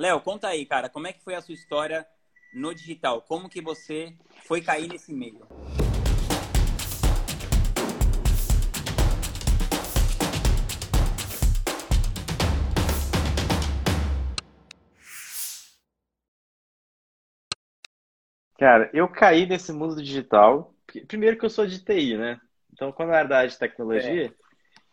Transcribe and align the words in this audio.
Léo, 0.00 0.20
conta 0.20 0.46
aí, 0.46 0.64
cara, 0.64 0.88
como 0.88 1.08
é 1.08 1.12
que 1.12 1.24
foi 1.24 1.34
a 1.34 1.42
sua 1.42 1.54
história 1.54 2.06
no 2.54 2.72
digital? 2.72 3.20
Como 3.22 3.48
que 3.48 3.60
você 3.60 4.16
foi 4.46 4.62
cair 4.62 4.86
nesse 4.86 5.12
meio? 5.12 5.44
Cara, 18.56 18.88
eu 18.94 19.08
caí 19.08 19.46
nesse 19.46 19.72
mundo 19.72 20.00
digital. 20.00 20.72
Primeiro 21.08 21.36
que 21.36 21.44
eu 21.44 21.50
sou 21.50 21.66
de 21.66 21.84
TI, 21.84 22.16
né? 22.16 22.40
Então, 22.72 22.92
quando 22.92 23.08
eu 23.08 23.16
era 23.16 23.26
da 23.26 23.38
área 23.38 23.50
de 23.50 23.58
tecnologia, 23.58 24.26
é. 24.26 24.32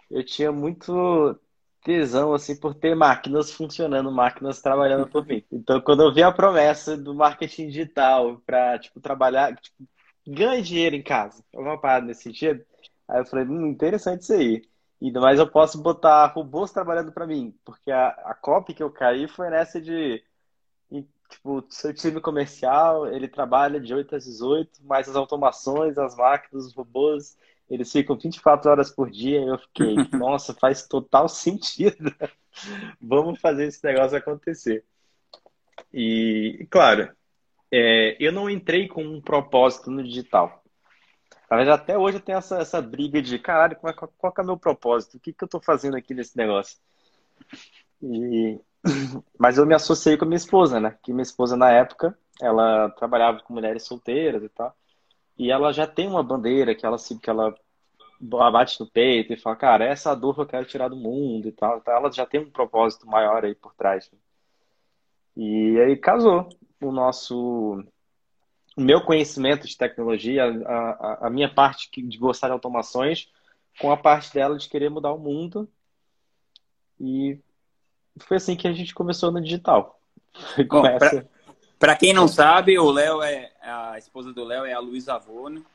eu 0.10 0.26
tinha 0.26 0.52
muito 0.52 1.40
tesão 1.86 2.34
assim 2.34 2.60
por 2.60 2.74
ter 2.74 2.96
máquinas 2.96 3.52
funcionando, 3.52 4.12
máquinas 4.12 4.62
trabalhando 4.62 5.08
por 5.08 5.26
mim. 5.26 5.44
Então, 5.52 5.80
quando 5.80 6.02
eu 6.04 6.14
vi 6.14 6.24
a 6.24 6.32
promessa 6.32 6.98
do 6.98 7.14
marketing 7.14 7.68
digital 7.68 8.42
para 8.46 8.80
tipo 8.80 9.00
trabalhar, 9.00 9.56
tipo, 9.56 9.88
ganhar 10.28 10.60
dinheiro 10.62 10.96
em 10.96 11.04
casa, 11.04 11.44
uma 11.54 11.80
parada 11.80 12.08
nesse 12.08 12.24
sentido, 12.24 12.66
aí 13.08 13.20
eu 13.20 13.26
falei, 13.26 13.46
hum, 13.46 13.68
interessante 13.68 14.24
isso 14.24 14.34
aí. 14.34 14.62
E 15.00 15.12
mais 15.12 15.38
eu 15.38 15.48
posso 15.48 15.82
botar 15.82 16.26
robôs 16.28 16.72
trabalhando 16.72 17.12
para 17.12 17.28
mim, 17.28 17.56
porque 17.64 17.92
a, 17.92 18.08
a 18.08 18.34
copy 18.34 18.74
que 18.74 18.82
eu 18.82 18.90
caí 18.90 19.28
foi 19.28 19.50
nessa 19.50 19.80
de 19.80 20.24
tipo, 21.30 21.64
seu 21.70 21.94
time 21.94 22.22
comercial, 22.22 23.08
ele 23.08 23.28
trabalha 23.28 23.80
de 23.80 23.94
8 23.94 24.16
às 24.16 24.26
18, 24.26 24.84
mais 24.84 25.08
as 25.10 25.16
automações, 25.16 25.98
as 25.98 26.16
máquinas, 26.16 26.66
os 26.66 26.74
robôs, 26.74 27.38
eles 27.70 27.92
ficam 27.92 28.18
24 28.18 28.70
horas 28.70 28.92
por 28.92 29.10
dia. 29.10 29.42
E 29.42 29.48
eu 29.48 29.58
fiquei, 29.58 29.96
nossa, 30.18 30.54
faz 30.54 30.88
total 30.88 31.28
sentido. 31.28 32.14
Vamos 33.02 33.40
fazer 33.40 33.66
esse 33.68 33.84
negócio 33.84 34.18
acontecer. 34.18 34.84
E, 35.94 36.68
claro, 36.70 37.12
é, 37.72 38.16
eu 38.20 38.32
não 38.32 38.50
entrei 38.50 38.88
com 38.88 39.04
um 39.04 39.22
propósito 39.22 39.92
no 39.92 40.04
digital. 40.04 40.64
Na 41.50 41.58
verdade, 41.58 41.82
até 41.82 41.98
hoje 41.98 42.18
eu 42.18 42.22
tenho 42.22 42.38
essa, 42.38 42.58
essa 42.58 42.82
briga 42.82 43.22
de, 43.22 43.38
caralho, 43.38 43.76
qual, 43.76 43.94
qual, 43.94 44.14
qual 44.18 44.34
é 44.38 44.42
o 44.42 44.46
meu 44.46 44.58
propósito? 44.58 45.18
O 45.18 45.20
que, 45.20 45.34
que 45.34 45.44
eu 45.44 45.48
estou 45.48 45.62
fazendo 45.62 45.96
aqui 45.96 46.14
nesse 46.14 46.36
negócio? 46.36 46.78
E 48.02 48.60
mas 49.38 49.58
eu 49.58 49.66
me 49.66 49.74
associei 49.74 50.18
com 50.18 50.26
a 50.26 50.28
minha 50.28 50.38
esposa, 50.38 50.80
né? 50.80 50.98
Que 51.02 51.12
minha 51.12 51.24
esposa, 51.24 51.58
na 51.58 51.72
época, 51.72 52.18
ela 52.42 52.90
trabalhava 52.92 53.40
com 53.40 53.54
mulheres 53.54 53.84
solteiras 53.84 54.44
e 54.44 54.50
tal. 54.50 54.76
E 55.38 55.52
ela 55.52 55.72
já 55.72 55.86
tem 55.86 56.08
uma 56.08 56.24
bandeira 56.24 56.74
que 56.74 56.86
ela, 56.86 56.98
que 56.98 57.30
ela 57.30 57.54
bate 58.20 58.80
no 58.80 58.88
peito 58.88 59.34
e 59.34 59.38
fala, 59.38 59.56
cara, 59.56 59.86
essa 59.86 60.12
a 60.12 60.16
dor 60.16 60.36
que 60.36 60.42
eu 60.42 60.46
quero 60.46 60.66
tirar 60.66 60.88
do 60.88 60.96
mundo 60.96 61.48
e 61.48 61.52
tal. 61.52 61.78
Então 61.78 61.94
ela 61.94 62.12
já 62.12 62.26
tem 62.26 62.40
um 62.40 62.50
propósito 62.50 63.08
maior 63.08 63.44
aí 63.44 63.54
por 63.54 63.74
trás. 63.74 64.10
Né? 64.12 64.18
E 65.36 65.80
aí 65.80 65.98
casou 65.98 66.50
o 66.82 66.92
nosso. 66.92 67.84
O 68.78 68.82
meu 68.82 69.02
conhecimento 69.02 69.68
de 69.68 69.78
tecnologia, 69.78 70.44
a, 70.44 70.74
a, 70.74 71.28
a 71.28 71.30
minha 71.30 71.54
parte 71.54 71.90
de 72.02 72.18
gostar 72.18 72.48
de 72.48 72.54
automações, 72.54 73.32
com 73.80 73.92
a 73.92 73.98
parte 73.98 74.34
dela 74.34 74.58
de 74.58 74.68
querer 74.68 74.90
mudar 74.90 75.14
o 75.14 75.20
mundo. 75.20 75.70
E 77.00 77.40
foi 78.20 78.38
assim 78.38 78.56
que 78.56 78.68
a 78.68 78.74
gente 78.74 78.94
começou 78.94 79.32
no 79.32 79.42
digital. 79.42 80.00
Para 81.80 81.96
quem 81.96 82.14
não 82.14 82.28
sabe, 82.28 82.80
o 82.80 82.90
Léo 82.90 83.22
é 83.22 83.52
a 83.72 83.98
esposa 83.98 84.32
do 84.32 84.44
Léo 84.44 84.66
é 84.66 84.74
a 84.74 84.80
Luísa 84.80 85.16
Avono, 85.16 85.66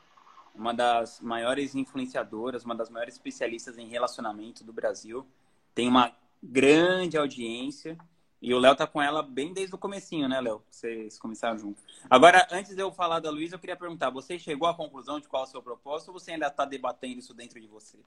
uma 0.53 0.73
das 0.73 1.19
maiores 1.21 1.75
influenciadoras, 1.75 2.63
uma 2.63 2.75
das 2.75 2.89
maiores 2.89 3.15
especialistas 3.15 3.77
em 3.77 3.87
relacionamento 3.87 4.63
do 4.63 4.73
Brasil. 4.73 5.25
Tem 5.73 5.87
uma 5.87 6.11
grande 6.41 7.17
audiência 7.17 7.97
e 8.41 8.53
o 8.53 8.59
Léo 8.59 8.75
tá 8.75 8.87
com 8.87 9.01
ela 9.01 9.21
bem 9.21 9.53
desde 9.53 9.75
o 9.75 9.77
comecinho, 9.77 10.27
né, 10.27 10.41
Léo? 10.41 10.63
Vocês 10.69 11.19
começaram 11.19 11.57
junto. 11.59 11.81
Agora, 12.09 12.47
antes 12.51 12.75
de 12.75 12.81
eu 12.81 12.91
falar 12.91 13.19
da 13.19 13.29
Luísa, 13.29 13.55
eu 13.55 13.59
queria 13.59 13.75
perguntar, 13.75 14.09
você 14.09 14.39
chegou 14.39 14.67
à 14.67 14.73
conclusão 14.73 15.19
de 15.19 15.27
qual 15.27 15.43
é 15.43 15.45
o 15.45 15.49
seu 15.49 15.61
propósito 15.61 16.09
ou 16.09 16.19
você 16.19 16.31
ainda 16.31 16.47
está 16.47 16.65
debatendo 16.65 17.19
isso 17.19 17.35
dentro 17.35 17.61
de 17.61 17.67
você? 17.67 17.99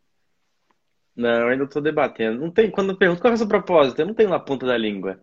Não, 1.15 1.31
eu 1.31 1.49
ainda 1.49 1.65
estou 1.65 1.81
debatendo. 1.81 2.41
Não 2.41 2.51
tem, 2.51 2.69
quando 2.69 2.91
eu 2.91 2.99
pergunto 2.99 3.21
qual 3.21 3.31
é 3.31 3.35
o 3.35 3.39
seu 3.39 3.47
propósito, 3.47 4.01
eu 4.01 4.07
não 4.07 4.15
tenho 4.15 4.29
na 4.29 4.41
ponta 4.41 4.67
da 4.67 4.77
língua. 4.77 5.23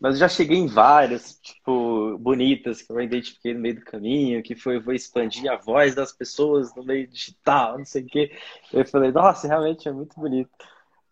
Mas 0.00 0.14
eu 0.14 0.20
já 0.20 0.28
cheguei 0.28 0.56
em 0.56 0.68
várias, 0.68 1.38
tipo, 1.40 2.16
bonitas, 2.18 2.80
que 2.80 2.92
eu 2.92 3.00
identifiquei 3.00 3.52
no 3.52 3.60
meio 3.60 3.76
do 3.76 3.84
caminho, 3.84 4.42
que 4.42 4.54
foi 4.54 4.78
vou 4.78 4.94
expandir 4.94 5.50
a 5.50 5.56
voz 5.56 5.94
das 5.94 6.12
pessoas 6.12 6.72
no 6.76 6.84
meio 6.84 7.08
digital, 7.08 7.78
não 7.78 7.84
sei 7.84 8.02
o 8.02 8.06
quê. 8.06 8.30
Eu 8.72 8.86
falei, 8.86 9.10
nossa, 9.10 9.48
realmente 9.48 9.88
é 9.88 9.92
muito 9.92 10.18
bonito. 10.18 10.50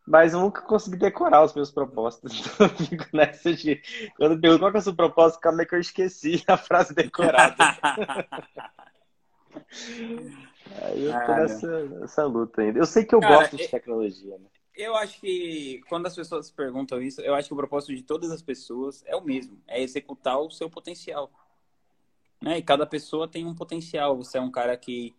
Mas 0.06 0.34
eu 0.34 0.40
nunca 0.40 0.62
consegui 0.62 0.96
decorar 0.96 1.42
os 1.42 1.52
meus 1.52 1.72
propósitos. 1.72 2.32
Então 2.54 2.66
eu 2.66 2.76
fico 2.76 3.04
nessa 3.12 3.52
de. 3.52 3.82
Quando 4.16 4.40
pergunto 4.40 4.60
qual 4.60 4.72
é 4.72 4.78
o 4.78 4.80
seu 4.80 4.94
propósito, 4.94 5.40
calma 5.40 5.62
é 5.62 5.64
que 5.64 5.74
eu 5.74 5.80
esqueci 5.80 6.42
a 6.46 6.56
frase 6.56 6.94
decorada. 6.94 7.56
Aí 10.82 11.04
eu 11.04 11.12
tô 11.12 11.34
nessa, 11.34 11.84
nessa, 11.86 12.24
luta 12.24 12.60
ainda. 12.60 12.78
Eu 12.78 12.86
sei 12.86 13.04
que 13.04 13.14
eu 13.14 13.20
Cara, 13.20 13.36
gosto 13.36 13.56
de 13.56 13.64
é, 13.64 13.68
tecnologia, 13.68 14.38
né? 14.38 14.46
Eu 14.76 14.94
acho 14.94 15.20
que 15.20 15.80
quando 15.88 16.06
as 16.06 16.14
pessoas 16.14 16.50
perguntam 16.50 17.00
isso, 17.02 17.20
eu 17.22 17.34
acho 17.34 17.48
que 17.48 17.54
o 17.54 17.56
propósito 17.56 17.94
de 17.94 18.02
todas 18.02 18.30
as 18.30 18.42
pessoas 18.42 19.02
é 19.06 19.16
o 19.16 19.24
mesmo, 19.24 19.60
é 19.66 19.80
executar 19.80 20.38
o 20.38 20.50
seu 20.50 20.68
potencial. 20.68 21.30
Né? 22.42 22.58
E 22.58 22.62
cada 22.62 22.86
pessoa 22.86 23.26
tem 23.26 23.46
um 23.46 23.54
potencial. 23.54 24.16
Você 24.18 24.36
é 24.36 24.40
um 24.40 24.50
cara 24.50 24.76
que 24.76 25.14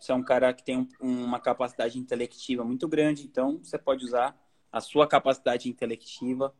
você 0.00 0.12
é 0.12 0.14
um 0.14 0.22
cara 0.22 0.52
que 0.54 0.62
tem 0.62 0.88
um, 1.00 1.24
uma 1.24 1.40
capacidade 1.40 1.98
intelectiva 1.98 2.62
muito 2.64 2.86
grande, 2.86 3.24
então 3.24 3.58
você 3.58 3.76
pode 3.76 4.04
usar 4.04 4.38
a 4.70 4.80
sua 4.80 5.08
capacidade 5.08 5.68
intelectiva 5.68 6.54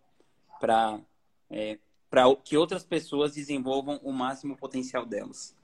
para 0.58 1.00
é, 1.50 1.78
para 2.10 2.24
que 2.36 2.56
outras 2.56 2.84
pessoas 2.84 3.34
desenvolvam 3.34 4.00
o 4.02 4.12
máximo 4.12 4.56
potencial 4.56 5.04
delas. 5.04 5.56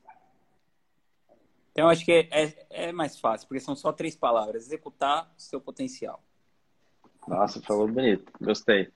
Então, 1.73 1.89
acho 1.89 2.05
que 2.05 2.12
é, 2.12 2.28
é, 2.31 2.67
é, 2.71 2.93
mais 2.93 3.19
fácil, 3.19 3.49
porque 3.49 3.61
são 3.61 3.75
só 3.75 3.93
três 3.93 4.15
palavras: 4.15 4.67
executar 4.67 5.33
seu 5.37 5.61
potencial. 5.61 6.23
Nossa, 7.27 7.61
falou 7.62 7.89
bonito, 7.89 8.31
gostei. 8.41 8.89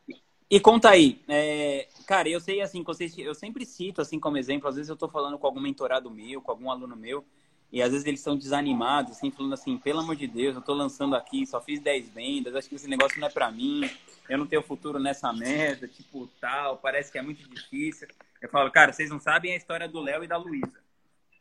E 0.51 0.59
conta 0.59 0.91
aí, 0.91 1.21
é, 1.29 1.89
cara, 2.07 2.29
eu 2.29 2.41
sei 2.41 2.61
assim, 2.63 2.85
eu 3.19 3.35
sempre 3.35 3.67
cito 3.67 4.01
assim 4.01 4.19
como 4.19 4.39
exemplo, 4.39 4.69
às 4.69 4.77
vezes 4.77 4.89
eu 4.89 4.95
estou 4.95 5.09
falando 5.09 5.39
com 5.39 5.47
algum 5.47 5.61
mentorado 5.61 6.11
meu, 6.11 6.41
com 6.41 6.51
algum 6.51 6.71
aluno 6.71 6.97
meu, 6.97 7.25
e 7.71 7.83
às 7.83 7.93
vezes 7.93 8.07
eles 8.07 8.21
são 8.21 8.35
desanimados, 8.37 9.13
assim, 9.13 9.31
falando 9.31 9.53
assim, 9.53 9.77
pelo 9.77 10.01
amor 10.01 10.17
de 10.17 10.27
Deus, 10.27 10.55
eu 10.55 10.61
estou 10.61 10.75
lançando 10.75 11.15
aqui, 11.15 11.47
só 11.47 11.61
fiz 11.61 11.81
10 11.81 12.09
vendas, 12.09 12.55
acho 12.55 12.69
que 12.69 12.77
esse 12.77 12.89
negócio 12.89 13.21
não 13.21 13.29
é 13.29 13.31
para 13.31 13.51
mim, 13.51 13.83
eu 14.29 14.39
não 14.39 14.47
tenho 14.47 14.63
futuro 14.63 14.99
nessa 14.99 15.31
merda, 15.35 15.87
tipo, 15.87 16.27
tal, 16.41 16.79
parece 16.79 17.13
que 17.13 17.19
é 17.19 17.23
muito 17.23 17.47
difícil. 17.49 18.09
Eu 18.41 18.49
falo, 18.49 18.71
cara, 18.71 18.93
vocês 18.93 19.11
não 19.11 19.21
sabem 19.21 19.53
a 19.53 19.57
história 19.57 19.87
do 19.87 20.01
Léo 20.01 20.25
e 20.25 20.27
da 20.27 20.39
Luísa. 20.39 20.81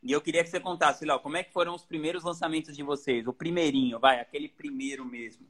E 0.04 0.12
eu 0.12 0.22
queria 0.22 0.44
que 0.44 0.50
você 0.50 0.59
contasse, 0.59 1.06
Léo, 1.06 1.19
como 1.19 1.38
é 1.38 1.44
que 1.44 1.54
foram 1.54 1.74
os 1.74 1.86
primeiros 1.86 2.24
lançamentos 2.24 2.75
de 2.75 2.84
vocês? 2.84 3.25
O 3.25 3.34
primeirinho, 3.34 4.00
vai, 4.00 4.19
aquele 4.19 4.50
primeiro 4.50 5.06
mesmo. 5.06 5.46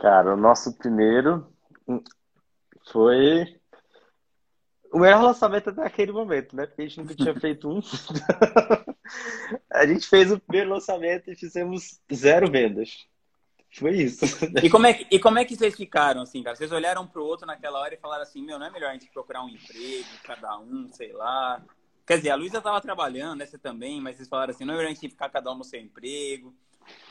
Cara, 0.00 0.34
o 0.34 0.36
nosso 0.36 0.76
primeiro 0.76 1.52
foi 2.90 3.58
o 4.92 4.98
melhor 4.98 5.22
lançamento 5.22 5.70
até 5.70 5.82
aquele 5.84 6.12
momento, 6.12 6.56
né? 6.56 6.66
Porque 6.66 6.82
a 6.82 6.84
gente 6.86 6.98
nunca 6.98 7.14
tinha 7.14 7.34
feito 7.38 7.68
um. 7.68 7.80
a 9.70 9.86
gente 9.86 10.06
fez 10.06 10.30
o 10.30 10.40
primeiro 10.40 10.70
lançamento 10.70 11.30
e 11.30 11.36
fizemos 11.36 12.00
zero 12.12 12.50
vendas. 12.50 13.06
Foi 13.70 13.94
isso. 13.96 14.24
E 14.62 14.70
como 14.70 14.86
é 14.86 14.94
que, 14.94 15.06
e 15.10 15.18
como 15.18 15.38
é 15.38 15.44
que 15.44 15.54
vocês 15.54 15.74
ficaram, 15.74 16.22
assim, 16.22 16.42
cara? 16.42 16.56
Vocês 16.56 16.72
olharam 16.72 17.06
pro 17.06 17.24
outro 17.24 17.46
naquela 17.46 17.78
hora 17.80 17.94
e 17.94 17.98
falaram 17.98 18.22
assim, 18.22 18.42
meu, 18.42 18.58
não 18.58 18.66
é 18.66 18.70
melhor 18.70 18.90
a 18.90 18.92
gente 18.94 19.10
procurar 19.12 19.44
um 19.44 19.48
emprego, 19.48 20.08
cada 20.24 20.58
um, 20.58 20.88
sei 20.90 21.12
lá. 21.12 21.62
Quer 22.06 22.16
dizer, 22.16 22.30
a 22.30 22.34
Luísa 22.34 22.58
estava 22.58 22.80
trabalhando, 22.80 23.40
né? 23.40 23.46
Você 23.46 23.58
também, 23.58 24.00
mas 24.00 24.16
vocês 24.16 24.28
falaram 24.28 24.52
assim, 24.52 24.64
não 24.64 24.72
é 24.72 24.76
melhor 24.78 24.90
a 24.90 24.94
gente 24.94 25.10
ficar 25.10 25.28
cada 25.28 25.52
um 25.52 25.56
no 25.56 25.64
seu 25.64 25.78
emprego, 25.78 26.54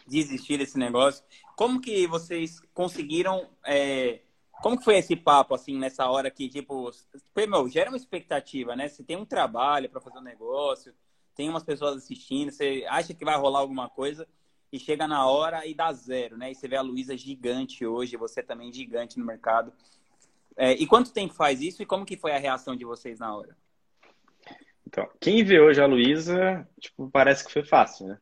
desistir 0.05 0.57
desse 0.57 0.77
negócio. 0.77 1.23
Como 1.55 1.81
que 1.81 2.07
vocês 2.07 2.59
conseguiram... 2.73 3.49
É... 3.65 4.21
Como 4.61 4.77
que 4.77 4.83
foi 4.83 4.97
esse 4.97 5.15
papo, 5.15 5.53
assim, 5.53 5.77
nessa 5.77 6.07
hora 6.07 6.31
que, 6.31 6.49
tipo... 6.49 6.91
Meu, 7.35 7.69
gera 7.69 7.89
uma 7.89 7.97
expectativa, 7.97 8.75
né? 8.75 8.87
Você 8.87 9.03
tem 9.03 9.15
um 9.15 9.25
trabalho 9.25 9.89
para 9.89 10.01
fazer 10.01 10.17
um 10.17 10.23
negócio, 10.23 10.93
tem 11.35 11.47
umas 11.47 11.63
pessoas 11.63 11.97
assistindo, 11.97 12.51
você 12.51 12.83
acha 12.89 13.13
que 13.13 13.23
vai 13.23 13.37
rolar 13.37 13.59
alguma 13.59 13.87
coisa 13.87 14.27
e 14.71 14.79
chega 14.79 15.07
na 15.07 15.27
hora 15.27 15.65
e 15.65 15.73
dá 15.73 15.93
zero, 15.93 16.35
né? 16.35 16.51
E 16.51 16.55
você 16.55 16.67
vê 16.67 16.75
a 16.75 16.81
Luísa 16.81 17.15
gigante 17.15 17.85
hoje, 17.85 18.17
você 18.17 18.41
também 18.41 18.73
gigante 18.73 19.19
no 19.19 19.25
mercado. 19.25 19.71
É, 20.55 20.73
e 20.73 20.87
quanto 20.87 21.13
tempo 21.13 21.35
faz 21.35 21.61
isso 21.61 21.83
e 21.83 21.85
como 21.85 22.05
que 22.05 22.17
foi 22.17 22.31
a 22.31 22.39
reação 22.39 22.75
de 22.75 22.83
vocês 22.83 23.19
na 23.19 23.35
hora? 23.35 23.55
Então, 24.85 25.07
quem 25.19 25.43
vê 25.43 25.59
hoje 25.59 25.79
a 25.79 25.85
Luísa, 25.85 26.67
tipo, 26.79 27.09
parece 27.11 27.45
que 27.45 27.53
foi 27.53 27.63
fácil, 27.63 28.07
né? 28.07 28.17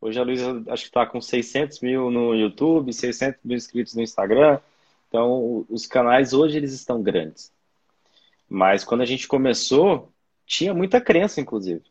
Hoje 0.00 0.18
a 0.18 0.22
Luísa 0.22 0.62
acho 0.68 0.84
que 0.84 0.90
está 0.90 1.04
com 1.04 1.20
600 1.20 1.80
mil 1.80 2.10
no 2.10 2.34
YouTube, 2.34 2.92
600 2.92 3.40
mil 3.44 3.56
inscritos 3.56 3.94
no 3.94 4.02
Instagram. 4.02 4.60
Então, 5.08 5.66
os 5.68 5.86
canais 5.86 6.32
hoje 6.32 6.56
eles 6.56 6.72
estão 6.72 7.02
grandes. 7.02 7.52
Mas 8.48 8.84
quando 8.84 9.00
a 9.00 9.06
gente 9.06 9.26
começou, 9.26 10.12
tinha 10.46 10.72
muita 10.72 11.00
crença, 11.00 11.40
inclusive. 11.40 11.82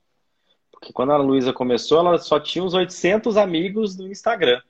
Porque 0.71 0.94
quando 0.94 1.12
a 1.12 1.18
Luísa 1.18 1.51
começou, 1.51 2.00
ela 2.00 2.18
só 2.18 2.39
tinha 2.39 2.63
uns 2.63 2.74
800 2.74 3.36
amigos 3.36 3.98
no 3.98 4.07
Instagram. 4.07 4.62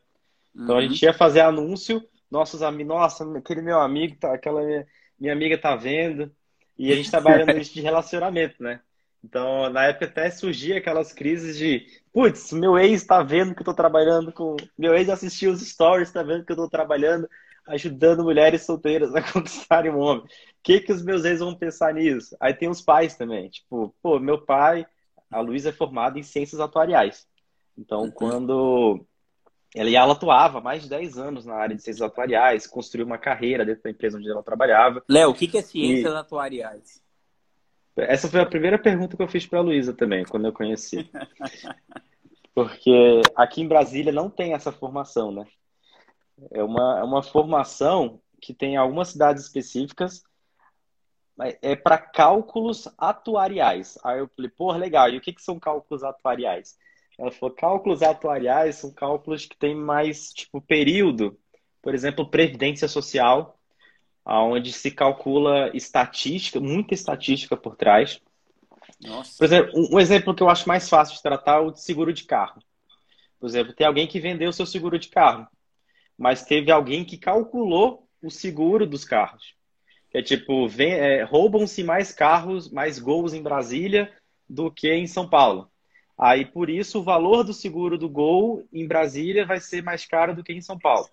Então 0.56 0.76
uhum. 0.76 0.78
a 0.78 0.82
gente 0.82 1.04
ia 1.04 1.14
fazer 1.14 1.42
anúncio, 1.42 2.04
nossos 2.32 2.62
amigos, 2.64 2.88
nossa, 2.88 3.38
aquele 3.38 3.62
meu 3.62 3.80
amigo, 3.80 4.16
tá, 4.20 4.34
aquela 4.34 4.64
minha, 4.64 4.88
minha 5.20 5.34
amiga 5.34 5.58
tá 5.58 5.76
vendo, 5.76 6.32
E 6.78 6.92
a 6.92 6.96
gente 6.96 7.12
trabalha 7.12 7.46
no 7.46 7.54
nicho 7.58 7.74
de 7.74 7.82
relacionamento, 7.82 8.64
né? 8.64 8.82
Então, 9.24 9.70
na 9.70 9.86
época 9.86 10.06
até 10.06 10.30
surgia 10.30 10.78
aquelas 10.78 11.12
crises 11.12 11.58
de, 11.58 11.86
putz, 12.14 12.52
meu 12.54 12.78
ex 12.78 13.02
está 13.02 13.22
vendo 13.22 13.54
que 13.54 13.60
eu 13.60 13.64
estou 13.64 13.74
trabalhando 13.74 14.32
com. 14.32 14.56
Meu 14.78 14.94
ex 14.94 15.10
assistiu 15.10 15.52
os 15.52 15.62
stories, 15.62 16.08
está 16.08 16.24
vendo 16.24 16.46
que 16.46 16.52
eu 16.52 16.56
estou 16.56 16.70
trabalhando, 16.70 17.28
ajudando 17.68 18.24
mulheres 18.24 18.66
solteiras 18.66 19.14
a 19.16 19.22
conquistarem 19.34 19.92
um 19.92 20.00
homem. 20.00 20.24
O 20.24 20.28
que, 20.64 20.80
que 20.80 20.94
os 20.94 21.04
meus 21.04 21.26
ex 21.26 21.40
vão 21.40 21.56
pensar 21.56 21.94
nisso? 21.94 22.36
Aí 22.40 22.54
tem 22.54 22.70
os 22.70 22.82
pais 22.82 23.16
também. 23.16 23.50
Tipo, 23.50 23.94
pô, 24.02 24.20
meu 24.20 24.40
pai, 24.40 24.86
a 25.32 25.40
Luísa 25.40 25.70
é 25.70 25.74
formada 25.74 26.20
em 26.20 26.24
ciências 26.24 26.62
atuariais. 26.62 27.28
Então, 27.78 28.04
uhum. 28.04 28.12
quando 28.12 29.06
ela, 29.76 29.90
ela 29.90 30.14
atuava 30.14 30.62
mais 30.62 30.84
de 30.84 30.90
10 30.90 31.18
anos 31.18 31.46
na 31.46 31.56
área 31.56 31.76
de 31.76 31.82
ciências 31.82 32.08
atuariais, 32.08 32.66
construiu 32.66 33.06
uma 33.06 33.18
carreira 33.18 33.66
dentro 33.66 33.84
da 33.84 33.90
empresa 33.90 34.18
onde 34.18 34.30
ela 34.30 34.44
trabalhava. 34.44 35.04
Léo, 35.08 35.32
o 35.32 35.34
que, 35.34 35.48
que 35.48 35.58
é 35.58 35.62
ciências 35.62 36.14
e... 36.14 36.18
atuariais? 36.18 37.07
Essa 37.98 38.30
foi 38.30 38.40
a 38.40 38.46
primeira 38.46 38.78
pergunta 38.78 39.18
que 39.18 39.24
eu 39.24 39.28
fiz 39.28 39.46
para 39.46 39.60
a 39.60 39.62
Luísa 39.62 39.94
também, 39.94 40.24
quando 40.24 40.46
eu 40.46 40.54
conheci. 40.54 41.10
Porque 42.54 43.22
aqui 43.36 43.62
em 43.62 43.68
Brasília 43.68 44.12
não 44.12 44.30
tem 44.30 44.54
essa 44.54 44.72
formação, 44.72 45.32
né? 45.32 45.46
É 46.52 46.64
uma, 46.64 47.00
é 47.00 47.04
uma 47.04 47.24
formação 47.24 48.22
que 48.42 48.54
tem 48.54 48.78
algumas 48.78 49.10
cidades 49.10 49.44
específicas, 49.44 50.24
é 51.62 51.76
para 51.76 51.98
cálculos 51.98 52.88
atuariais. 52.98 53.98
Aí 54.04 54.20
eu 54.20 54.28
falei, 54.36 54.50
pô, 54.50 54.72
legal, 54.72 55.10
e 55.10 55.18
o 55.18 55.22
que, 55.22 55.34
que 55.34 55.42
são 55.42 55.60
cálculos 55.60 56.04
atuariais? 56.04 56.78
Ela 57.18 57.32
falou, 57.32 57.56
cálculos 57.56 58.02
atuariais 58.02 58.76
são 58.76 58.92
cálculos 58.92 59.46
que 59.46 59.58
têm 59.58 59.76
mais, 59.76 60.32
tipo, 60.32 60.62
período. 60.62 61.38
Por 61.82 61.94
exemplo, 61.96 62.30
previdência 62.30 62.88
social, 62.88 63.57
onde 64.36 64.74
se 64.74 64.92
calcula 64.92 65.72
estatística, 65.74 66.60
muita 66.60 66.94
estatística 66.94 67.56
por 67.56 67.76
trás. 67.76 68.22
Nossa. 69.02 69.38
Por 69.38 69.46
exemplo, 69.46 69.90
um 69.92 70.00
exemplo 70.00 70.36
que 70.36 70.44
eu 70.44 70.50
acho 70.50 70.68
mais 70.68 70.90
fácil 70.90 71.16
de 71.16 71.22
tratar 71.22 71.58
é 71.58 71.60
o 71.60 71.72
de 71.72 71.82
seguro 71.82 72.12
de 72.12 72.26
carro. 72.26 72.62
Por 73.40 73.48
exemplo, 73.48 73.74
tem 73.74 73.88
alguém 73.88 74.08
que 74.08 74.20
vendeu 74.20 74.52
seu 74.52 74.66
seguro 74.66 74.98
de 75.00 75.10
carro, 75.10 75.48
mas 76.18 76.44
teve 76.44 76.72
alguém 76.72 77.06
que 77.06 77.18
calculou 77.18 78.08
o 78.22 78.30
seguro 78.30 78.86
dos 78.86 79.06
carros. 79.06 79.56
Que 80.10 80.18
é 80.18 80.22
tipo, 80.22 80.68
é, 80.80 81.24
roubam-se 81.24 81.84
mais 81.84 82.12
carros, 82.12 82.70
mais 82.72 83.00
gols 83.00 83.34
em 83.34 83.44
Brasília 83.44 84.12
do 84.50 84.72
que 84.72 84.92
em 84.92 85.06
São 85.06 85.30
Paulo. 85.30 85.70
Aí, 86.18 86.46
por 86.46 86.70
isso, 86.70 87.00
o 87.00 87.04
valor 87.04 87.44
do 87.44 87.54
seguro 87.54 87.98
do 87.98 88.10
Gol 88.10 88.68
em 88.74 88.88
Brasília 88.88 89.46
vai 89.46 89.60
ser 89.60 89.84
mais 89.84 90.06
caro 90.06 90.36
do 90.36 90.44
que 90.44 90.52
em 90.52 90.62
São 90.62 90.78
Paulo. 90.80 91.08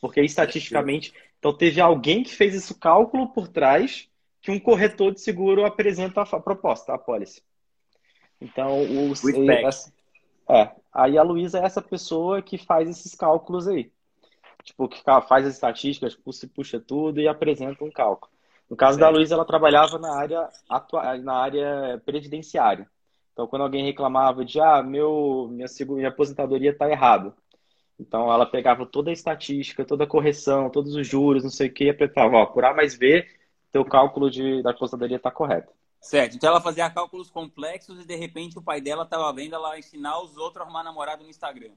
Porque 0.00 0.20
estatisticamente. 0.20 1.12
Então, 1.42 1.52
teve 1.52 1.80
alguém 1.80 2.22
que 2.22 2.32
fez 2.32 2.54
esse 2.54 2.72
cálculo 2.72 3.26
por 3.32 3.48
trás 3.48 4.08
que 4.40 4.52
um 4.52 4.60
corretor 4.60 5.12
de 5.12 5.20
seguro 5.20 5.66
apresenta 5.66 6.22
a 6.22 6.40
proposta, 6.40 6.94
a 6.94 6.98
policy. 6.98 7.42
Então, 8.40 8.80
o. 8.80 9.12
É, 10.48 10.70
aí 10.92 11.18
a 11.18 11.22
Luísa 11.24 11.58
é 11.58 11.64
essa 11.64 11.82
pessoa 11.82 12.40
que 12.40 12.56
faz 12.56 12.88
esses 12.88 13.16
cálculos 13.16 13.66
aí. 13.66 13.90
Tipo, 14.62 14.88
que 14.88 15.02
faz 15.02 15.44
as 15.44 15.54
estatísticas, 15.54 16.14
puxa, 16.14 16.46
puxa 16.46 16.78
tudo 16.78 17.20
e 17.20 17.26
apresenta 17.26 17.82
um 17.82 17.90
cálculo. 17.90 18.30
No 18.70 18.76
caso 18.76 18.96
certo. 18.96 19.10
da 19.10 19.18
Luísa, 19.18 19.34
ela 19.34 19.44
trabalhava 19.44 19.98
na 19.98 20.14
área, 20.16 20.48
atua... 20.68 21.18
na 21.18 21.34
área 21.34 22.00
previdenciária. 22.06 22.88
Então, 23.32 23.48
quando 23.48 23.62
alguém 23.62 23.84
reclamava 23.84 24.44
de, 24.44 24.60
ah, 24.60 24.80
meu, 24.80 25.48
minha, 25.50 25.66
minha 25.88 26.08
aposentadoria 26.08 26.70
está 26.70 26.88
errada. 26.88 27.34
Então, 28.02 28.32
ela 28.32 28.44
pegava 28.44 28.84
toda 28.84 29.10
a 29.10 29.12
estatística, 29.12 29.84
toda 29.84 30.04
a 30.04 30.06
correção, 30.06 30.68
todos 30.68 30.94
os 30.94 31.06
juros, 31.06 31.44
não 31.44 31.50
sei 31.50 31.68
o 31.68 31.72
que, 31.72 31.84
e 31.84 31.90
apertava, 31.90 32.36
ó, 32.36 32.46
por 32.46 32.64
A 32.64 32.74
mais 32.74 32.96
B, 32.96 33.24
teu 33.70 33.84
cálculo 33.84 34.28
de, 34.28 34.62
da 34.62 34.70
aposentadoria 34.70 35.16
está 35.16 35.30
correto. 35.30 35.72
Certo. 36.00 36.34
Então, 36.34 36.50
ela 36.50 36.60
fazia 36.60 36.90
cálculos 36.90 37.30
complexos 37.30 38.00
e, 38.00 38.06
de 38.06 38.16
repente, 38.16 38.58
o 38.58 38.62
pai 38.62 38.80
dela 38.80 39.04
estava 39.04 39.32
vendo 39.32 39.54
ela 39.54 39.78
ensinar 39.78 40.20
os 40.20 40.36
outros 40.36 40.60
a 40.60 40.64
arrumar 40.64 40.82
namorado 40.82 41.22
no 41.22 41.30
Instagram. 41.30 41.70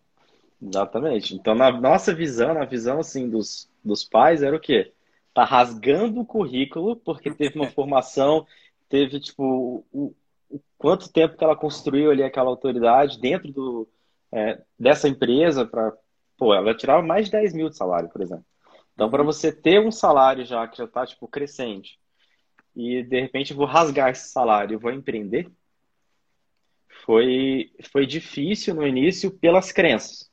Exatamente. 0.60 1.36
Então, 1.36 1.54
na 1.54 1.72
nossa 1.72 2.14
visão, 2.14 2.56
na 2.56 2.66
visão, 2.66 3.00
assim, 3.00 3.30
dos, 3.30 3.70
dos 3.84 4.04
pais, 4.04 4.42
era 4.42 4.56
o 4.56 4.60
quê? 4.60 4.92
Tá 5.32 5.44
rasgando 5.46 6.22
o 6.22 6.26
currículo 6.26 6.96
porque 6.96 7.30
teve 7.30 7.60
uma 7.60 7.70
formação, 7.72 8.48
teve, 8.90 9.20
tipo, 9.20 9.86
o, 9.94 10.16
quanto 10.78 11.12
tempo 11.12 11.38
que 11.38 11.44
ela 11.44 11.56
construiu 11.56 12.10
ali 12.10 12.24
aquela 12.24 12.50
autoridade 12.50 13.20
dentro 13.20 13.52
do, 13.52 13.88
é, 14.32 14.62
dessa 14.78 15.08
empresa 15.08 15.66
para 15.66 15.94
pô, 16.38 16.54
ela 16.54 16.76
tirava 16.76 17.02
mais 17.02 17.26
de 17.26 17.32
10 17.32 17.54
mil 17.54 17.70
de 17.70 17.78
salário, 17.78 18.10
por 18.10 18.22
exemplo. 18.22 18.46
Então, 18.94 19.10
para 19.10 19.24
você 19.24 19.52
ter 19.52 19.80
um 19.80 19.92
salário 19.92 20.46
já 20.46 20.68
que 20.68 20.78
já 20.78 20.86
está 20.86 21.06
tipo 21.06 21.28
crescente 21.28 22.00
e 22.76 23.04
de 23.04 23.22
repente 23.22 23.54
vou 23.54 23.66
rasgar 23.66 24.10
esse 24.10 24.30
salário, 24.30 24.80
vou 24.80 24.92
empreender, 24.92 25.52
foi 27.06 27.72
foi 27.92 28.06
difícil 28.06 28.74
no 28.74 28.88
início 28.88 29.32
pelas 29.32 29.72
crenças, 29.72 30.30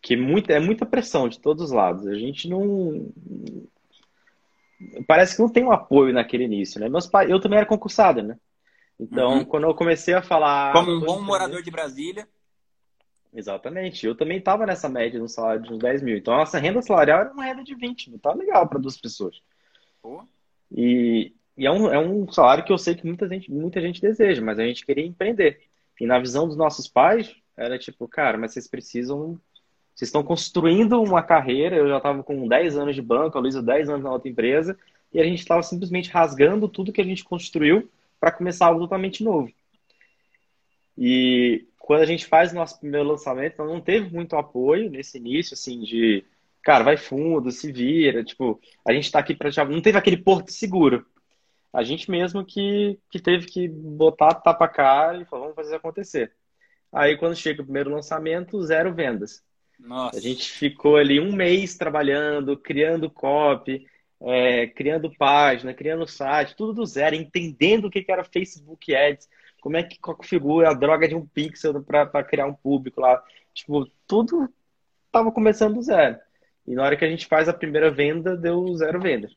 que 0.00 0.16
muita 0.16 0.54
é 0.54 0.60
muita 0.60 0.86
pressão 0.86 1.28
de 1.28 1.40
todos 1.40 1.64
os 1.64 1.70
lados. 1.70 2.06
A 2.06 2.14
gente 2.14 2.48
não 2.48 3.12
parece 5.06 5.36
que 5.36 5.42
não 5.42 5.50
tem 5.50 5.64
um 5.64 5.72
apoio 5.72 6.12
naquele 6.12 6.44
início, 6.44 6.80
né? 6.80 6.88
Meus 6.88 7.06
pais, 7.06 7.28
eu 7.28 7.40
também 7.40 7.58
era 7.58 7.66
concursada, 7.66 8.22
né? 8.22 8.38
Então, 8.98 9.38
uhum. 9.38 9.44
quando 9.44 9.64
eu 9.64 9.74
comecei 9.74 10.14
a 10.14 10.22
falar. 10.22 10.72
Como 10.72 10.90
um 10.90 11.00
bom 11.00 11.20
morador 11.20 11.62
de 11.62 11.70
Brasília. 11.70 12.28
Exatamente. 13.32 14.06
Eu 14.06 14.14
também 14.14 14.38
estava 14.38 14.66
nessa 14.66 14.88
média 14.88 15.20
no 15.20 15.28
salário 15.28 15.62
de 15.62 15.72
uns 15.72 15.78
10 15.78 16.02
mil. 16.02 16.16
Então, 16.16 16.34
a 16.34 16.38
nossa 16.38 16.58
renda 16.58 16.82
salarial 16.82 17.20
era 17.20 17.32
uma 17.32 17.44
renda 17.44 17.62
de 17.62 17.74
20 17.74 18.10
mil. 18.10 18.18
Tá 18.18 18.32
legal 18.32 18.66
para 18.66 18.78
duas 18.78 18.96
pessoas. 18.96 19.40
Pô. 20.02 20.24
E, 20.70 21.32
e 21.56 21.66
é, 21.66 21.70
um, 21.70 21.92
é 21.92 21.98
um 21.98 22.30
salário 22.30 22.64
que 22.64 22.72
eu 22.72 22.78
sei 22.78 22.94
que 22.94 23.06
muita 23.06 23.28
gente, 23.28 23.50
muita 23.50 23.80
gente 23.80 24.00
deseja, 24.00 24.42
mas 24.42 24.58
a 24.58 24.64
gente 24.64 24.84
queria 24.84 25.06
empreender. 25.06 25.60
E 26.00 26.06
na 26.06 26.18
visão 26.18 26.46
dos 26.46 26.56
nossos 26.56 26.88
pais, 26.88 27.34
era 27.56 27.78
tipo, 27.78 28.06
cara, 28.08 28.38
mas 28.38 28.52
vocês 28.52 28.68
precisam. 28.68 29.38
Vocês 29.94 30.08
estão 30.08 30.22
construindo 30.22 31.02
uma 31.02 31.22
carreira. 31.22 31.76
Eu 31.76 31.88
já 31.88 31.96
estava 31.96 32.22
com 32.22 32.46
10 32.46 32.76
anos 32.76 32.94
de 32.94 33.02
banco, 33.02 33.36
a 33.36 33.40
Luísa 33.40 33.62
10 33.62 33.88
anos 33.88 34.04
na 34.04 34.12
outra 34.12 34.28
empresa. 34.28 34.78
E 35.12 35.20
a 35.20 35.24
gente 35.24 35.40
estava 35.40 35.62
simplesmente 35.62 36.10
rasgando 36.10 36.68
tudo 36.68 36.92
que 36.92 37.00
a 37.00 37.04
gente 37.04 37.24
construiu 37.24 37.90
para 38.20 38.30
começar 38.30 38.66
algo 38.66 38.80
totalmente 38.80 39.24
novo. 39.24 39.50
E 40.98 41.68
quando 41.78 42.02
a 42.02 42.06
gente 42.06 42.26
faz 42.26 42.50
o 42.50 42.56
nosso 42.56 42.80
primeiro 42.80 43.06
lançamento, 43.08 43.64
não 43.64 43.80
teve 43.80 44.12
muito 44.12 44.34
apoio 44.34 44.90
nesse 44.90 45.16
início, 45.16 45.54
assim, 45.54 45.80
de, 45.80 46.24
cara, 46.62 46.82
vai 46.82 46.96
fundo, 46.96 47.52
se 47.52 47.70
vira, 47.70 48.24
tipo, 48.24 48.60
a 48.86 48.92
gente 48.92 49.04
está 49.04 49.20
aqui 49.20 49.34
para 49.34 49.50
não 49.66 49.80
teve 49.80 49.96
aquele 49.96 50.16
porto 50.16 50.50
seguro. 50.50 51.06
A 51.72 51.84
gente 51.84 52.10
mesmo 52.10 52.44
que, 52.44 52.98
que 53.10 53.20
teve 53.20 53.46
que 53.46 53.68
botar 53.68 54.34
tapa 54.34 54.66
cara 54.66 55.22
e 55.22 55.24
falar, 55.24 55.42
vamos 55.42 55.54
fazer 55.54 55.76
acontecer. 55.76 56.32
Aí 56.92 57.16
quando 57.16 57.36
chega 57.36 57.62
o 57.62 57.64
primeiro 57.64 57.90
lançamento, 57.90 58.60
zero 58.62 58.92
vendas. 58.92 59.42
Nossa. 59.78 60.18
A 60.18 60.20
gente 60.20 60.50
ficou 60.50 60.96
ali 60.96 61.20
um 61.20 61.32
mês 61.32 61.76
trabalhando, 61.76 62.56
criando 62.56 63.10
copy, 63.10 63.86
é, 64.20 64.66
criando 64.66 65.14
página, 65.16 65.72
criando 65.72 66.06
site, 66.06 66.56
tudo 66.56 66.72
do 66.72 66.86
zero, 66.86 67.14
entendendo 67.14 67.84
o 67.84 67.90
que, 67.90 68.02
que 68.02 68.10
era 68.10 68.24
Facebook 68.24 68.94
Ads, 68.94 69.28
como 69.68 69.76
é 69.76 69.82
que 69.82 69.98
configura 69.98 70.70
a 70.70 70.72
droga 70.72 71.06
de 71.06 71.14
um 71.14 71.26
pixel 71.26 71.82
para 71.82 72.24
criar 72.24 72.46
um 72.46 72.54
público 72.54 73.02
lá. 73.02 73.22
Tipo, 73.52 73.86
tudo 74.06 74.48
estava 75.04 75.30
começando 75.30 75.74
do 75.74 75.82
zero. 75.82 76.16
E 76.66 76.74
na 76.74 76.84
hora 76.84 76.96
que 76.96 77.04
a 77.04 77.10
gente 77.10 77.26
faz 77.26 77.50
a 77.50 77.52
primeira 77.52 77.90
venda, 77.90 78.34
deu 78.34 78.74
zero 78.78 78.98
vendas. 78.98 79.32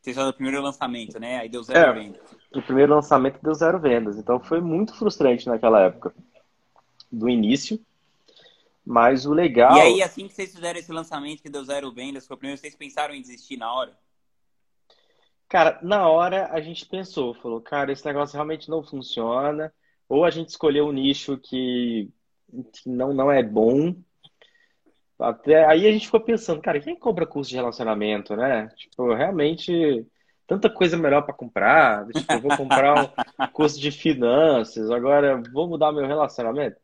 Vocês 0.00 0.14
fizeram 0.16 0.30
o 0.30 0.32
primeiro 0.32 0.62
lançamento, 0.62 1.20
né? 1.20 1.40
Aí 1.40 1.50
deu 1.50 1.62
zero 1.62 1.90
é, 1.90 1.92
vendas. 1.92 2.22
O 2.54 2.62
primeiro 2.62 2.94
lançamento 2.94 3.38
deu 3.42 3.52
zero 3.52 3.78
vendas. 3.78 4.16
Então 4.16 4.40
foi 4.40 4.62
muito 4.62 4.94
frustrante 4.94 5.46
naquela 5.46 5.82
época. 5.82 6.14
Do 7.12 7.28
início. 7.28 7.78
Mas 8.82 9.26
o 9.26 9.34
legal. 9.34 9.76
E 9.76 9.80
aí, 9.80 10.02
assim 10.02 10.26
que 10.26 10.32
vocês 10.32 10.54
fizeram 10.54 10.80
esse 10.80 10.90
lançamento 10.90 11.42
que 11.42 11.50
deu 11.50 11.62
zero 11.64 11.92
vendas, 11.92 12.26
foi 12.26 12.34
o 12.34 12.38
primeiro, 12.38 12.58
vocês 12.58 12.74
pensaram 12.74 13.14
em 13.14 13.20
desistir 13.20 13.58
na 13.58 13.70
hora? 13.70 13.92
Cara, 15.54 15.78
na 15.82 16.08
hora 16.08 16.48
a 16.50 16.60
gente 16.60 16.84
pensou, 16.84 17.32
falou, 17.32 17.60
cara, 17.60 17.92
esse 17.92 18.04
negócio 18.04 18.34
realmente 18.34 18.68
não 18.68 18.82
funciona. 18.82 19.72
Ou 20.08 20.24
a 20.24 20.30
gente 20.30 20.48
escolheu 20.48 20.86
um 20.86 20.92
nicho 20.92 21.38
que, 21.38 22.10
que 22.72 22.88
não, 22.88 23.14
não 23.14 23.30
é 23.30 23.40
bom. 23.40 23.94
Até 25.16 25.64
aí 25.64 25.86
a 25.86 25.92
gente 25.92 26.06
ficou 26.06 26.18
pensando, 26.18 26.60
cara, 26.60 26.80
quem 26.80 26.98
compra 26.98 27.24
curso 27.24 27.50
de 27.50 27.54
relacionamento, 27.54 28.34
né? 28.34 28.66
Tipo, 28.76 29.14
realmente 29.14 30.04
tanta 30.44 30.68
coisa 30.68 30.96
melhor 30.96 31.22
para 31.22 31.32
comprar. 31.32 32.04
Tipo, 32.08 32.32
eu 32.32 32.40
vou 32.40 32.56
comprar 32.56 33.04
um 33.04 33.46
curso 33.54 33.80
de 33.80 33.92
finanças, 33.92 34.90
agora 34.90 35.40
vou 35.52 35.68
mudar 35.68 35.92
meu 35.92 36.04
relacionamento. 36.04 36.80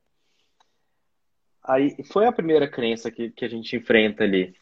Aí 1.64 1.96
foi 2.04 2.24
a 2.24 2.32
primeira 2.32 2.70
crença 2.70 3.10
que, 3.10 3.30
que 3.30 3.44
a 3.44 3.48
gente 3.48 3.74
enfrenta 3.74 4.22
ali. 4.22 4.54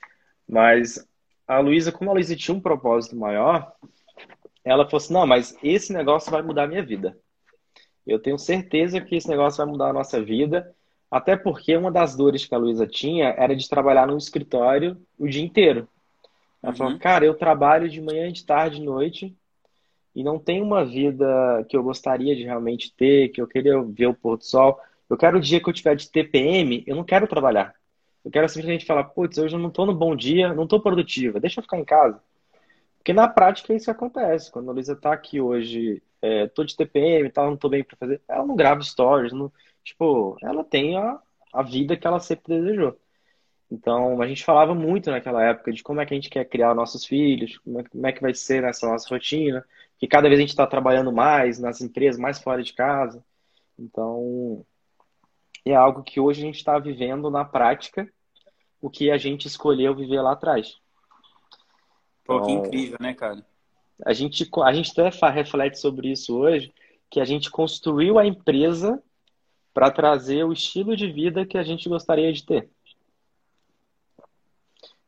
Mas 0.49 1.07
a 1.47 1.59
Luísa, 1.59 1.93
como 1.93 2.11
a 2.11 2.15
Luísa 2.15 2.35
tinha 2.35 2.55
um 2.55 2.61
propósito 2.61 3.15
maior, 3.15 3.75
ela 4.69 4.85
falou 4.85 4.99
assim: 4.99 5.13
não, 5.13 5.27
mas 5.27 5.57
esse 5.63 5.93
negócio 5.93 6.31
vai 6.31 6.43
mudar 6.43 6.65
a 6.65 6.67
minha 6.67 6.83
vida. 6.83 7.17
Eu 8.07 8.19
tenho 8.19 8.39
certeza 8.39 9.01
que 9.01 9.17
esse 9.17 9.29
negócio 9.29 9.59
vai 9.59 9.67
mudar 9.67 9.91
a 9.91 9.93
nossa 9.93 10.23
vida, 10.23 10.75
até 11.11 11.37
porque 11.37 11.77
uma 11.77 11.91
das 11.91 12.17
dores 12.17 12.45
que 12.47 12.55
a 12.55 12.59
Luísa 12.59 12.87
tinha 12.87 13.29
era 13.37 13.55
de 13.55 13.69
trabalhar 13.69 14.07
no 14.07 14.17
escritório 14.17 14.97
o 15.19 15.29
dia 15.29 15.45
inteiro. 15.45 15.89
Ela 16.63 16.73
uhum. 16.73 16.77
falou: 16.77 16.99
cara, 16.99 17.25
eu 17.25 17.35
trabalho 17.35 17.89
de 17.89 18.01
manhã, 18.01 18.31
de 18.33 18.45
tarde, 18.45 18.77
de 18.77 18.83
noite, 18.83 19.37
e 20.15 20.23
não 20.25 20.39
tem 20.39 20.63
uma 20.63 20.85
vida 20.85 21.65
que 21.69 21.77
eu 21.77 21.83
gostaria 21.83 22.35
de 22.35 22.43
realmente 22.43 22.93
ter, 22.95 23.29
que 23.29 23.41
eu 23.41 23.47
queria 23.47 23.81
ver 23.83 24.07
o 24.07 24.15
pôr 24.15 24.37
do 24.37 24.45
sol. 24.45 24.81
Eu 25.09 25.17
quero 25.17 25.39
o 25.39 25.41
dia 25.41 25.61
que 25.61 25.69
eu 25.69 25.73
tiver 25.73 25.95
de 25.95 26.11
TPM, 26.11 26.83
eu 26.87 26.97
não 26.97 27.05
quero 27.05 27.27
trabalhar. 27.27 27.75
Eu 28.25 28.31
quero 28.31 28.49
simplesmente 28.49 28.85
falar, 28.85 29.05
putz, 29.05 29.39
hoje 29.39 29.55
eu 29.55 29.61
não 29.61 29.69
estou 29.69 29.87
no 29.87 29.95
bom 29.95 30.15
dia, 30.15 30.53
não 30.53 30.65
estou 30.65 30.81
produtiva, 30.81 31.41
deixa 31.41 31.61
eu 31.61 31.63
ficar 31.63 31.79
em 31.79 31.85
casa. 31.85 32.21
Porque 32.99 33.13
na 33.13 33.29
prática 33.29 33.75
isso 33.75 33.91
acontece. 33.91 34.51
Quando 34.51 34.71
a 34.71 34.73
Luísa 34.73 34.93
está 34.93 35.13
aqui 35.13 35.41
hoje, 35.41 36.03
é, 36.21 36.47
tô 36.49 36.65
de 36.65 36.77
TPM 36.77 37.29
e 37.29 37.33
tal, 37.33 37.47
não 37.47 37.55
estou 37.55 37.71
bem 37.71 37.85
para 37.85 37.97
fazer, 37.97 38.21
ela 38.29 38.47
não 38.47 38.57
grava 38.57 38.83
stories, 38.83 39.33
não, 39.33 39.53
tipo, 39.83 40.37
ela 40.43 40.65
tem 40.65 40.97
a, 40.97 41.19
a 41.53 41.63
vida 41.63 41.97
que 41.97 42.07
ela 42.07 42.21
sempre 42.21 42.61
desejou. 42.61 42.99
Então, 43.71 44.21
a 44.23 44.27
gente 44.27 44.45
falava 44.45 44.75
muito 44.75 45.11
naquela 45.11 45.45
época 45.45 45.73
de 45.73 45.83
como 45.83 46.01
é 46.01 46.07
que 46.07 46.15
a 46.15 46.17
gente 46.17 46.31
quer 46.31 46.45
criar 46.47 46.75
nossos 46.75 47.05
filhos, 47.05 47.59
como 47.59 47.81
é, 47.81 47.85
como 47.85 48.07
é 48.07 48.13
que 48.13 48.23
vai 48.23 48.35
ser 48.35 48.63
nessa 48.63 48.89
nossa 48.89 49.09
rotina, 49.11 49.65
que 49.99 50.07
cada 50.07 50.29
vez 50.29 50.39
a 50.39 50.41
gente 50.41 50.51
está 50.51 50.67
trabalhando 50.67 51.13
mais 51.13 51.59
nas 51.59 51.81
empresas, 51.81 52.21
mais 52.21 52.39
fora 52.39 52.63
de 52.63 52.73
casa. 52.73 53.23
Então, 53.79 54.65
é 55.65 55.75
algo 55.75 56.03
que 56.03 56.19
hoje 56.19 56.41
a 56.43 56.47
gente 56.47 56.57
está 56.57 56.79
vivendo 56.79 57.31
na 57.31 57.45
prática, 57.45 58.11
o 58.81 58.89
que 58.89 59.11
a 59.11 59.19
gente 59.19 59.47
escolheu 59.47 59.95
viver 59.95 60.21
lá 60.23 60.33
atrás. 60.33 60.79
Pô, 62.29 62.43
que 62.43 62.53
então, 62.53 62.67
incrível, 62.67 62.99
né, 63.01 63.15
cara? 63.15 63.43
A 64.05 64.13
gente, 64.13 64.49
a 64.63 64.73
gente 64.75 64.93
até 65.01 65.29
reflete 65.31 65.81
sobre 65.81 66.13
isso 66.13 66.37
hoje, 66.37 66.75
que 67.11 67.21
a 67.21 67.25
gente 67.25 67.51
construiu 67.51 68.19
a 68.19 68.27
empresa 68.27 69.03
para 69.73 69.91
trazer 69.91 70.45
o 70.45 70.53
estilo 70.53 70.95
de 70.95 71.11
vida 71.11 71.47
que 71.47 71.57
a 71.57 71.63
gente 71.63 71.89
gostaria 71.89 72.31
de 72.31 72.45
ter. 72.45 72.69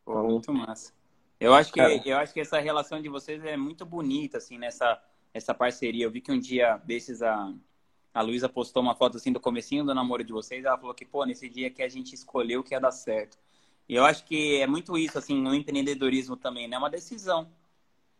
Pô, 0.02 0.12
então, 0.12 0.28
muito 0.30 0.52
massa. 0.54 0.94
Eu 1.38 1.52
acho 1.52 1.70
que 1.70 1.80
eu 1.80 2.16
acho 2.16 2.32
que 2.32 2.40
essa 2.40 2.58
relação 2.58 3.02
de 3.02 3.10
vocês 3.10 3.44
é 3.44 3.56
muito 3.56 3.84
bonita 3.84 4.38
assim 4.38 4.56
nessa 4.56 4.98
essa 5.34 5.52
parceria. 5.52 6.06
Eu 6.06 6.10
vi 6.10 6.22
que 6.22 6.32
um 6.32 6.40
dia 6.40 6.78
desses 6.78 7.22
a 7.22 7.52
a 8.14 8.22
Luísa 8.22 8.48
postou 8.48 8.82
uma 8.82 8.94
foto 8.94 9.18
assim 9.18 9.30
do 9.30 9.38
comecinho 9.38 9.84
do 9.84 9.94
namoro 9.94 10.24
de 10.24 10.32
vocês, 10.32 10.64
ela 10.64 10.78
falou 10.78 10.94
que 10.94 11.04
pô, 11.04 11.24
nesse 11.26 11.50
dia 11.50 11.70
que 11.70 11.82
a 11.82 11.88
gente 11.88 12.14
escolheu 12.14 12.64
que 12.64 12.74
ia 12.74 12.80
dar 12.80 12.90
certo. 12.92 13.38
E 13.90 13.97
eu 13.97 14.04
acho 14.04 14.25
que 14.25 14.61
é 14.61 14.68
muito 14.68 14.97
isso 14.97 15.18
assim 15.18 15.42
no 15.42 15.52
empreendedorismo 15.52 16.37
também, 16.37 16.68
né? 16.68 16.76
É 16.76 16.78
uma 16.78 16.88
decisão. 16.88 17.50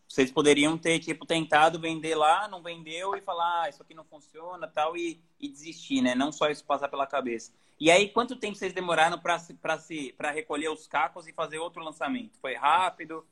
Vocês 0.09 0.29
poderiam 0.29 0.77
ter, 0.77 0.99
tipo, 0.99 1.25
tentado 1.25 1.79
vender 1.79 2.17
lá, 2.17 2.49
não 2.49 2.61
vendeu 2.61 3.15
e 3.15 3.21
falar, 3.21 3.63
ah, 3.63 3.69
isso 3.69 3.81
aqui 3.81 3.95
não 3.95 4.03
funciona 4.03 4.67
tal, 4.67 4.97
e, 4.97 5.23
e 5.39 5.49
desistir, 5.49 6.03
né? 6.03 6.13
Não 6.13 6.33
só 6.33 6.51
isso 6.51 6.65
passar 6.65 6.89
pela 6.89 7.07
cabeça. 7.07 7.53
E 7.79 7.89
aí, 7.89 8.09
quanto 8.09 8.35
tempo 8.35 8.57
vocês 8.57 8.73
demoraram 8.73 9.17
para 9.17 10.31
recolher 10.33 10.71
os 10.71 10.89
cacos 10.89 11.29
e 11.29 11.33
fazer 11.33 11.59
outro 11.59 11.85
lançamento? 11.85 12.37
Foi 12.41 12.57
rápido? 12.57 13.25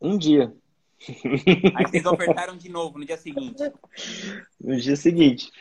Um 0.00 0.18
dia. 0.18 0.52
Aí 1.76 1.86
vocês 1.86 2.04
ofertaram 2.04 2.56
de 2.56 2.68
novo 2.68 2.98
no 2.98 3.04
dia 3.04 3.16
seguinte. 3.16 3.62
No 4.60 4.76
dia 4.76 4.96
seguinte. 4.96 5.52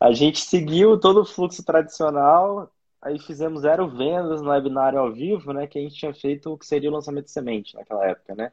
A 0.00 0.12
gente 0.12 0.40
seguiu 0.40 0.98
todo 0.98 1.20
o 1.20 1.26
fluxo 1.26 1.62
tradicional, 1.62 2.72
aí 3.02 3.18
fizemos 3.18 3.62
zero 3.62 3.88
vendas 3.88 4.40
no 4.40 4.50
webinário 4.50 4.98
ao 4.98 5.12
vivo, 5.12 5.52
né? 5.52 5.66
Que 5.66 5.78
a 5.78 5.82
gente 5.82 5.96
tinha 5.96 6.14
feito 6.14 6.52
o 6.52 6.56
que 6.56 6.64
seria 6.64 6.88
o 6.88 6.92
lançamento 6.92 7.24
de 7.24 7.32
semente 7.32 7.74
naquela 7.74 8.06
época, 8.06 8.34
né? 8.34 8.52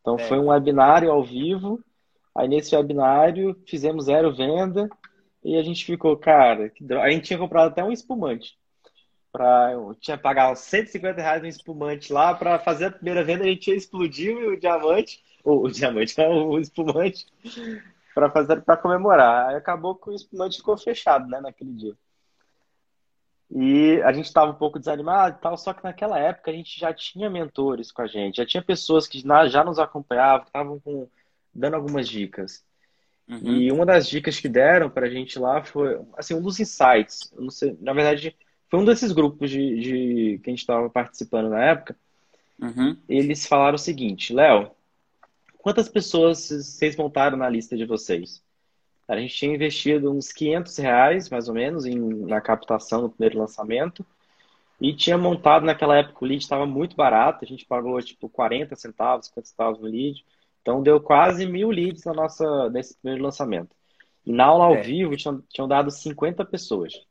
Então 0.00 0.16
é. 0.16 0.26
foi 0.26 0.38
um 0.38 0.48
webinário 0.48 1.12
ao 1.12 1.22
vivo. 1.22 1.78
Aí 2.34 2.48
nesse 2.48 2.74
webinário 2.74 3.60
fizemos 3.66 4.06
zero 4.06 4.34
venda 4.34 4.88
e 5.44 5.56
a 5.56 5.62
gente 5.62 5.84
ficou, 5.84 6.16
cara, 6.16 6.72
a 7.02 7.10
gente 7.10 7.24
tinha 7.24 7.38
comprado 7.38 7.68
até 7.68 7.84
um 7.84 7.92
espumante. 7.92 8.58
Pra, 9.30 9.72
eu 9.72 9.94
tinha 10.00 10.18
pagado 10.18 10.58
150 10.58 11.20
reais 11.20 11.42
no 11.42 11.48
espumante 11.48 12.12
lá 12.12 12.34
para 12.34 12.58
fazer 12.58 12.86
a 12.86 12.90
primeira 12.90 13.22
venda, 13.22 13.44
a 13.44 13.48
gente 13.48 13.70
explodiu 13.70 14.50
o 14.50 14.56
diamante, 14.56 15.22
o, 15.44 15.66
o 15.66 15.70
diamante, 15.70 16.16
não, 16.18 16.48
o 16.48 16.58
espumante, 16.58 17.26
para 18.14 18.30
fazer 18.30 18.62
para 18.62 18.76
comemorar. 18.76 19.50
Aí 19.50 19.56
acabou 19.56 19.94
que 19.94 20.10
o 20.10 20.14
espumante 20.14 20.56
ficou 20.56 20.76
fechado, 20.76 21.28
né, 21.28 21.40
naquele 21.40 21.72
dia. 21.72 21.94
E 23.52 24.00
a 24.02 24.12
gente 24.12 24.26
estava 24.26 24.52
um 24.52 24.54
pouco 24.54 24.78
desanimado 24.78 25.36
e 25.36 25.40
tal, 25.40 25.56
só 25.56 25.72
que 25.72 25.82
naquela 25.82 26.18
época 26.18 26.50
a 26.50 26.54
gente 26.54 26.78
já 26.78 26.94
tinha 26.94 27.28
mentores 27.28 27.90
com 27.90 28.02
a 28.02 28.06
gente, 28.06 28.36
já 28.36 28.46
tinha 28.46 28.62
pessoas 28.62 29.08
que 29.08 29.20
já 29.48 29.64
nos 29.64 29.78
acompanhavam, 29.78 30.42
que 30.42 30.46
estavam 30.46 31.08
dando 31.52 31.74
algumas 31.74 32.08
dicas. 32.08 32.64
Uhum. 33.28 33.38
E 33.42 33.72
uma 33.72 33.84
das 33.84 34.08
dicas 34.08 34.38
que 34.38 34.48
deram 34.48 34.88
para 34.88 35.06
a 35.06 35.10
gente 35.10 35.38
lá 35.38 35.62
foi, 35.64 36.00
assim, 36.16 36.34
um 36.34 36.42
dos 36.42 36.60
insights. 36.60 37.32
Sei, 37.50 37.76
na 37.80 37.92
verdade, 37.92 38.36
foi 38.68 38.78
um 38.78 38.84
desses 38.84 39.12
grupos 39.12 39.50
de, 39.50 39.80
de 39.80 40.40
que 40.42 40.50
a 40.50 40.52
gente 40.52 40.60
estava 40.60 40.88
participando 40.88 41.48
na 41.48 41.64
época. 41.64 41.96
Uhum. 42.60 42.96
Eles 43.08 43.46
falaram 43.46 43.74
o 43.74 43.78
seguinte, 43.78 44.32
Léo, 44.32 44.70
quantas 45.58 45.88
pessoas 45.88 46.38
vocês 46.38 46.96
montaram 46.96 47.36
na 47.36 47.48
lista 47.48 47.76
de 47.76 47.84
vocês? 47.84 48.42
A 49.10 49.18
gente 49.18 49.34
tinha 49.34 49.52
investido 49.52 50.08
uns 50.12 50.30
500 50.30 50.78
reais, 50.78 51.28
mais 51.28 51.48
ou 51.48 51.54
menos, 51.54 51.84
em, 51.84 51.98
na 51.98 52.40
captação 52.40 53.02
do 53.02 53.10
primeiro 53.10 53.40
lançamento. 53.40 54.06
E 54.80 54.94
tinha 54.94 55.18
montado 55.18 55.66
naquela 55.66 55.96
época 55.96 56.24
o 56.24 56.28
lead 56.28 56.40
estava 56.40 56.64
muito 56.64 56.94
barato, 56.94 57.44
a 57.44 57.48
gente 57.48 57.66
pagou 57.66 58.00
tipo 58.00 58.28
40 58.28 58.76
centavos, 58.76 59.26
50 59.26 59.48
centavos 59.48 59.80
no 59.80 59.88
lead. 59.88 60.24
Então 60.62 60.80
deu 60.80 61.00
quase 61.00 61.44
mil 61.44 61.70
leads 61.70 62.04
na 62.04 62.14
nossa, 62.14 62.70
nesse 62.70 62.96
primeiro 62.98 63.24
lançamento. 63.24 63.74
E 64.24 64.32
na 64.32 64.44
aula 64.44 64.66
ao 64.66 64.74
é. 64.76 64.80
vivo 64.80 65.16
tinham, 65.16 65.42
tinham 65.48 65.66
dado 65.66 65.90
50 65.90 66.44
pessoas. 66.44 67.04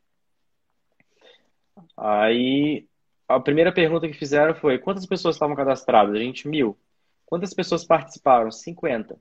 Aí 1.94 2.86
a 3.28 3.38
primeira 3.38 3.72
pergunta 3.72 4.08
que 4.08 4.14
fizeram 4.14 4.54
foi: 4.54 4.78
quantas 4.78 5.04
pessoas 5.04 5.36
estavam 5.36 5.54
cadastradas? 5.54 6.14
A 6.14 6.18
gente, 6.18 6.48
mil. 6.48 6.78
Quantas 7.26 7.52
pessoas 7.52 7.84
participaram? 7.84 8.50
50. 8.50 9.18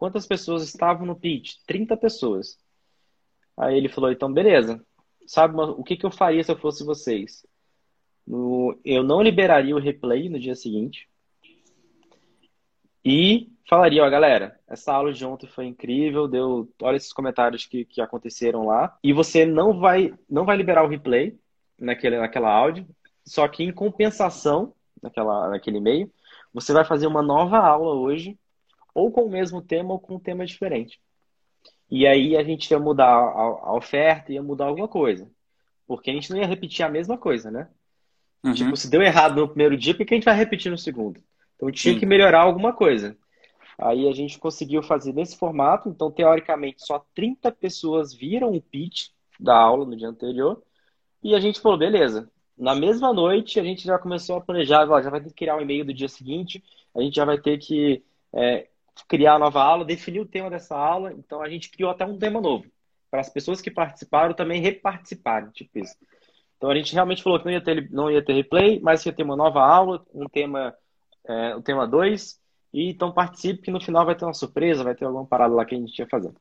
Quantas 0.00 0.26
pessoas 0.26 0.62
estavam 0.62 1.04
no 1.04 1.14
pitch? 1.14 1.56
30 1.66 1.94
pessoas. 1.94 2.58
Aí 3.54 3.76
ele 3.76 3.86
falou, 3.86 4.10
então 4.10 4.32
beleza. 4.32 4.82
Sabe 5.26 5.60
o 5.60 5.84
que, 5.84 5.94
que 5.94 6.06
eu 6.06 6.10
faria 6.10 6.42
se 6.42 6.50
eu 6.50 6.56
fosse 6.56 6.82
vocês? 6.82 7.46
No, 8.26 8.80
eu 8.82 9.02
não 9.02 9.20
liberaria 9.20 9.76
o 9.76 9.78
replay 9.78 10.30
no 10.30 10.40
dia 10.40 10.54
seguinte. 10.54 11.06
E 13.04 13.52
falaria, 13.68 14.02
ó, 14.02 14.08
galera, 14.08 14.58
essa 14.66 14.90
aula 14.90 15.12
de 15.12 15.22
ontem 15.22 15.46
foi 15.46 15.66
incrível, 15.66 16.26
deu, 16.26 16.72
olha 16.80 16.96
esses 16.96 17.12
comentários 17.12 17.66
que, 17.66 17.84
que 17.84 18.00
aconteceram 18.00 18.64
lá. 18.64 18.96
E 19.04 19.12
você 19.12 19.44
não 19.44 19.78
vai, 19.78 20.14
não 20.30 20.46
vai 20.46 20.56
liberar 20.56 20.82
o 20.82 20.88
replay 20.88 21.38
naquele, 21.78 22.18
naquela 22.18 22.50
áudio, 22.50 22.88
só 23.22 23.46
que 23.46 23.62
em 23.62 23.70
compensação, 23.70 24.72
naquela, 25.02 25.50
naquele 25.50 25.76
e-mail, 25.76 26.10
você 26.54 26.72
vai 26.72 26.86
fazer 26.86 27.06
uma 27.06 27.20
nova 27.20 27.58
aula 27.58 27.94
hoje 27.96 28.38
ou 28.94 29.10
com 29.10 29.24
o 29.24 29.30
mesmo 29.30 29.62
tema 29.62 29.92
ou 29.92 29.98
com 29.98 30.16
um 30.16 30.20
tema 30.20 30.44
diferente. 30.44 31.00
E 31.90 32.06
aí 32.06 32.36
a 32.36 32.44
gente 32.44 32.70
ia 32.70 32.78
mudar 32.78 33.10
a, 33.10 33.74
oferta, 33.74 34.32
ia 34.32 34.42
mudar 34.42 34.66
alguma 34.66 34.86
coisa. 34.86 35.28
Porque 35.86 36.10
a 36.10 36.14
gente 36.14 36.30
não 36.30 36.38
ia 36.38 36.46
repetir 36.46 36.84
a 36.84 36.88
mesma 36.88 37.18
coisa, 37.18 37.50
né? 37.50 37.68
Uhum. 38.44 38.54
Tipo, 38.54 38.76
se 38.76 38.88
deu 38.88 39.02
errado 39.02 39.40
no 39.40 39.48
primeiro 39.48 39.76
dia, 39.76 39.94
por 39.94 40.06
que 40.06 40.14
a 40.14 40.16
gente 40.16 40.24
vai 40.24 40.36
repetir 40.36 40.70
no 40.70 40.78
segundo? 40.78 41.20
Então 41.56 41.70
tinha 41.70 41.94
Sim. 41.94 42.00
que 42.00 42.06
melhorar 42.06 42.42
alguma 42.42 42.72
coisa. 42.72 43.16
Aí 43.76 44.08
a 44.08 44.12
gente 44.12 44.38
conseguiu 44.38 44.82
fazer 44.82 45.12
nesse 45.12 45.36
formato. 45.36 45.88
Então, 45.88 46.10
teoricamente, 46.10 46.86
só 46.86 47.04
30 47.14 47.50
pessoas 47.52 48.14
viram 48.14 48.52
o 48.52 48.60
pitch 48.60 49.08
da 49.38 49.56
aula 49.56 49.84
no 49.84 49.96
dia 49.96 50.08
anterior. 50.08 50.62
E 51.22 51.34
a 51.34 51.40
gente 51.40 51.60
falou, 51.60 51.78
beleza. 51.78 52.30
Na 52.56 52.74
mesma 52.74 53.12
noite, 53.12 53.58
a 53.58 53.64
gente 53.64 53.84
já 53.84 53.98
começou 53.98 54.36
a 54.36 54.40
planejar, 54.40 54.88
ó, 54.88 55.00
já 55.00 55.10
vai 55.10 55.20
ter 55.20 55.30
que 55.30 55.34
criar 55.34 55.56
um 55.56 55.62
e-mail 55.62 55.84
do 55.84 55.94
dia 55.94 56.08
seguinte, 56.08 56.62
a 56.94 57.00
gente 57.00 57.16
já 57.16 57.24
vai 57.24 57.38
ter 57.38 57.58
que 57.58 58.04
é, 58.34 58.68
criar 59.08 59.34
a 59.34 59.38
nova 59.38 59.62
aula, 59.62 59.84
definir 59.84 60.20
o 60.20 60.26
tema 60.26 60.50
dessa 60.50 60.76
aula. 60.76 61.12
Então 61.12 61.42
a 61.42 61.48
gente 61.48 61.70
criou 61.70 61.90
até 61.90 62.04
um 62.04 62.18
tema 62.18 62.40
novo 62.40 62.64
para 63.10 63.20
as 63.20 63.28
pessoas 63.28 63.60
que 63.60 63.70
participaram 63.70 64.34
também 64.34 64.62
reparticiparem, 64.62 65.50
tipo 65.50 65.78
isso. 65.78 65.96
Então 66.56 66.70
a 66.70 66.74
gente 66.74 66.92
realmente 66.92 67.22
falou 67.22 67.38
que 67.38 67.46
não 67.46 67.52
ia 67.52 67.60
ter, 67.60 67.90
não 67.90 68.10
ia 68.10 68.24
ter 68.24 68.34
replay, 68.34 68.78
mas 68.80 69.04
ia 69.04 69.12
ter 69.12 69.22
uma 69.22 69.36
nova 69.36 69.60
aula, 69.60 70.04
um 70.14 70.26
tema, 70.26 70.74
é, 71.26 71.54
o 71.56 71.62
tema 71.62 71.86
2. 71.86 72.38
E 72.72 72.90
então 72.90 73.12
participe 73.12 73.62
que 73.62 73.70
no 73.70 73.80
final 73.80 74.06
vai 74.06 74.14
ter 74.14 74.24
uma 74.24 74.34
surpresa, 74.34 74.84
vai 74.84 74.94
ter 74.94 75.04
alguma 75.04 75.26
parada 75.26 75.54
lá 75.54 75.64
que 75.64 75.74
a 75.74 75.78
gente 75.78 75.98
ia 75.98 76.06
fazer. 76.06 76.32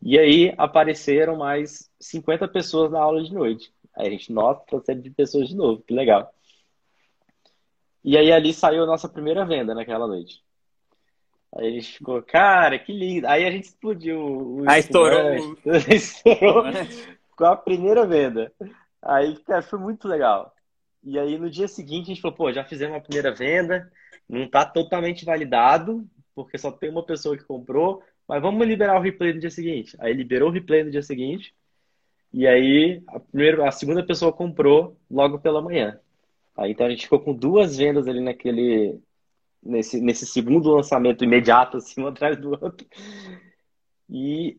E 0.00 0.18
aí 0.18 0.52
apareceram 0.58 1.36
mais 1.36 1.88
50 2.00 2.48
pessoas 2.48 2.90
na 2.90 2.98
aula 3.00 3.22
de 3.22 3.32
noite. 3.32 3.72
Aí 3.94 4.08
a 4.08 4.10
gente, 4.10 4.32
nossa, 4.32 4.64
trouxe 4.66 4.94
de 4.94 5.10
pessoas 5.10 5.48
de 5.48 5.54
novo, 5.54 5.82
que 5.82 5.94
legal. 5.94 6.34
E 8.02 8.16
aí 8.16 8.32
ali 8.32 8.52
saiu 8.52 8.82
a 8.82 8.86
nossa 8.86 9.08
primeira 9.08 9.44
venda 9.44 9.74
naquela 9.74 10.08
noite. 10.08 10.42
Aí 11.54 11.68
a 11.68 11.70
gente 11.70 11.98
ficou, 11.98 12.22
cara, 12.22 12.78
que 12.78 12.92
lindo. 12.92 13.26
Aí 13.26 13.44
a 13.44 13.50
gente 13.50 13.64
explodiu. 13.64 14.18
O 14.18 14.64
Aí 14.68 14.80
estourou. 14.80 15.56
estourou 15.90 16.64
com 17.36 17.44
a 17.44 17.56
primeira 17.56 18.06
venda. 18.06 18.52
Aí, 19.02 19.36
cara, 19.40 19.62
foi 19.62 19.78
muito 19.78 20.08
legal. 20.08 20.54
E 21.02 21.18
aí 21.18 21.36
no 21.36 21.50
dia 21.50 21.66
seguinte 21.66 22.04
a 22.04 22.14
gente 22.14 22.20
falou, 22.22 22.36
pô, 22.36 22.52
já 22.52 22.64
fizemos 22.64 22.96
a 22.96 23.00
primeira 23.00 23.34
venda, 23.34 23.90
não 24.28 24.48
tá 24.48 24.64
totalmente 24.64 25.24
validado, 25.24 26.08
porque 26.34 26.56
só 26.56 26.70
tem 26.70 26.90
uma 26.90 27.04
pessoa 27.04 27.36
que 27.36 27.44
comprou, 27.44 28.02
mas 28.28 28.40
vamos 28.40 28.66
liberar 28.66 28.96
o 28.96 29.02
replay 29.02 29.32
no 29.32 29.40
dia 29.40 29.50
seguinte. 29.50 29.96
Aí 29.98 30.12
liberou 30.12 30.48
o 30.48 30.52
replay 30.52 30.84
no 30.84 30.90
dia 30.92 31.02
seguinte, 31.02 31.52
e 32.32 32.46
aí 32.46 33.02
a, 33.08 33.18
primeira, 33.18 33.68
a 33.68 33.72
segunda 33.72 34.06
pessoa 34.06 34.32
comprou 34.32 34.96
logo 35.10 35.40
pela 35.40 35.60
manhã. 35.60 35.98
Aí 36.56 36.70
então 36.70 36.86
a 36.86 36.90
gente 36.90 37.04
ficou 37.04 37.20
com 37.20 37.34
duas 37.34 37.76
vendas 37.76 38.06
ali 38.06 38.20
naquele, 38.20 39.00
nesse, 39.62 40.00
nesse 40.00 40.26
segundo 40.26 40.74
lançamento 40.74 41.24
imediato, 41.24 41.76
assim, 41.76 42.02
um 42.02 42.08
atrás 42.08 42.36
do 42.36 42.50
outro. 42.50 42.86
E 44.08 44.58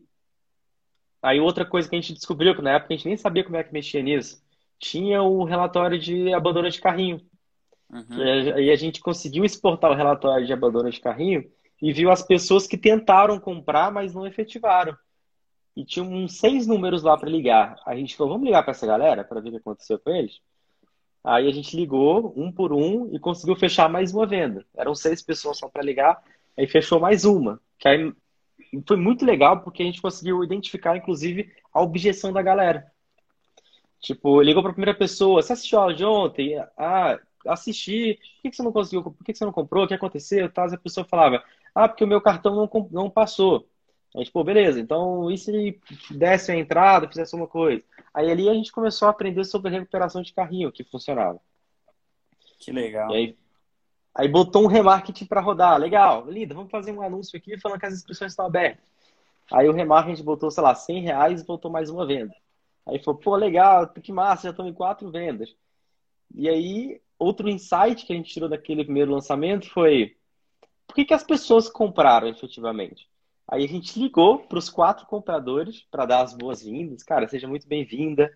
aí 1.22 1.40
outra 1.40 1.64
coisa 1.64 1.88
que 1.88 1.94
a 1.94 2.00
gente 2.00 2.14
descobriu, 2.14 2.54
que 2.54 2.62
na 2.62 2.72
época 2.72 2.94
a 2.94 2.96
gente 2.96 3.06
nem 3.06 3.16
sabia 3.16 3.44
como 3.44 3.56
é 3.56 3.64
que 3.64 3.72
mexia 3.72 4.02
nisso, 4.02 4.42
tinha 4.78 5.22
o 5.22 5.44
relatório 5.44 5.98
de 5.98 6.32
abandono 6.32 6.70
de 6.70 6.80
carrinho. 6.80 7.20
Uhum. 7.90 8.52
Aí 8.54 8.70
a 8.70 8.76
gente 8.76 9.00
conseguiu 9.00 9.44
exportar 9.44 9.90
o 9.90 9.94
relatório 9.94 10.46
de 10.46 10.52
abandono 10.52 10.90
de 10.90 11.00
carrinho 11.00 11.44
e 11.80 11.92
viu 11.92 12.10
as 12.10 12.22
pessoas 12.22 12.66
que 12.66 12.76
tentaram 12.76 13.38
comprar, 13.38 13.92
mas 13.92 14.14
não 14.14 14.26
efetivaram. 14.26 14.96
E 15.76 15.84
tinha 15.84 16.04
uns 16.04 16.38
seis 16.38 16.66
números 16.66 17.02
lá 17.02 17.16
para 17.16 17.28
ligar. 17.28 17.76
A 17.84 17.96
gente 17.96 18.16
falou, 18.16 18.34
vamos 18.34 18.46
ligar 18.46 18.62
para 18.62 18.70
essa 18.70 18.86
galera 18.86 19.24
para 19.24 19.40
ver 19.40 19.48
o 19.48 19.52
que 19.52 19.58
aconteceu 19.58 19.98
com 19.98 20.10
eles? 20.10 20.40
Aí 21.24 21.48
a 21.48 21.52
gente 21.52 21.74
ligou 21.74 22.34
um 22.36 22.52
por 22.52 22.70
um 22.70 23.08
e 23.14 23.18
conseguiu 23.18 23.56
fechar 23.56 23.88
mais 23.88 24.12
uma 24.12 24.26
venda. 24.26 24.64
Eram 24.76 24.94
seis 24.94 25.22
pessoas 25.22 25.56
só 25.56 25.68
para 25.68 25.82
ligar, 25.82 26.22
aí 26.56 26.66
fechou 26.66 27.00
mais 27.00 27.24
uma. 27.24 27.58
Que 27.78 27.88
aí 27.88 28.12
foi 28.86 28.96
muito 28.98 29.24
legal 29.24 29.62
porque 29.62 29.82
a 29.82 29.86
gente 29.86 30.02
conseguiu 30.02 30.44
identificar, 30.44 30.96
inclusive, 30.96 31.50
a 31.72 31.80
objeção 31.80 32.30
da 32.30 32.42
galera. 32.42 32.92
Tipo, 34.00 34.42
ligou 34.42 34.62
para 34.62 34.70
a 34.72 34.74
primeira 34.74 34.98
pessoa, 34.98 35.40
você 35.40 35.54
assistiu 35.54 35.78
a 35.78 35.82
aula 35.82 35.94
de 35.94 36.04
ontem? 36.04 36.58
Ah, 36.76 37.18
assisti. 37.46 38.18
Por 38.42 38.50
que 38.50 38.56
você 38.56 38.62
não 38.62 38.72
conseguiu? 38.72 39.02
Por 39.02 39.24
que 39.24 39.34
você 39.34 39.44
não 39.46 39.52
comprou? 39.52 39.84
O 39.84 39.88
que 39.88 39.94
aconteceu? 39.94 40.50
Tal. 40.52 40.66
A 40.66 40.76
pessoa 40.76 41.06
falava, 41.06 41.42
ah, 41.74 41.88
porque 41.88 42.04
o 42.04 42.06
meu 42.06 42.20
cartão 42.20 42.54
não, 42.54 42.88
não 42.90 43.08
passou. 43.08 43.66
A 44.14 44.18
gente, 44.18 44.30
pô, 44.30 44.44
beleza, 44.44 44.78
então 44.78 45.30
e 45.30 45.36
se 45.36 45.80
desse 46.10 46.52
a 46.52 46.56
entrada, 46.56 47.08
fizesse 47.08 47.34
uma 47.34 47.48
coisa? 47.48 47.82
Aí 48.14 48.30
ali 48.30 48.48
a 48.48 48.54
gente 48.54 48.70
começou 48.70 49.08
a 49.08 49.10
aprender 49.10 49.44
sobre 49.44 49.72
recuperação 49.72 50.22
de 50.22 50.32
carrinho, 50.32 50.70
que 50.70 50.84
funcionava. 50.84 51.40
Que 52.60 52.70
legal. 52.70 53.10
E 53.10 53.14
aí, 53.14 53.38
aí 54.14 54.28
botou 54.28 54.62
um 54.62 54.68
remarketing 54.68 55.26
para 55.26 55.40
rodar. 55.40 55.76
Legal, 55.78 56.24
linda, 56.30 56.54
vamos 56.54 56.70
fazer 56.70 56.92
um 56.92 57.02
anúncio 57.02 57.36
aqui 57.36 57.58
falando 57.58 57.80
que 57.80 57.86
as 57.86 57.94
inscrições 57.94 58.32
estão 58.32 58.46
abertas. 58.46 58.84
Aí 59.52 59.68
o 59.68 59.72
remarketing 59.72 60.22
botou, 60.22 60.50
sei 60.50 60.62
lá, 60.62 60.74
100 60.74 61.02
reais 61.02 61.40
e 61.40 61.44
botou 61.44 61.70
mais 61.70 61.90
uma 61.90 62.06
venda. 62.06 62.34
Aí 62.86 63.02
falou, 63.02 63.18
pô, 63.18 63.34
legal, 63.34 63.88
que 63.88 64.12
massa, 64.12 64.44
já 64.44 64.50
estão 64.50 64.68
em 64.68 64.72
quatro 64.72 65.10
vendas. 65.10 65.54
E 66.34 66.48
aí, 66.48 67.00
outro 67.18 67.48
insight 67.48 68.06
que 68.06 68.12
a 68.12 68.16
gente 68.16 68.32
tirou 68.32 68.48
daquele 68.48 68.84
primeiro 68.84 69.10
lançamento 69.10 69.68
foi 69.70 70.16
por 70.86 70.94
que, 70.94 71.04
que 71.04 71.14
as 71.14 71.24
pessoas 71.24 71.68
compraram 71.68 72.28
efetivamente? 72.28 73.08
Aí 73.46 73.64
a 73.64 73.68
gente 73.68 73.98
ligou 73.98 74.38
para 74.38 74.58
os 74.58 74.70
quatro 74.70 75.06
compradores 75.06 75.84
para 75.90 76.06
dar 76.06 76.22
as 76.22 76.34
boas-vindas. 76.34 77.02
Cara, 77.02 77.28
seja 77.28 77.46
muito 77.46 77.68
bem-vinda. 77.68 78.32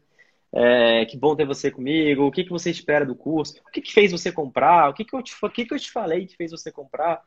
É, 0.52 1.04
que 1.06 1.16
bom 1.16 1.34
ter 1.34 1.46
você 1.46 1.70
comigo. 1.70 2.26
O 2.26 2.30
que, 2.30 2.44
que 2.44 2.50
você 2.50 2.70
espera 2.70 3.04
do 3.04 3.14
curso? 3.14 3.54
O 3.66 3.70
que, 3.70 3.80
que 3.80 3.92
fez 3.92 4.12
você 4.12 4.30
comprar? 4.30 4.90
O 4.90 4.94
que, 4.94 5.04
que, 5.04 5.14
eu 5.14 5.22
te, 5.22 5.34
que, 5.52 5.64
que 5.64 5.74
eu 5.74 5.78
te 5.78 5.90
falei 5.90 6.26
que 6.26 6.36
fez 6.36 6.50
você 6.50 6.70
comprar? 6.70 7.22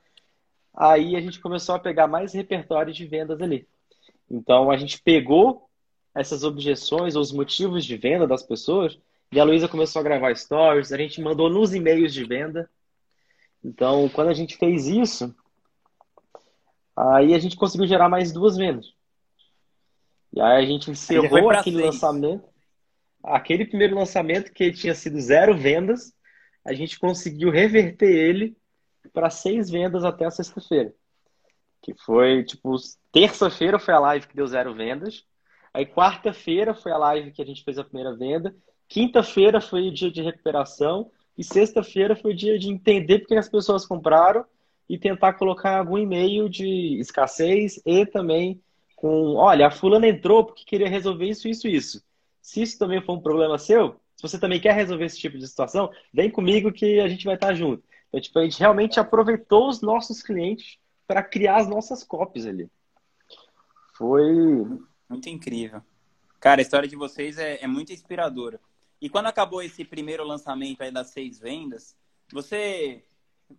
Aí 0.75 1.15
a 1.15 1.21
gente 1.21 1.39
começou 1.39 1.75
a 1.75 1.79
pegar 1.79 2.07
mais 2.07 2.33
repertório 2.33 2.93
de 2.93 3.05
vendas 3.05 3.41
ali. 3.41 3.67
Então 4.29 4.71
a 4.71 4.77
gente 4.77 5.01
pegou 5.01 5.69
essas 6.15 6.43
objeções 6.43 7.15
ou 7.15 7.21
os 7.21 7.31
motivos 7.31 7.85
de 7.85 7.97
venda 7.97 8.27
das 8.27 8.43
pessoas 8.43 8.97
e 9.31 9.39
a 9.39 9.43
Luísa 9.43 9.67
começou 9.67 9.99
a 9.99 10.03
gravar 10.03 10.35
stories. 10.35 10.91
A 10.91 10.97
gente 10.97 11.21
mandou 11.21 11.49
nos 11.49 11.73
e-mails 11.73 12.13
de 12.13 12.23
venda. 12.25 12.69
Então, 13.63 14.09
quando 14.09 14.29
a 14.29 14.33
gente 14.33 14.57
fez 14.57 14.87
isso, 14.87 15.33
Aí 17.09 17.33
a 17.33 17.39
gente 17.39 17.55
conseguiu 17.55 17.87
gerar 17.87 18.07
mais 18.09 18.31
duas 18.31 18.55
vendas. 18.55 18.93
E 20.31 20.39
aí 20.39 20.63
a 20.63 20.65
gente 20.65 20.91
encerrou 20.91 21.49
aquele 21.49 21.77
seis. 21.77 21.85
lançamento. 21.87 22.43
Aquele 23.23 23.65
primeiro 23.65 23.95
lançamento 23.95 24.51
que 24.51 24.71
tinha 24.71 24.93
sido 24.93 25.19
zero 25.19 25.57
vendas, 25.57 26.13
a 26.63 26.73
gente 26.73 26.99
conseguiu 26.99 27.49
reverter 27.49 28.11
ele 28.11 28.55
para 29.13 29.31
seis 29.31 29.67
vendas 29.69 30.03
até 30.03 30.25
a 30.25 30.31
sexta-feira. 30.31 30.93
Que 31.81 31.95
foi, 31.95 32.43
tipo, 32.43 32.75
terça-feira 33.11 33.79
foi 33.79 33.93
a 33.95 33.99
live 33.99 34.27
que 34.27 34.35
deu 34.35 34.45
zero 34.45 34.75
vendas. 34.75 35.25
Aí 35.73 35.87
quarta-feira 35.87 36.75
foi 36.75 36.91
a 36.91 36.97
live 36.97 37.31
que 37.31 37.41
a 37.41 37.45
gente 37.45 37.63
fez 37.63 37.79
a 37.79 37.83
primeira 37.83 38.15
venda. 38.15 38.55
Quinta-feira 38.87 39.59
foi 39.59 39.87
o 39.87 39.93
dia 39.93 40.11
de 40.11 40.21
recuperação. 40.21 41.09
E 41.35 41.43
sexta-feira 41.43 42.15
foi 42.15 42.33
o 42.33 42.35
dia 42.35 42.59
de 42.59 42.69
entender 42.69 43.19
porque 43.19 43.35
as 43.35 43.49
pessoas 43.49 43.87
compraram 43.87 44.45
e 44.91 44.97
tentar 44.97 45.33
colocar 45.33 45.77
algum 45.77 45.97
e-mail 45.97 46.49
de 46.49 46.99
escassez 46.99 47.81
e 47.85 48.05
também 48.05 48.61
com, 48.97 49.35
olha, 49.35 49.67
a 49.67 49.71
fulana 49.71 50.05
entrou 50.05 50.43
porque 50.43 50.65
queria 50.65 50.89
resolver 50.89 51.29
isso, 51.29 51.47
isso, 51.47 51.65
isso. 51.65 52.03
Se 52.41 52.61
isso 52.61 52.77
também 52.77 53.01
for 53.01 53.13
um 53.13 53.21
problema 53.21 53.57
seu, 53.57 53.95
se 54.17 54.21
você 54.21 54.37
também 54.37 54.59
quer 54.59 54.75
resolver 54.75 55.05
esse 55.05 55.17
tipo 55.17 55.37
de 55.37 55.47
situação, 55.47 55.89
vem 56.13 56.29
comigo 56.29 56.73
que 56.73 56.99
a 56.99 57.07
gente 57.07 57.23
vai 57.23 57.35
estar 57.35 57.53
junto. 57.53 57.81
Então, 58.09 58.19
tipo, 58.19 58.37
a 58.37 58.43
gente 58.43 58.59
realmente 58.59 58.99
aproveitou 58.99 59.69
os 59.69 59.79
nossos 59.81 60.21
clientes 60.21 60.77
para 61.07 61.23
criar 61.23 61.61
as 61.61 61.69
nossas 61.69 62.03
copies 62.03 62.45
ali. 62.45 62.69
Foi 63.93 64.29
muito 65.07 65.29
incrível. 65.29 65.81
Cara, 66.37 66.59
a 66.59 66.63
história 66.63 66.89
de 66.89 66.97
vocês 66.97 67.37
é, 67.37 67.63
é 67.63 67.67
muito 67.67 67.93
inspiradora. 67.93 68.59
E 68.99 69.09
quando 69.09 69.27
acabou 69.27 69.63
esse 69.63 69.85
primeiro 69.85 70.25
lançamento 70.25 70.81
aí 70.81 70.91
das 70.91 71.11
seis 71.11 71.39
vendas, 71.39 71.95
você 72.29 73.05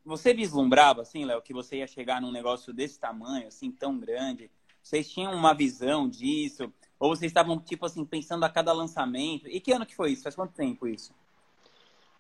você 0.04 0.34
vislumbrava, 0.34 1.02
assim, 1.02 1.24
Léo, 1.24 1.42
que 1.42 1.52
você 1.52 1.78
ia 1.78 1.86
chegar 1.86 2.20
num 2.20 2.32
negócio 2.32 2.72
desse 2.72 2.98
tamanho, 2.98 3.48
assim, 3.48 3.70
tão 3.70 3.98
grande? 3.98 4.50
Vocês 4.82 5.10
tinham 5.10 5.32
uma 5.32 5.54
visão 5.54 6.08
disso? 6.08 6.72
Ou 6.98 7.14
vocês 7.14 7.30
estavam, 7.30 7.58
tipo 7.58 7.86
assim, 7.86 8.04
pensando 8.04 8.44
a 8.44 8.48
cada 8.48 8.72
lançamento? 8.72 9.48
E 9.48 9.60
que 9.60 9.72
ano 9.72 9.86
que 9.86 9.94
foi 9.94 10.12
isso? 10.12 10.22
Faz 10.22 10.34
quanto 10.34 10.52
tempo 10.52 10.86
isso? 10.86 11.12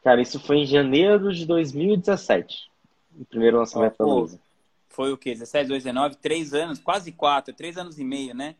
Cara, 0.02 0.20
isso 0.20 0.40
foi 0.40 0.58
em 0.58 0.66
janeiro 0.66 1.32
de 1.32 1.46
2017. 1.46 2.70
O 3.18 3.24
primeiro 3.24 3.58
lançamento 3.58 3.94
oh, 3.98 4.04
da 4.04 4.12
Lusa. 4.12 4.40
Foi 4.88 5.12
o 5.12 5.16
quê? 5.16 5.32
17, 5.32 5.64
18, 5.64 5.84
19? 5.84 6.16
Três 6.16 6.52
anos, 6.54 6.78
quase 6.78 7.12
quatro. 7.12 7.54
Três 7.54 7.76
anos 7.76 7.98
e 7.98 8.04
meio, 8.04 8.34
né? 8.34 8.56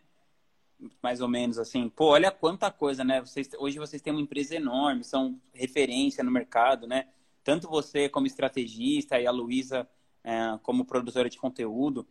Mais 1.03 1.20
ou 1.20 1.29
menos 1.29 1.59
assim. 1.59 1.88
Pô, 1.88 2.07
olha 2.07 2.31
quanta 2.31 2.70
coisa, 2.70 3.05
né? 3.05 3.20
Vocês, 3.20 3.51
hoje 3.59 3.79
vocês 3.79 4.01
têm 4.01 4.12
uma 4.12 4.22
empresa 4.22 4.55
enorme, 4.55 5.05
são 5.05 5.38
referência 5.53 6.22
no 6.22 6.31
mercado, 6.31 6.87
né? 6.87 7.07
Tanto 7.43 7.69
você 7.69 8.09
como 8.09 8.27
estrategista 8.27 9.21
e 9.21 9.27
a 9.27 9.31
Luísa 9.31 9.89
é, 10.25 10.59
como 10.63 10.85
produtora 10.85 11.29
de 11.29 11.39
conteúdo, 11.39 12.07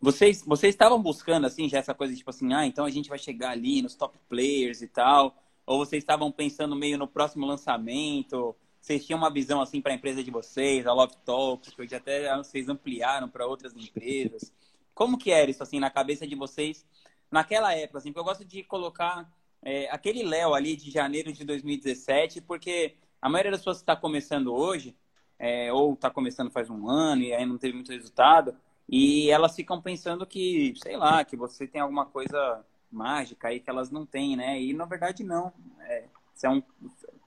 vocês, 0.00 0.42
vocês 0.46 0.74
estavam 0.74 1.02
buscando, 1.02 1.46
assim, 1.46 1.68
já 1.68 1.78
essa 1.78 1.94
coisa, 1.94 2.14
tipo 2.14 2.28
assim, 2.30 2.52
ah, 2.52 2.66
então 2.66 2.84
a 2.84 2.90
gente 2.90 3.08
vai 3.08 3.18
chegar 3.18 3.50
ali 3.50 3.80
nos 3.80 3.94
top 3.94 4.18
players 4.28 4.82
e 4.82 4.88
tal, 4.88 5.36
ou 5.64 5.78
vocês 5.78 6.02
estavam 6.02 6.30
pensando 6.30 6.76
meio 6.76 6.98
no 6.98 7.08
próximo 7.08 7.46
lançamento, 7.46 8.54
vocês 8.80 9.04
tinham 9.04 9.18
uma 9.18 9.30
visão, 9.30 9.60
assim, 9.60 9.80
para 9.80 9.92
a 9.92 9.94
empresa 9.96 10.22
de 10.22 10.30
vocês, 10.30 10.86
a 10.86 10.92
Love 10.92 11.16
Talks, 11.24 11.74
que 11.74 11.82
hoje 11.82 11.94
até 11.94 12.36
vocês 12.36 12.68
ampliaram 12.68 13.28
para 13.28 13.46
outras 13.46 13.74
empresas. 13.74 14.52
Como 14.94 15.18
que 15.18 15.30
era 15.30 15.50
isso, 15.50 15.62
assim, 15.62 15.80
na 15.80 15.90
cabeça 15.90 16.26
de 16.26 16.36
vocês 16.36 16.86
naquela 17.30 17.74
época, 17.74 17.98
assim, 17.98 18.10
porque 18.12 18.20
eu 18.20 18.24
gosto 18.24 18.44
de 18.44 18.62
colocar 18.62 19.28
é, 19.60 19.90
aquele 19.90 20.22
Léo 20.22 20.54
ali 20.54 20.76
de 20.76 20.90
janeiro 20.90 21.32
de 21.32 21.44
2017, 21.44 22.42
porque 22.42 22.94
a 23.20 23.28
maioria 23.28 23.52
das 23.52 23.60
pessoas 23.60 23.78
que 23.78 23.82
está 23.82 23.96
começando 23.96 24.54
hoje, 24.54 24.96
é, 25.38 25.72
ou 25.72 25.94
está 25.94 26.10
começando 26.10 26.50
faz 26.50 26.70
um 26.70 26.88
ano 26.88 27.22
e 27.22 27.32
aí 27.32 27.44
não 27.44 27.58
teve 27.58 27.74
muito 27.74 27.92
resultado, 27.92 28.56
e 28.88 29.30
elas 29.30 29.54
ficam 29.54 29.80
pensando 29.82 30.24
que, 30.26 30.74
sei 30.82 30.96
lá, 30.96 31.24
que 31.24 31.36
você 31.36 31.66
tem 31.66 31.80
alguma 31.80 32.06
coisa 32.06 32.64
mágica 32.90 33.48
aí 33.48 33.60
que 33.60 33.68
elas 33.68 33.90
não 33.90 34.06
têm, 34.06 34.36
né? 34.36 34.60
E 34.60 34.72
na 34.72 34.84
verdade 34.84 35.24
não. 35.24 35.52
É, 35.80 36.04
é 36.42 36.50
um, 36.50 36.62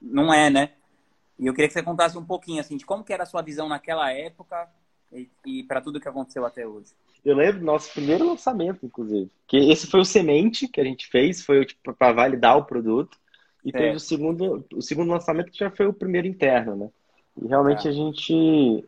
não 0.02 0.34
é, 0.34 0.50
né? 0.50 0.72
E 1.38 1.48
eu 1.48 1.54
queria 1.54 1.68
que 1.68 1.74
você 1.74 1.84
contasse 1.84 2.18
um 2.18 2.26
pouquinho 2.26 2.60
assim 2.60 2.78
de 2.78 2.86
como 2.86 3.04
que 3.04 3.14
era 3.14 3.24
a 3.24 3.26
sua 3.26 3.42
visão 3.42 3.68
naquela 3.68 4.12
época 4.12 4.70
e, 5.12 5.30
e 5.46 5.64
para 5.64 5.82
tudo 5.82 6.00
que 6.00 6.08
aconteceu 6.08 6.46
até 6.46 6.66
hoje. 6.66 6.94
Eu 7.24 7.36
lembro 7.36 7.60
do 7.60 7.66
nosso 7.66 7.92
primeiro 7.92 8.26
lançamento, 8.26 8.86
inclusive. 8.86 9.30
Que 9.48 9.58
esse 9.58 9.88
foi 9.88 10.00
o 10.00 10.06
semente 10.06 10.68
que 10.68 10.80
a 10.80 10.84
gente 10.84 11.08
fez, 11.08 11.44
foi 11.44 11.66
tipo, 11.66 11.94
para 11.94 12.14
validar 12.14 12.58
o 12.58 12.66
produto. 12.66 13.18
E 13.64 13.72
teve 13.72 13.90
é. 13.90 13.96
o 13.96 14.00
segundo, 14.00 14.66
o 14.74 14.82
segundo 14.82 15.12
lançamento 15.12 15.52
que 15.52 15.60
já 15.60 15.70
foi 15.70 15.86
o 15.86 15.94
primeiro 15.94 16.28
interno, 16.28 16.76
né? 16.76 16.90
E 17.42 17.48
realmente 17.48 17.88
é. 17.88 17.92
a 17.92 17.94
gente. 17.94 18.86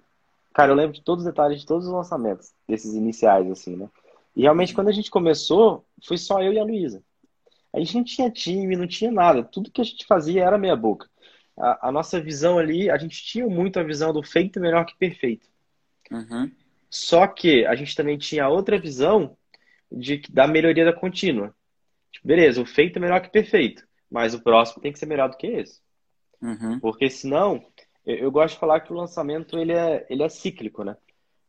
Cara, 0.53 0.71
eu 0.71 0.75
lembro 0.75 0.93
de 0.93 1.01
todos 1.01 1.25
os 1.25 1.29
detalhes 1.29 1.61
de 1.61 1.65
todos 1.65 1.87
os 1.87 1.93
lançamentos, 1.93 2.53
desses 2.67 2.93
iniciais, 2.93 3.49
assim, 3.49 3.75
né? 3.75 3.89
E 4.35 4.41
realmente 4.41 4.73
quando 4.73 4.87
a 4.87 4.93
gente 4.93 5.11
começou, 5.11 5.85
foi 6.05 6.17
só 6.17 6.41
eu 6.41 6.53
e 6.53 6.59
a 6.59 6.63
Luísa. 6.63 7.03
A 7.73 7.79
gente 7.79 7.95
não 7.95 8.03
tinha 8.03 8.29
time, 8.29 8.75
não 8.75 8.87
tinha 8.87 9.11
nada. 9.11 9.43
Tudo 9.43 9.71
que 9.71 9.81
a 9.81 9.83
gente 9.83 10.05
fazia 10.05 10.43
era 10.43 10.57
meia 10.57 10.75
boca. 10.75 11.09
A, 11.57 11.89
a 11.89 11.91
nossa 11.91 12.19
visão 12.19 12.57
ali, 12.57 12.89
a 12.89 12.97
gente 12.97 13.23
tinha 13.23 13.47
muito 13.47 13.79
a 13.79 13.83
visão 13.83 14.13
do 14.13 14.23
feito 14.23 14.59
melhor 14.59 14.85
que 14.85 14.97
perfeito. 14.97 15.47
Uhum. 16.09 16.51
Só 16.89 17.27
que 17.27 17.65
a 17.65 17.75
gente 17.75 17.95
também 17.95 18.17
tinha 18.17 18.49
outra 18.49 18.77
visão 18.77 19.37
de, 19.89 20.21
da 20.29 20.47
melhoria 20.47 20.83
da 20.83 20.93
contínua. 20.93 21.53
Tipo, 22.11 22.27
beleza, 22.27 22.61
o 22.61 22.65
feito 22.65 22.97
é 22.97 22.99
melhor 22.99 23.21
que 23.21 23.29
perfeito 23.29 23.85
mas 24.11 24.33
o 24.33 24.41
próximo 24.41 24.81
tem 24.81 24.91
que 24.91 24.99
ser 24.99 25.05
melhor 25.05 25.29
do 25.29 25.37
que 25.37 25.47
esse. 25.47 25.79
Uhum. 26.41 26.79
Porque 26.79 27.09
senão, 27.09 27.63
eu, 28.05 28.17
eu, 28.17 28.31
gosto 28.31 28.55
de 28.55 28.59
falar 28.59 28.81
que 28.81 28.91
o 28.91 28.95
lançamento 28.95 29.57
ele 29.57 29.71
é, 29.71 30.05
ele 30.09 30.21
é 30.21 30.29
cíclico, 30.29 30.83
né? 30.83 30.97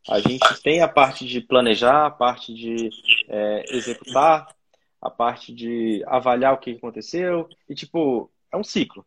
A 0.07 0.19
gente 0.19 0.61
tem 0.61 0.81
a 0.81 0.87
parte 0.87 1.25
de 1.25 1.41
planejar, 1.41 2.05
a 2.05 2.11
parte 2.11 2.53
de 2.53 2.89
é, 3.27 3.63
executar, 3.69 4.53
a 5.01 5.09
parte 5.09 5.53
de 5.53 6.03
avaliar 6.07 6.53
o 6.53 6.57
que 6.57 6.71
aconteceu, 6.71 7.49
e 7.69 7.75
tipo, 7.75 8.29
é 8.51 8.57
um 8.57 8.63
ciclo. 8.63 9.05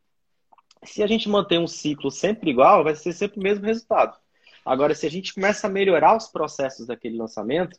Se 0.83 1.03
a 1.03 1.07
gente 1.07 1.29
manter 1.29 1.59
um 1.59 1.67
ciclo 1.67 2.11
sempre 2.11 2.51
igual, 2.51 2.85
vai 2.85 2.95
ser 2.95 3.13
sempre 3.13 3.41
o 3.41 3.43
mesmo 3.43 3.65
resultado. 3.65 4.17
Agora, 4.65 4.95
se 4.95 5.07
a 5.07 5.11
gente 5.11 5.35
começa 5.35 5.67
a 5.67 5.71
melhorar 5.71 6.17
os 6.17 6.29
processos 6.29 6.87
daquele 6.87 7.17
lançamento, 7.17 7.79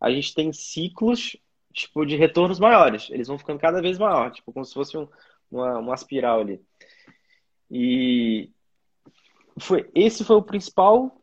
a 0.00 0.10
gente 0.10 0.34
tem 0.34 0.52
ciclos 0.52 1.36
tipo 1.78 2.04
de 2.04 2.16
retornos 2.16 2.58
maiores. 2.58 3.08
Eles 3.10 3.28
vão 3.28 3.38
ficando 3.38 3.58
cada 3.58 3.80
vez 3.80 3.98
maior, 3.98 4.30
tipo 4.30 4.52
como 4.52 4.64
se 4.64 4.74
fosse 4.74 4.96
um, 4.96 5.08
uma, 5.50 5.78
uma 5.78 5.94
espiral 5.94 6.40
ali. 6.40 6.60
E 7.70 8.50
foi 9.58 9.90
esse 9.94 10.24
foi 10.24 10.36
o 10.36 10.42
principal, 10.42 11.20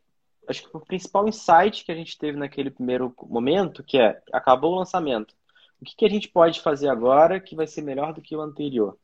acho 0.48 0.64
que 0.64 0.78
o 0.78 0.80
principal 0.80 1.28
insight 1.28 1.84
que 1.84 1.92
a 1.92 1.96
gente 1.96 2.18
teve 2.18 2.38
naquele 2.38 2.70
primeiro 2.70 3.14
momento, 3.24 3.84
que 3.84 3.98
é 3.98 4.22
acabou 4.32 4.74
o 4.74 4.80
lançamento. 4.80 5.36
O 5.82 5.86
que, 5.86 5.96
que 5.96 6.06
a 6.06 6.10
gente 6.10 6.30
pode 6.30 6.62
fazer 6.62 6.88
agora 6.88 7.40
que 7.40 7.56
vai 7.56 7.68
ser 7.68 7.82
melhor 7.82 8.14
do 8.14 8.22
que 8.22 8.36
o 8.36 8.42
anterior? 8.42 8.98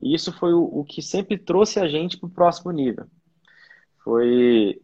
E 0.00 0.14
isso 0.14 0.32
foi 0.32 0.52
o, 0.52 0.62
o 0.62 0.84
que 0.84 1.02
sempre 1.02 1.38
trouxe 1.38 1.78
a 1.78 1.88
gente 1.88 2.18
para 2.18 2.26
o 2.26 2.32
próximo 2.32 2.72
nível. 2.72 3.06
Foi 4.02 4.80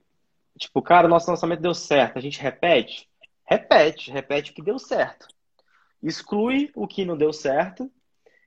tipo, 0.59 0.81
cara, 0.83 1.09
nosso 1.09 1.31
lançamento 1.31 1.61
deu 1.61 1.75
certo, 1.75 2.19
a 2.19 2.21
gente 2.21 2.41
repete? 2.41 3.09
Repete, 3.45 4.11
repete 4.11 4.51
o 4.51 4.55
que 4.55 4.63
deu 4.63 4.79
certo. 4.79 5.29
Exclui 6.03 6.71
o 6.75 6.87
que 6.87 7.05
não 7.05 7.17
deu 7.17 7.33
certo 7.33 7.91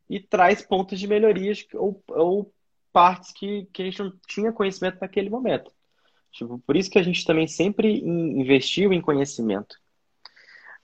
e 0.09 0.19
traz 0.19 0.62
pontos 0.62 0.99
de 0.99 1.07
melhorias 1.07 1.65
ou, 1.73 2.01
ou 2.09 2.53
partes 2.91 3.31
que, 3.31 3.67
que 3.71 3.81
a 3.81 3.85
gente 3.85 3.99
não 3.99 4.13
tinha 4.27 4.51
conhecimento 4.51 4.97
naquele 4.99 5.29
momento. 5.29 5.71
Tipo, 6.31 6.59
por 6.59 6.75
isso 6.75 6.89
que 6.89 6.99
a 6.99 7.03
gente 7.03 7.25
também 7.25 7.47
sempre 7.47 7.99
investiu 8.01 8.93
em 8.93 9.01
conhecimento. 9.01 9.77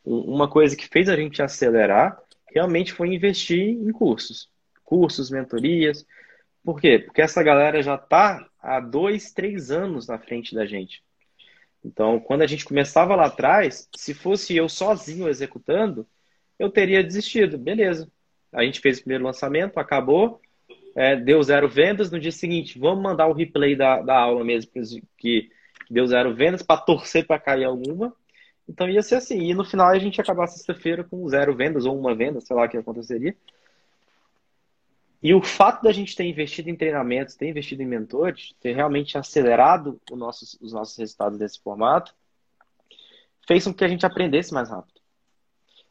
Uma 0.03 0.47
coisa 0.47 0.75
que 0.75 0.87
fez 0.87 1.09
a 1.09 1.15
gente 1.15 1.41
acelerar 1.41 2.19
realmente 2.47 2.93
foi 2.93 3.13
investir 3.13 3.69
em 3.69 3.91
cursos. 3.91 4.49
Cursos, 4.83 5.29
mentorias. 5.29 6.05
Por 6.63 6.79
quê? 6.79 6.99
Porque 6.99 7.21
essa 7.21 7.43
galera 7.43 7.81
já 7.81 7.95
está 7.95 8.47
há 8.61 8.79
dois, 8.79 9.31
três 9.31 9.71
anos 9.71 10.07
na 10.07 10.17
frente 10.17 10.55
da 10.55 10.65
gente. 10.65 11.03
Então, 11.83 12.19
quando 12.19 12.41
a 12.41 12.47
gente 12.47 12.65
começava 12.65 13.15
lá 13.15 13.27
atrás, 13.27 13.87
se 13.95 14.13
fosse 14.13 14.55
eu 14.55 14.67
sozinho 14.67 15.27
executando, 15.27 16.07
eu 16.57 16.69
teria 16.69 17.03
desistido. 17.03 17.57
Beleza. 17.57 18.09
A 18.51 18.63
gente 18.63 18.79
fez 18.79 18.97
o 18.97 19.01
primeiro 19.01 19.23
lançamento, 19.23 19.77
acabou, 19.77 20.39
é, 20.95 21.15
deu 21.15 21.41
zero 21.43 21.67
vendas. 21.67 22.09
No 22.09 22.19
dia 22.19 22.31
seguinte, 22.31 22.79
vamos 22.79 23.03
mandar 23.03 23.27
o 23.27 23.33
replay 23.33 23.75
da, 23.75 24.01
da 24.01 24.17
aula 24.17 24.43
mesmo, 24.43 24.71
que, 25.17 25.51
deu 25.89 26.07
zero 26.07 26.33
vendas, 26.33 26.61
para 26.61 26.79
torcer 26.79 27.27
para 27.27 27.39
cair 27.39 27.65
alguma. 27.65 28.13
Então 28.67 28.89
ia 28.89 29.01
ser 29.01 29.15
assim. 29.15 29.39
E 29.39 29.53
no 29.53 29.65
final 29.65 29.89
a 29.89 29.99
gente 29.99 30.17
ia 30.17 30.23
acabar 30.23 30.47
sexta-feira 30.47 31.03
com 31.03 31.27
zero 31.27 31.55
vendas 31.55 31.85
ou 31.85 31.99
uma 31.99 32.15
venda, 32.15 32.41
sei 32.41 32.55
lá 32.55 32.65
o 32.65 32.69
que 32.69 32.77
aconteceria. 32.77 33.35
E 35.21 35.33
o 35.33 35.41
fato 35.41 35.83
da 35.83 35.91
gente 35.91 36.15
ter 36.15 36.23
investido 36.23 36.69
em 36.69 36.75
treinamentos, 36.75 37.35
ter 37.35 37.49
investido 37.49 37.81
em 37.81 37.87
mentores, 37.87 38.53
ter 38.61 38.73
realmente 38.73 39.17
acelerado 39.17 39.99
nosso, 40.11 40.57
os 40.61 40.71
nossos 40.71 40.95
resultados 40.97 41.37
desse 41.39 41.59
formato, 41.61 42.13
fez 43.47 43.63
com 43.63 43.73
que 43.73 43.83
a 43.83 43.87
gente 43.87 44.05
aprendesse 44.05 44.53
mais 44.53 44.69
rápido. 44.69 44.94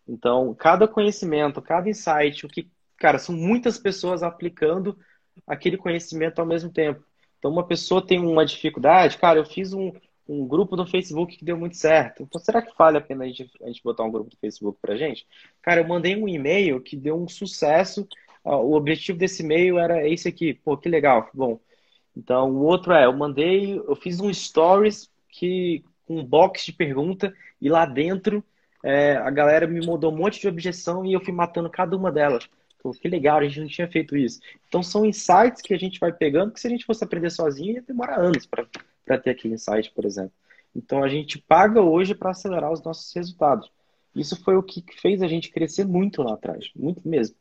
Então, 0.06 0.54
cada 0.54 0.86
conhecimento, 0.86 1.62
cada 1.62 1.88
insight, 1.88 2.44
o 2.44 2.48
que, 2.48 2.70
cara, 2.96 3.18
são 3.18 3.34
muitas 3.34 3.78
pessoas 3.78 4.22
aplicando 4.22 4.98
aquele 5.46 5.76
conhecimento 5.76 6.38
ao 6.38 6.46
mesmo 6.46 6.70
tempo. 6.70 7.02
Então, 7.38 7.50
uma 7.50 7.66
pessoa 7.66 8.04
tem 8.04 8.18
uma 8.18 8.44
dificuldade, 8.44 9.18
cara, 9.18 9.38
eu 9.38 9.44
fiz 9.44 9.72
um, 9.72 9.92
um 10.28 10.46
grupo 10.46 10.76
no 10.76 10.86
Facebook 10.86 11.36
que 11.36 11.44
deu 11.44 11.56
muito 11.56 11.76
certo. 11.76 12.22
Então, 12.22 12.40
será 12.40 12.62
que 12.62 12.72
vale 12.76 12.98
a 12.98 13.00
pena 13.00 13.24
a 13.24 13.26
gente, 13.26 13.50
a 13.62 13.66
gente 13.66 13.82
botar 13.82 14.04
um 14.04 14.10
grupo 14.10 14.30
do 14.30 14.36
Facebook 14.36 14.78
pra 14.80 14.96
gente? 14.96 15.26
Cara, 15.62 15.80
eu 15.80 15.88
mandei 15.88 16.16
um 16.16 16.28
e-mail 16.28 16.80
que 16.80 16.96
deu 16.96 17.16
um 17.16 17.28
sucesso. 17.28 18.06
O 18.44 18.74
objetivo 18.74 19.18
desse 19.18 19.42
e-mail 19.42 19.78
era 19.78 20.06
esse 20.08 20.28
aqui. 20.28 20.54
Pô, 20.54 20.76
que 20.76 20.88
legal, 20.88 21.28
bom. 21.32 21.58
Então, 22.16 22.50
o 22.50 22.62
outro 22.62 22.92
é, 22.92 23.06
eu 23.06 23.12
mandei, 23.12 23.78
eu 23.78 23.96
fiz 23.96 24.20
um 24.20 24.32
stories 24.32 25.10
que 25.28 25.84
com 26.06 26.18
um 26.18 26.24
box 26.24 26.66
de 26.66 26.72
pergunta 26.72 27.34
e 27.60 27.68
lá 27.68 27.86
dentro 27.86 28.44
é, 28.84 29.16
a 29.16 29.30
galera 29.30 29.66
me 29.66 29.84
mandou 29.84 30.12
um 30.12 30.16
monte 30.16 30.40
de 30.40 30.46
objeção 30.46 31.04
e 31.04 31.12
eu 31.12 31.20
fui 31.20 31.32
matando 31.32 31.68
cada 31.68 31.96
uma 31.96 32.12
delas. 32.12 32.48
Que 33.00 33.08
legal, 33.08 33.38
a 33.38 33.44
gente 33.44 33.60
não 33.60 33.66
tinha 33.66 33.88
feito 33.88 34.14
isso. 34.14 34.40
Então, 34.68 34.82
são 34.82 35.06
insights 35.06 35.62
que 35.62 35.72
a 35.72 35.78
gente 35.78 35.98
vai 35.98 36.12
pegando 36.12 36.52
que 36.52 36.60
se 36.60 36.66
a 36.66 36.70
gente 36.70 36.84
fosse 36.84 37.02
aprender 37.02 37.30
sozinho 37.30 37.72
ia 37.72 37.82
demorar 37.82 38.20
anos 38.20 38.44
para 38.44 38.66
para 39.04 39.18
ter 39.18 39.30
aquele 39.30 39.54
insight, 39.54 39.90
por 39.92 40.04
exemplo. 40.04 40.32
Então 40.74 41.04
a 41.04 41.08
gente 41.08 41.38
paga 41.38 41.80
hoje 41.80 42.14
para 42.14 42.30
acelerar 42.30 42.72
os 42.72 42.82
nossos 42.82 43.12
resultados. 43.14 43.70
Isso 44.14 44.42
foi 44.42 44.56
o 44.56 44.62
que 44.62 44.84
fez 45.00 45.22
a 45.22 45.26
gente 45.26 45.50
crescer 45.50 45.84
muito 45.84 46.22
lá 46.22 46.34
atrás, 46.34 46.70
muito 46.74 47.06
mesmo. 47.06 47.36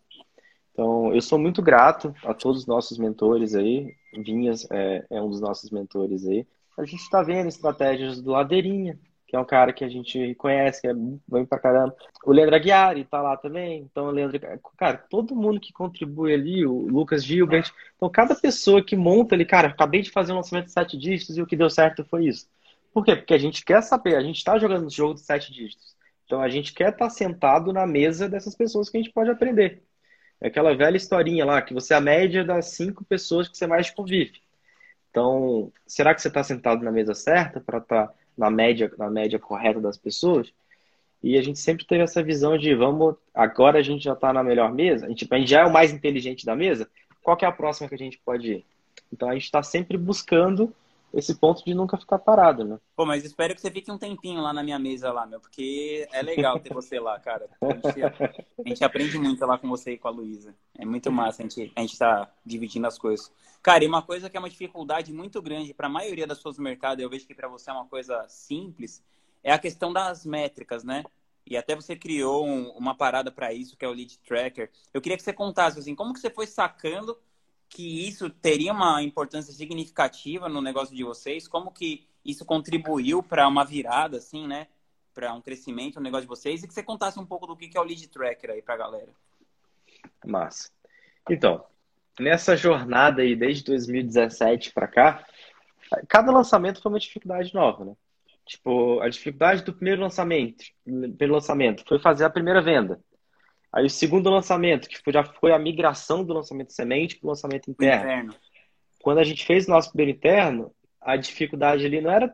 Então 0.72 1.14
eu 1.14 1.22
sou 1.22 1.40
muito 1.40 1.62
grato 1.62 2.14
a 2.24 2.34
todos 2.34 2.62
os 2.62 2.68
nossos 2.68 2.98
mentores 2.98 3.56
aí. 3.56 3.96
Vinhas 4.14 4.68
é, 4.72 5.06
é 5.10 5.22
um 5.22 5.30
dos 5.30 5.40
nossos 5.40 5.70
mentores 5.72 6.26
aí. 6.28 6.46
A 6.78 6.86
gente 6.86 7.02
está 7.02 7.22
vendo 7.22 7.48
estratégias 7.48 8.22
do 8.22 8.32
Ladeirinha, 8.32 9.00
que 9.34 9.38
é 9.38 9.40
um 9.40 9.46
cara 9.46 9.74
que 9.74 9.84
a 9.84 9.90
gente 9.90 10.36
conhece, 10.36 10.80
que 10.80 10.88
é 10.88 10.94
bem 10.94 11.44
pra 11.44 11.58
caramba. 11.58 11.96
O 12.24 12.32
Leandro 12.32 12.56
Aguiar 12.56 13.04
tá 13.06 13.20
lá 13.20 13.36
também. 13.36 13.80
Então, 13.82 14.06
o 14.06 14.12
Leandro, 14.12 14.40
cara, 14.78 14.96
todo 15.10 15.36
mundo 15.36 15.60
que 15.60 15.74
contribui 15.74 16.32
ali, 16.32 16.64
o 16.68 16.82
Lucas 16.82 17.26
Gilbert. 17.26 17.72
Então, 17.96 18.08
cada 18.12 18.36
pessoa 18.36 18.86
que 18.86 18.96
monta 18.96 19.34
ali, 19.34 19.44
cara, 19.44 19.70
acabei 19.70 20.04
de 20.04 20.12
fazer 20.12 20.34
um 20.34 20.36
lançamento 20.36 20.66
de 20.66 20.74
sete 20.74 20.96
dígitos 20.96 21.36
e 21.36 21.42
o 21.42 21.48
que 21.48 21.56
deu 21.56 21.68
certo 21.68 22.06
foi 22.06 22.28
isso. 22.28 22.48
Por 22.94 23.04
quê? 23.04 23.16
Porque 23.16 23.34
a 23.34 23.38
gente 23.40 23.66
quer 23.66 23.82
saber, 23.82 24.18
a 24.18 24.22
gente 24.22 24.38
está 24.38 24.60
jogando 24.60 24.88
jogo 24.88 25.16
de 25.16 25.22
sete 25.22 25.52
dígitos. 25.52 25.96
Então, 26.28 26.40
a 26.40 26.48
gente 26.48 26.72
quer 26.72 26.90
estar 26.90 27.06
tá 27.06 27.10
sentado 27.10 27.74
na 27.74 27.88
mesa 27.88 28.30
dessas 28.30 28.54
pessoas 28.54 28.88
que 28.88 28.98
a 28.98 29.02
gente 29.02 29.12
pode 29.12 29.32
aprender. 29.32 29.82
É 30.40 30.48
aquela 30.48 30.76
velha 30.76 30.96
historinha 30.96 31.44
lá, 31.44 31.60
que 31.60 31.74
você 31.74 31.96
é 31.96 31.98
a 31.98 32.02
média 32.02 32.46
das 32.46 32.68
cinco 32.76 33.04
pessoas 33.04 33.50
que 33.50 33.58
você 33.58 33.66
mais 33.66 33.90
convive. 33.90 34.44
Então, 35.10 35.74
será 35.88 36.14
que 36.14 36.22
você 36.22 36.28
está 36.28 36.44
sentado 36.44 36.84
na 36.84 36.92
mesa 36.92 37.16
certa 37.16 37.60
para 37.60 37.80
estar 37.80 38.08
tá 38.10 38.14
na 38.38 38.50
média, 38.50 38.92
na 38.98 39.10
média 39.10 39.40
correta 39.40 39.80
das 39.80 39.98
pessoas. 39.98 40.52
E 41.22 41.38
a 41.38 41.42
gente 41.42 41.60
sempre 41.60 41.86
teve 41.86 42.04
essa 42.04 42.22
visão 42.22 42.58
de 42.58 42.76
vamos, 42.76 43.16
agora 43.34 43.80
a 43.80 43.82
gente 43.82 44.04
já 44.04 44.14
está 44.14 44.34
na 44.34 44.44
melhor 44.44 44.74
mesa, 44.74 45.06
a 45.06 45.10
gente, 45.10 45.26
a 45.30 45.38
gente 45.38 45.50
já 45.50 45.62
é 45.62 45.66
o 45.66 45.72
mais 45.72 45.94
inteligente 45.94 46.46
da 46.46 46.56
mesa, 46.56 46.90
qual 47.22 47.38
é 47.42 47.46
a 47.46 47.52
próxima 47.52 47.88
que 47.88 47.96
a 47.96 47.98
gente 47.98 48.20
pode 48.26 48.52
ir? 48.52 48.66
Então 49.12 49.30
a 49.30 49.34
gente 49.34 49.46
está 49.46 49.64
sempre 49.64 49.98
buscando 49.98 50.74
esse 51.14 51.36
ponto 51.36 51.64
de 51.64 51.74
nunca 51.76 51.96
ficar 51.96 52.18
parado, 52.18 52.66
né? 52.66 52.80
Pô, 52.96 53.06
mas 53.06 53.24
espero 53.24 53.54
que 53.54 53.62
você 53.62 53.70
fique 53.70 53.92
um 53.92 53.98
tempinho 53.98 54.42
lá 54.42 54.52
na 54.52 54.64
minha 54.64 54.80
mesa 54.80 55.12
lá, 55.12 55.28
meu, 55.28 55.40
porque 55.40 56.08
é 56.12 56.22
legal 56.24 56.60
ter 56.60 56.74
você 56.74 57.00
lá, 57.00 57.20
cara. 57.20 57.48
A 57.62 57.74
gente, 57.74 58.04
a 58.04 58.68
gente, 58.68 58.84
aprende 58.84 59.20
muito 59.20 59.46
lá 59.46 59.58
com 59.58 59.70
você 59.70 59.92
e 59.92 59.98
com 59.98 60.08
a 60.08 60.12
Luísa. 60.12 60.56
É 60.76 60.84
muito 60.84 61.12
massa 61.12 61.44
a 61.44 61.46
gente, 61.48 61.72
a 61.76 61.82
gente 61.82 61.98
tá 61.98 62.32
dividindo 62.44 62.88
as 62.88 62.98
coisas. 62.98 63.32
Cara, 63.62 63.84
e 63.84 63.88
uma 63.88 64.02
coisa 64.02 64.30
que 64.30 64.36
é 64.36 64.40
uma 64.40 64.50
dificuldade 64.50 65.14
muito 65.14 65.40
grande 65.42 65.74
para 65.74 65.86
a 65.86 65.90
maioria 65.90 66.26
das 66.26 66.38
pessoas 66.40 66.56
do 66.56 66.64
mercado, 66.64 67.00
eu 67.00 67.10
vejo 67.10 67.28
que 67.28 67.36
para 67.36 67.48
você 67.48 67.70
é 67.70 67.74
uma 67.74 67.86
coisa 67.86 68.26
simples, 68.28 69.04
é 69.44 69.54
a 69.54 69.60
questão 69.60 69.94
das 69.94 70.26
métricas, 70.26 70.84
né? 70.84 71.04
E 71.46 71.58
até 71.58 71.76
você 71.76 71.96
criou 71.96 72.46
um, 72.48 72.70
uma 72.72 72.96
parada 72.96 73.32
para 73.32 73.54
isso, 73.54 73.78
que 73.78 73.86
é 73.86 73.88
o 73.88 73.94
Lead 73.94 74.18
Tracker. 74.20 74.72
Eu 74.94 75.02
queria 75.02 75.18
que 75.18 75.24
você 75.24 75.34
contasse, 75.34 75.78
assim, 75.78 75.94
como 75.94 76.14
que 76.14 76.20
você 76.20 76.30
foi 76.30 76.48
sacando 76.48 77.18
que 77.74 78.08
isso 78.08 78.30
teria 78.30 78.72
uma 78.72 79.02
importância 79.02 79.52
significativa 79.52 80.48
no 80.48 80.62
negócio 80.62 80.96
de 80.96 81.04
vocês? 81.04 81.48
Como 81.48 81.72
que 81.72 82.06
isso 82.24 82.46
contribuiu 82.46 83.24
para 83.24 83.48
uma 83.48 83.66
virada, 83.66 84.18
assim, 84.18 84.48
né? 84.48 84.68
Para 85.14 85.34
um 85.34 85.42
crescimento 85.42 85.96
no 85.96 86.04
negócio 86.04 86.24
de 86.24 86.28
vocês? 86.28 86.64
E 86.64 86.68
que 86.68 86.74
você 86.74 86.84
contasse 86.84 87.20
um 87.20 87.26
pouco 87.26 87.48
do 87.48 87.58
que 87.58 87.76
é 87.76 87.82
o 87.82 87.84
Lead 87.84 88.08
Tracker 88.10 88.52
aí 88.52 88.62
para 88.62 88.76
a 88.76 88.78
galera. 88.78 89.10
Massa. 90.24 90.70
Então, 91.28 91.66
nessa 92.20 92.56
jornada 92.56 93.24
aí, 93.24 93.36
desde 93.36 93.64
2017 93.64 94.72
para 94.72 94.88
cá, 94.88 95.26
cada 96.08 96.32
lançamento 96.32 96.82
foi 96.82 96.92
uma 96.92 97.00
dificuldade 97.00 97.54
nova, 97.56 97.86
né? 97.86 97.96
Tipo, 98.46 99.00
a 99.00 99.10
dificuldade 99.10 99.64
do 99.64 99.74
primeiro 99.74 100.02
lançamento, 100.02 100.66
primeiro 100.84 101.34
lançamento 101.34 101.84
foi 101.88 101.98
fazer 101.98 102.26
a 102.26 102.30
primeira 102.30 102.62
venda. 102.62 103.02
Aí 103.74 103.86
o 103.86 103.90
segundo 103.90 104.30
lançamento, 104.30 104.88
que 104.88 105.12
já 105.12 105.24
foi 105.24 105.52
a 105.52 105.58
migração 105.58 106.24
do 106.24 106.32
lançamento 106.32 106.72
semente 106.72 107.18
para 107.18 107.26
o 107.26 107.30
lançamento 107.30 107.72
interno. 107.72 108.04
interno. 108.04 108.36
Quando 109.02 109.18
a 109.18 109.24
gente 109.24 109.44
fez 109.44 109.68
o 109.68 109.72
nosso 109.72 109.90
primeiro 109.90 110.16
interno, 110.16 110.72
a 111.02 111.18
dificuldade 111.18 111.84
ali 111.84 112.00
não 112.00 112.12
era. 112.12 112.34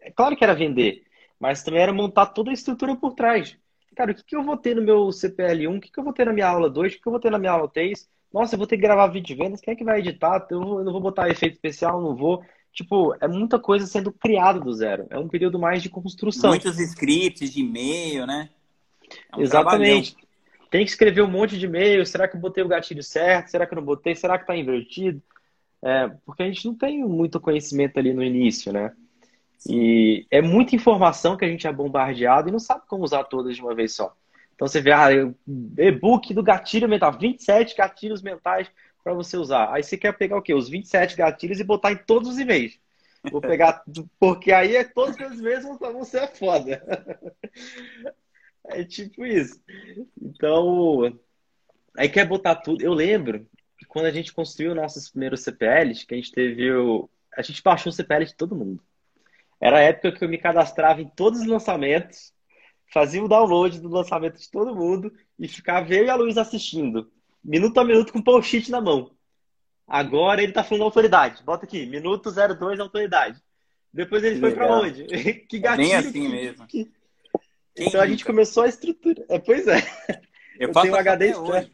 É 0.00 0.10
claro 0.10 0.36
que 0.36 0.42
era 0.42 0.54
vender, 0.54 1.04
mas 1.38 1.62
também 1.62 1.80
era 1.80 1.92
montar 1.92 2.26
toda 2.26 2.50
a 2.50 2.52
estrutura 2.52 2.96
por 2.96 3.14
trás. 3.14 3.56
Cara, 3.94 4.10
o 4.10 4.14
que, 4.14 4.24
que 4.24 4.36
eu 4.36 4.42
vou 4.42 4.56
ter 4.56 4.74
no 4.74 4.82
meu 4.82 5.06
CPL1? 5.06 5.76
O 5.76 5.80
que, 5.80 5.92
que 5.92 6.00
eu 6.00 6.04
vou 6.04 6.12
ter 6.12 6.26
na 6.26 6.32
minha 6.32 6.48
aula 6.48 6.68
2? 6.68 6.92
O 6.92 6.96
que, 6.96 7.02
que 7.02 7.08
eu 7.08 7.12
vou 7.12 7.20
ter 7.20 7.30
na 7.30 7.38
minha 7.38 7.52
aula 7.52 7.68
3? 7.68 8.08
Nossa, 8.32 8.54
eu 8.54 8.58
vou 8.58 8.66
ter 8.66 8.76
que 8.76 8.82
gravar 8.82 9.06
vídeo 9.06 9.28
de 9.28 9.42
vendas. 9.42 9.60
Quem 9.60 9.72
é 9.72 9.76
que 9.76 9.84
vai 9.84 10.00
editar? 10.00 10.46
Eu 10.50 10.60
não 10.60 10.92
vou 10.92 11.00
botar 11.00 11.30
efeito 11.30 11.54
especial, 11.54 12.00
não 12.00 12.16
vou. 12.16 12.44
Tipo, 12.72 13.14
é 13.20 13.26
muita 13.26 13.58
coisa 13.58 13.86
sendo 13.86 14.12
criada 14.12 14.60
do 14.60 14.72
zero. 14.72 15.06
É 15.10 15.18
um 15.18 15.28
período 15.28 15.58
mais 15.58 15.82
de 15.82 15.88
construção. 15.88 16.50
Muitos 16.50 16.78
scripts 16.78 17.52
de 17.52 17.60
e-mail, 17.60 18.26
né? 18.26 18.50
É 19.32 19.36
um 19.36 19.40
Exatamente. 19.40 20.12
Trabalhão 20.12 20.27
tem 20.70 20.84
que 20.84 20.90
escrever 20.90 21.22
um 21.22 21.30
monte 21.30 21.58
de 21.58 21.66
e-mail. 21.66 22.04
Será 22.04 22.28
que 22.28 22.36
eu 22.36 22.40
botei 22.40 22.62
o 22.62 22.68
gatilho 22.68 23.02
certo? 23.02 23.50
Será 23.50 23.66
que 23.66 23.74
eu 23.74 23.76
não 23.76 23.84
botei? 23.84 24.14
Será 24.14 24.36
que 24.36 24.44
está 24.44 24.56
invertido? 24.56 25.22
É, 25.82 26.10
porque 26.26 26.42
a 26.42 26.46
gente 26.46 26.66
não 26.66 26.74
tem 26.74 27.02
muito 27.04 27.40
conhecimento 27.40 27.98
ali 27.98 28.12
no 28.12 28.22
início, 28.22 28.72
né? 28.72 28.92
E 29.68 30.26
é 30.30 30.40
muita 30.40 30.76
informação 30.76 31.36
que 31.36 31.44
a 31.44 31.48
gente 31.48 31.66
é 31.66 31.72
bombardeado 31.72 32.48
e 32.48 32.52
não 32.52 32.58
sabe 32.58 32.82
como 32.86 33.04
usar 33.04 33.24
todas 33.24 33.56
de 33.56 33.62
uma 33.62 33.74
vez 33.74 33.94
só. 33.94 34.14
Então 34.54 34.66
você 34.66 34.80
vê, 34.80 34.92
ah, 34.92 35.08
e-book 35.78 36.34
do 36.34 36.42
gatilho 36.42 36.88
mental, 36.88 37.12
27 37.12 37.76
gatilhos 37.76 38.22
mentais 38.22 38.68
para 39.02 39.14
você 39.14 39.36
usar. 39.36 39.72
Aí 39.72 39.82
você 39.82 39.96
quer 39.96 40.12
pegar 40.16 40.36
o 40.36 40.42
quê? 40.42 40.52
Os 40.52 40.68
27 40.68 41.16
gatilhos 41.16 41.60
e 41.60 41.64
botar 41.64 41.92
em 41.92 41.96
todos 41.96 42.28
os 42.28 42.38
e-mails. 42.38 42.78
Vou 43.30 43.40
pegar, 43.40 43.82
porque 44.18 44.52
aí 44.52 44.76
é 44.76 44.84
todos 44.84 45.16
os 45.16 45.40
mesmos 45.40 45.78
vão 45.78 46.04
ser 46.04 46.28
foda. 46.28 46.82
É 48.70 48.84
tipo 48.84 49.24
isso. 49.24 49.60
Então, 50.20 51.18
aí 51.96 52.08
quer 52.08 52.26
botar 52.26 52.56
tudo. 52.56 52.82
Eu 52.84 52.92
lembro 52.92 53.46
que 53.78 53.86
quando 53.86 54.06
a 54.06 54.10
gente 54.10 54.32
construiu 54.32 54.74
nossos 54.74 55.08
primeiros 55.08 55.42
CPLs, 55.42 56.06
que 56.06 56.14
a 56.14 56.16
gente 56.16 56.32
teve 56.32 56.70
o. 56.72 57.08
A 57.36 57.42
gente 57.42 57.62
baixou 57.62 57.90
o 57.90 57.94
CPL 57.94 58.24
de 58.24 58.34
todo 58.34 58.56
mundo. 58.56 58.82
Era 59.60 59.78
a 59.78 59.82
época 59.82 60.12
que 60.12 60.24
eu 60.24 60.28
me 60.28 60.38
cadastrava 60.38 61.00
em 61.00 61.08
todos 61.08 61.40
os 61.40 61.46
lançamentos, 61.46 62.32
fazia 62.92 63.22
o 63.22 63.28
download 63.28 63.80
do 63.80 63.88
lançamento 63.88 64.38
de 64.38 64.50
todo 64.50 64.74
mundo 64.74 65.12
e 65.38 65.48
ficava 65.48 65.92
eu 65.92 66.04
e 66.04 66.10
a 66.10 66.14
Luiz 66.14 66.38
assistindo, 66.38 67.10
minuto 67.42 67.78
a 67.78 67.84
minuto 67.84 68.12
com 68.12 68.20
o 68.20 68.24
post-it 68.24 68.70
na 68.70 68.80
mão. 68.80 69.10
Agora 69.86 70.42
ele 70.42 70.52
tá 70.52 70.62
falando 70.62 70.84
autoridade. 70.84 71.42
Bota 71.42 71.64
aqui, 71.64 71.86
minuto 71.86 72.30
02 72.30 72.78
autoridade. 72.78 73.40
Depois 73.92 74.22
ele 74.22 74.36
que 74.36 74.40
foi 74.40 74.54
para 74.54 74.80
onde? 74.80 75.04
que 75.48 75.58
gatilho. 75.58 75.86
É 75.86 75.88
bem 75.88 75.94
assim 75.94 76.12
que... 76.12 76.28
mesmo. 76.28 76.66
Que... 76.66 76.92
Então 77.78 78.00
a 78.00 78.06
gente 78.06 78.24
começou 78.24 78.64
a 78.64 78.68
estrutura. 78.68 79.24
É, 79.28 79.38
pois 79.38 79.66
é. 79.66 79.78
Eu, 80.58 80.68
eu 80.68 80.74
faço 80.74 80.86
tenho 80.86 80.96
um 80.96 80.98
HD 80.98 81.34
hoje. 81.34 81.72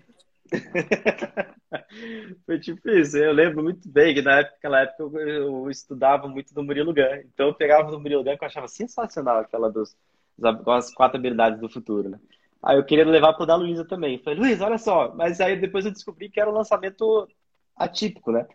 Foi 2.47 2.61
tipo 2.61 2.89
isso. 2.91 3.17
Eu 3.17 3.33
lembro 3.33 3.63
muito 3.63 3.89
bem 3.89 4.15
que 4.15 4.23
na 4.23 4.41
época, 4.41 4.55
naquela 4.55 4.81
época 4.83 5.03
eu, 5.03 5.21
eu, 5.21 5.71
estudava 5.71 6.29
muito 6.29 6.55
do 6.55 6.63
Murilo 6.63 6.95
Gun. 6.95 7.23
Então 7.33 7.49
eu 7.49 7.55
pegava 7.55 7.91
do 7.91 7.99
Murilo 7.99 8.23
Gun 8.23 8.37
que 8.37 8.45
eu 8.45 8.49
achava 8.49 8.69
sensacional 8.69 9.39
aquela 9.39 9.71
dos, 9.71 9.97
das 10.39 10.93
quatro 10.93 11.19
habilidades 11.19 11.61
do 11.61 11.69
futuro, 11.69 12.09
né? 12.09 12.19
Aí 12.63 12.79
eu 12.79 12.85
queria 12.85 13.05
levar 13.05 13.35
pro 13.35 13.45
da 13.45 13.57
Luísa 13.57 13.85
também. 13.85 14.19
Falei, 14.19 14.39
Luísa, 14.39 14.65
olha 14.65 14.79
só. 14.79 15.15
Mas 15.15 15.41
aí 15.41 15.57
depois 15.57 15.85
eu 15.85 15.93
descobri 15.93 16.31
que 16.31 16.41
era 16.41 16.51
um 16.51 16.55
lançamento 16.55 17.29
atípico, 17.77 18.33
né? 18.33 18.47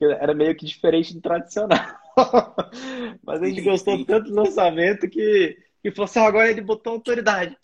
Era 0.00 0.34
meio 0.34 0.54
que 0.54 0.66
diferente 0.66 1.14
do 1.14 1.20
tradicional. 1.20 1.78
Mas 3.24 3.42
a 3.42 3.46
gente 3.46 3.62
gostou 3.62 4.04
tanto 4.04 4.30
do 4.30 4.36
lançamento 4.36 5.08
que, 5.08 5.56
que 5.90 5.96
falou 5.96 6.06
assim, 6.06 6.20
agora 6.20 6.50
ele 6.50 6.60
botou 6.60 6.94
autoridade. 6.94 7.56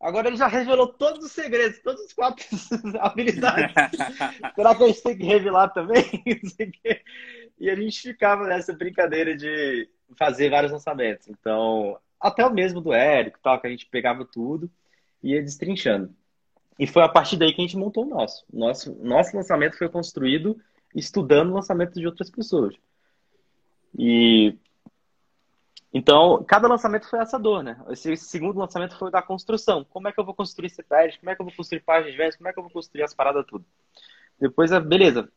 Agora 0.00 0.28
ele 0.28 0.36
já 0.36 0.46
revelou 0.46 0.88
todos 0.88 1.24
os 1.24 1.32
segredos, 1.32 1.80
todos 1.80 2.00
os 2.02 2.12
quatro 2.12 2.44
habilidades. 3.00 3.74
Será 4.54 4.74
que 4.74 4.84
a 4.84 4.86
gente 4.86 5.02
tem 5.02 5.18
que 5.18 5.24
revelar 5.24 5.68
também? 5.70 6.04
e 7.58 7.68
a 7.68 7.74
gente 7.74 8.00
ficava 8.00 8.46
nessa 8.46 8.72
brincadeira 8.72 9.36
de 9.36 9.88
fazer 10.16 10.50
vários 10.50 10.70
lançamentos. 10.70 11.28
Então, 11.28 11.98
até 12.20 12.46
o 12.46 12.52
mesmo 12.52 12.80
do 12.80 12.92
Érico, 12.92 13.40
tal, 13.42 13.60
que 13.60 13.66
a 13.66 13.70
gente 13.70 13.86
pegava 13.86 14.24
tudo 14.24 14.70
e 15.22 15.32
ia 15.32 15.42
destrinchando. 15.42 16.14
E 16.78 16.86
foi 16.86 17.02
a 17.02 17.08
partir 17.08 17.36
daí 17.36 17.52
que 17.52 17.60
a 17.60 17.64
gente 17.64 17.76
montou 17.76 18.04
o 18.04 18.08
nosso. 18.08 18.44
Nosso, 18.52 18.94
nosso 19.02 19.36
lançamento 19.36 19.76
foi 19.76 19.88
construído 19.88 20.56
estudando 20.94 21.50
o 21.50 21.54
lançamento 21.54 21.94
de 21.94 22.06
outras 22.06 22.30
pessoas. 22.30 22.76
E 23.98 24.56
então, 25.92 26.44
cada 26.46 26.68
lançamento 26.68 27.08
foi 27.08 27.18
essa 27.18 27.38
dor, 27.38 27.62
né? 27.62 27.80
Esse 27.88 28.14
segundo 28.16 28.58
lançamento 28.58 28.96
foi 28.98 29.10
da 29.10 29.22
construção. 29.22 29.84
Como 29.84 30.06
é 30.06 30.12
que 30.12 30.20
eu 30.20 30.24
vou 30.24 30.34
construir 30.34 30.68
CPRs? 30.68 31.18
Como 31.18 31.30
é 31.30 31.34
que 31.34 31.40
eu 31.40 31.46
vou 31.46 31.54
construir 31.54 31.80
páginas 31.80 32.12
de 32.12 32.18
vendas? 32.18 32.36
Como 32.36 32.48
é 32.48 32.52
que 32.52 32.58
eu 32.58 32.62
vou 32.62 32.72
construir 32.72 33.02
as 33.02 33.14
paradas 33.14 33.46
tudo? 33.46 33.64
Depois, 34.38 34.70
beleza, 34.86 35.30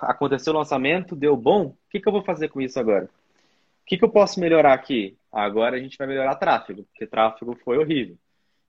aconteceu 0.00 0.52
o 0.52 0.56
lançamento, 0.56 1.16
deu 1.16 1.36
bom. 1.36 1.66
O 1.66 1.76
que, 1.90 2.00
que 2.00 2.08
eu 2.08 2.12
vou 2.12 2.22
fazer 2.22 2.48
com 2.48 2.60
isso 2.60 2.78
agora? 2.78 3.04
O 3.04 3.86
que, 3.86 3.98
que 3.98 4.04
eu 4.04 4.10
posso 4.10 4.38
melhorar 4.38 4.74
aqui? 4.74 5.18
Agora 5.32 5.76
a 5.76 5.80
gente 5.80 5.98
vai 5.98 6.06
melhorar 6.06 6.36
tráfego, 6.36 6.84
porque 6.84 7.06
tráfego 7.06 7.58
foi 7.64 7.76
horrível. 7.78 8.16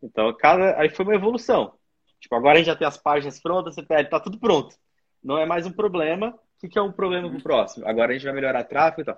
Então, 0.01 0.35
cada... 0.35 0.79
aí 0.79 0.89
foi 0.89 1.05
uma 1.05 1.15
evolução. 1.15 1.75
Tipo, 2.19 2.35
agora 2.35 2.55
a 2.55 2.57
gente 2.57 2.67
já 2.67 2.75
tem 2.75 2.87
as 2.87 2.97
páginas 2.97 3.39
prontas, 3.39 3.75
CPL, 3.75 4.09
tá 4.09 4.19
tudo 4.19 4.39
pronto. 4.39 4.75
Não 5.23 5.37
é 5.37 5.45
mais 5.45 5.67
um 5.67 5.71
problema. 5.71 6.29
O 6.29 6.59
que, 6.59 6.69
que 6.69 6.79
é 6.79 6.81
um 6.81 6.91
problema 6.91 7.29
pro 7.29 7.41
próximo? 7.41 7.87
Agora 7.87 8.11
a 8.11 8.13
gente 8.13 8.25
vai 8.25 8.33
melhorar 8.33 8.63
tráfego 8.63 9.01
e 9.01 9.05
tal. 9.05 9.17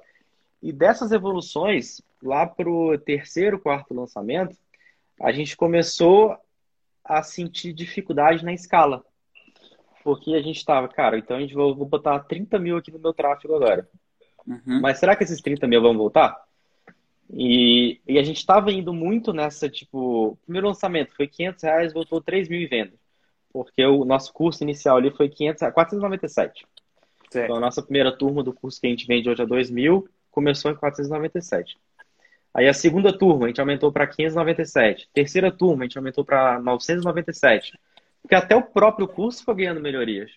E 0.64 0.72
dessas 0.72 1.12
evoluções, 1.12 2.02
lá 2.24 2.48
para 2.48 2.70
o 2.70 2.98
terceiro, 2.98 3.60
quarto 3.60 3.94
lançamento, 3.94 4.56
a 5.22 5.30
gente 5.34 5.58
começou 5.58 6.38
a 7.04 7.22
sentir 7.22 7.74
dificuldade 7.74 8.46
na 8.46 8.54
escala. 8.54 9.04
Porque 10.06 10.34
a 10.34 10.42
gente 10.42 10.56
estava, 10.56 10.88
cara, 10.88 11.18
então 11.18 11.36
a 11.36 11.42
gente 11.42 11.54
vou, 11.54 11.76
vou 11.76 11.86
botar 11.86 12.18
30 12.20 12.58
mil 12.60 12.78
aqui 12.78 12.92
no 12.92 13.00
meu 13.00 13.14
tráfego 13.14 13.56
agora. 13.56 13.90
Uhum. 14.48 14.80
Mas 14.80 15.00
será 15.00 15.18
que 15.18 15.26
esses 15.26 15.42
30 15.42 15.68
mil 15.68 15.82
vão 15.82 15.98
voltar? 15.98 16.42
E, 17.30 18.00
e 18.08 18.18
a 18.18 18.24
gente 18.24 18.38
estava 18.38 18.72
indo 18.72 18.94
muito 18.94 19.34
nessa, 19.34 19.68
tipo, 19.68 20.38
primeiro 20.46 20.68
lançamento 20.68 21.14
foi 21.14 21.28
500 21.28 21.62
reais, 21.62 21.94
voltou 21.94 22.22
3 22.22 22.48
mil 22.48 22.62
em 22.62 22.68
vendas. 22.68 23.00
Porque 23.52 23.86
o 23.86 24.06
nosso 24.06 24.32
curso 24.32 24.64
inicial 24.64 24.96
ali 24.96 25.12
foi 25.12 25.28
500, 25.28 25.74
497. 25.74 26.66
Certo. 27.30 27.44
Então, 27.44 27.58
a 27.58 27.60
nossa 27.60 27.82
primeira 27.82 28.16
turma 28.16 28.42
do 28.42 28.54
curso 28.54 28.80
que 28.80 28.88
a 28.88 28.90
gente 28.90 29.06
vende 29.06 29.30
hoje 29.30 29.42
é 29.42 29.46
2 29.46 29.70
mil 29.70 30.08
começou 30.34 30.72
em 30.72 30.76
497. 30.76 31.78
Aí 32.54 32.68
a 32.68 32.74
segunda 32.74 33.16
turma 33.16 33.46
a 33.46 33.48
gente 33.48 33.62
aumentou 33.62 33.92
para 33.92 34.08
597. 34.08 35.10
Terceira 35.14 35.52
turma 35.52 35.84
a 35.84 35.88
gente 35.88 35.98
aumentou 35.98 36.26
para 36.26 36.60
997. 36.60 37.80
Porque 38.22 38.36
até 38.36 38.56
o 38.56 38.64
próprio 38.64 39.08
curso 39.08 39.44
foi 39.44 39.56
ganhando 39.56 39.80
melhorias. 39.80 40.32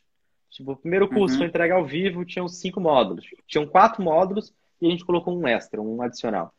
Tipo, 0.51 0.73
o 0.73 0.77
primeiro 0.77 1.09
curso 1.09 1.35
uhum. 1.35 1.39
foi 1.41 1.49
entregue 1.49 1.73
ao 1.73 1.85
vivo, 1.85 2.25
tinham 2.25 2.47
cinco 2.47 2.81
módulos. 2.81 3.27
Tinham 3.47 3.67
quatro 3.67 4.03
módulos 4.03 4.55
e 4.81 4.87
a 4.87 4.91
gente 4.91 5.05
colocou 5.05 5.37
um 5.37 5.47
extra, 5.47 5.81
um 5.81 6.01
adicional. 6.03 6.53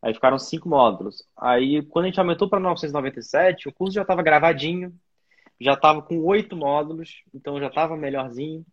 Aí 0.00 0.14
ficaram 0.14 0.38
cinco 0.38 0.68
módulos. 0.68 1.24
Aí, 1.36 1.82
quando 1.82 2.04
a 2.04 2.08
gente 2.08 2.20
aumentou 2.20 2.48
para 2.48 2.60
997, 2.60 3.68
o 3.68 3.72
curso 3.72 3.94
já 3.94 4.02
estava 4.02 4.22
gravadinho, 4.22 4.92
já 5.60 5.72
estava 5.72 6.02
com 6.02 6.18
oito 6.24 6.56
módulos, 6.56 7.22
então 7.34 7.58
já 7.58 7.68
estava 7.68 7.96
melhorzinho. 7.96 8.64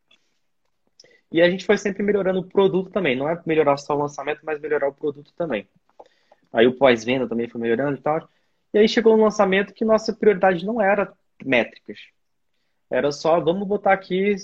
E 1.34 1.42
a 1.42 1.50
gente 1.50 1.66
foi 1.66 1.80
sempre 1.80 2.04
melhorando 2.04 2.42
o 2.42 2.48
produto 2.48 2.92
também. 2.92 3.16
Não 3.16 3.28
é 3.28 3.42
melhorar 3.44 3.76
só 3.78 3.96
o 3.96 4.00
lançamento, 4.00 4.42
mas 4.44 4.62
melhorar 4.62 4.88
o 4.88 4.94
produto 4.94 5.34
também. 5.36 5.68
Aí 6.54 6.68
o 6.68 6.78
pós-venda 6.78 7.28
também 7.28 7.50
foi 7.50 7.60
melhorando 7.60 7.98
e 7.98 8.02
tal. 8.02 8.30
E 8.72 8.78
aí 8.78 8.88
chegou 8.88 9.18
um 9.18 9.24
lançamento 9.24 9.74
que 9.74 9.84
nossa 9.84 10.14
prioridade 10.14 10.64
não 10.64 10.80
era 10.80 11.12
métricas. 11.44 12.00
Era 12.88 13.12
só, 13.12 13.40
vamos 13.40 13.68
botar 13.68 13.94
aqui. 13.94 14.36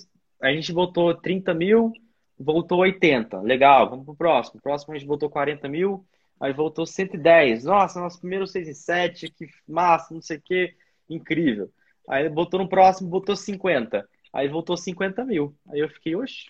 A 0.41 0.51
gente 0.51 0.73
botou 0.73 1.13
30 1.13 1.53
mil, 1.53 1.93
voltou 2.39 2.79
80. 2.79 3.39
Legal, 3.41 3.87
vamos 3.87 4.05
pro 4.05 4.15
próximo. 4.15 4.59
próximo 4.59 4.95
a 4.95 4.97
gente 4.97 5.07
botou 5.07 5.29
40 5.29 5.69
mil, 5.69 6.03
aí 6.39 6.51
voltou 6.51 6.87
110. 6.87 7.65
Nossa, 7.65 8.01
nosso 8.01 8.19
primeiro 8.19 8.47
6 8.47 8.67
e 8.67 8.73
7, 8.73 9.29
que 9.29 9.47
massa, 9.67 10.11
não 10.11 10.21
sei 10.21 10.37
o 10.37 10.41
que, 10.41 10.73
incrível. 11.07 11.69
Aí 12.07 12.27
botou 12.29 12.59
no 12.59 12.67
próximo, 12.67 13.07
botou 13.09 13.35
50. 13.35 14.09
Aí 14.33 14.47
voltou 14.47 14.75
50 14.75 15.23
mil. 15.23 15.55
Aí 15.69 15.79
eu 15.79 15.89
fiquei, 15.89 16.15
oxe, 16.15 16.45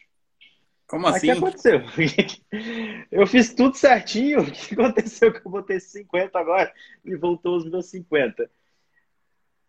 como 0.89 1.05
assim? 1.05 1.29
O 1.29 1.33
que 1.33 1.37
aconteceu? 1.37 1.81
Eu 3.11 3.27
fiz 3.27 3.53
tudo 3.53 3.75
certinho. 3.75 4.41
O 4.41 4.51
que 4.51 4.73
aconteceu 4.73 5.31
que 5.31 5.45
eu 5.45 5.51
botei 5.51 5.79
50 5.79 6.37
agora 6.37 6.73
e 7.05 7.15
voltou 7.15 7.57
os 7.57 7.69
meus 7.69 7.85
50? 7.85 8.49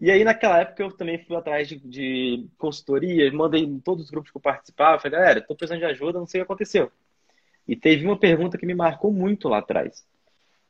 E 0.00 0.10
aí, 0.10 0.24
naquela 0.24 0.60
época, 0.60 0.82
eu 0.82 0.90
também 0.90 1.22
fui 1.22 1.36
atrás 1.36 1.68
de, 1.68 1.78
de 1.78 2.48
consultoria, 2.56 3.30
mandei 3.32 3.62
em 3.64 3.78
todos 3.78 4.06
os 4.06 4.10
grupos 4.10 4.30
que 4.30 4.36
eu 4.38 4.40
participava, 4.40 4.98
falei, 4.98 5.18
galera, 5.18 5.38
estou 5.40 5.54
precisando 5.54 5.80
de 5.80 5.84
ajuda, 5.84 6.18
não 6.18 6.26
sei 6.26 6.40
o 6.40 6.44
que 6.44 6.50
aconteceu. 6.50 6.90
E 7.68 7.76
teve 7.76 8.06
uma 8.06 8.18
pergunta 8.18 8.56
que 8.56 8.64
me 8.64 8.74
marcou 8.74 9.12
muito 9.12 9.46
lá 9.46 9.58
atrás, 9.58 10.06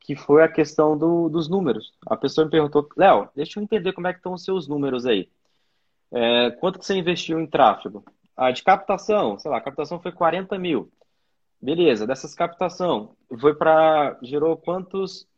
que 0.01 0.17
foi 0.17 0.43
a 0.43 0.49
questão 0.49 0.99
do, 0.99 1.29
dos 1.29 1.49
números. 1.49 1.93
A 2.07 2.17
pessoa 2.17 2.45
me 2.45 2.51
perguntou, 2.51 2.89
Léo, 2.97 3.29
deixa 3.37 3.61
eu 3.61 3.63
entender 3.63 3.93
como 3.93 4.09
é 4.09 4.13
que 4.13 4.19
estão 4.19 4.33
os 4.33 4.45
seus 4.45 4.67
números 4.67 5.07
aí. 5.07 5.29
É, 6.13 6.51
quanto 6.59 6.81
que 6.81 6.85
você 6.85 6.97
investiu 6.97 7.39
em 7.39 7.47
tráfego? 7.47 8.05
A 8.41 8.51
de 8.53 8.63
captação, 8.63 9.39
sei 9.39 9.51
lá, 9.51 9.59
a 9.59 9.61
captação 9.61 10.01
foi 10.01 10.13
40 10.13 10.59
mil. 10.59 10.91
Beleza, 11.61 12.07
dessas 12.07 12.35
captação, 12.35 13.15
foi 13.39 13.55
para. 13.55 14.19
gerou 14.23 14.57
quantos 14.57 15.29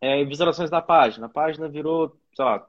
é, 0.00 0.24
visualizações 0.24 0.70
da 0.70 0.80
página? 0.80 1.26
A 1.26 1.28
página 1.28 1.68
virou, 1.68 2.16
sei 2.36 2.44
lá. 2.44 2.64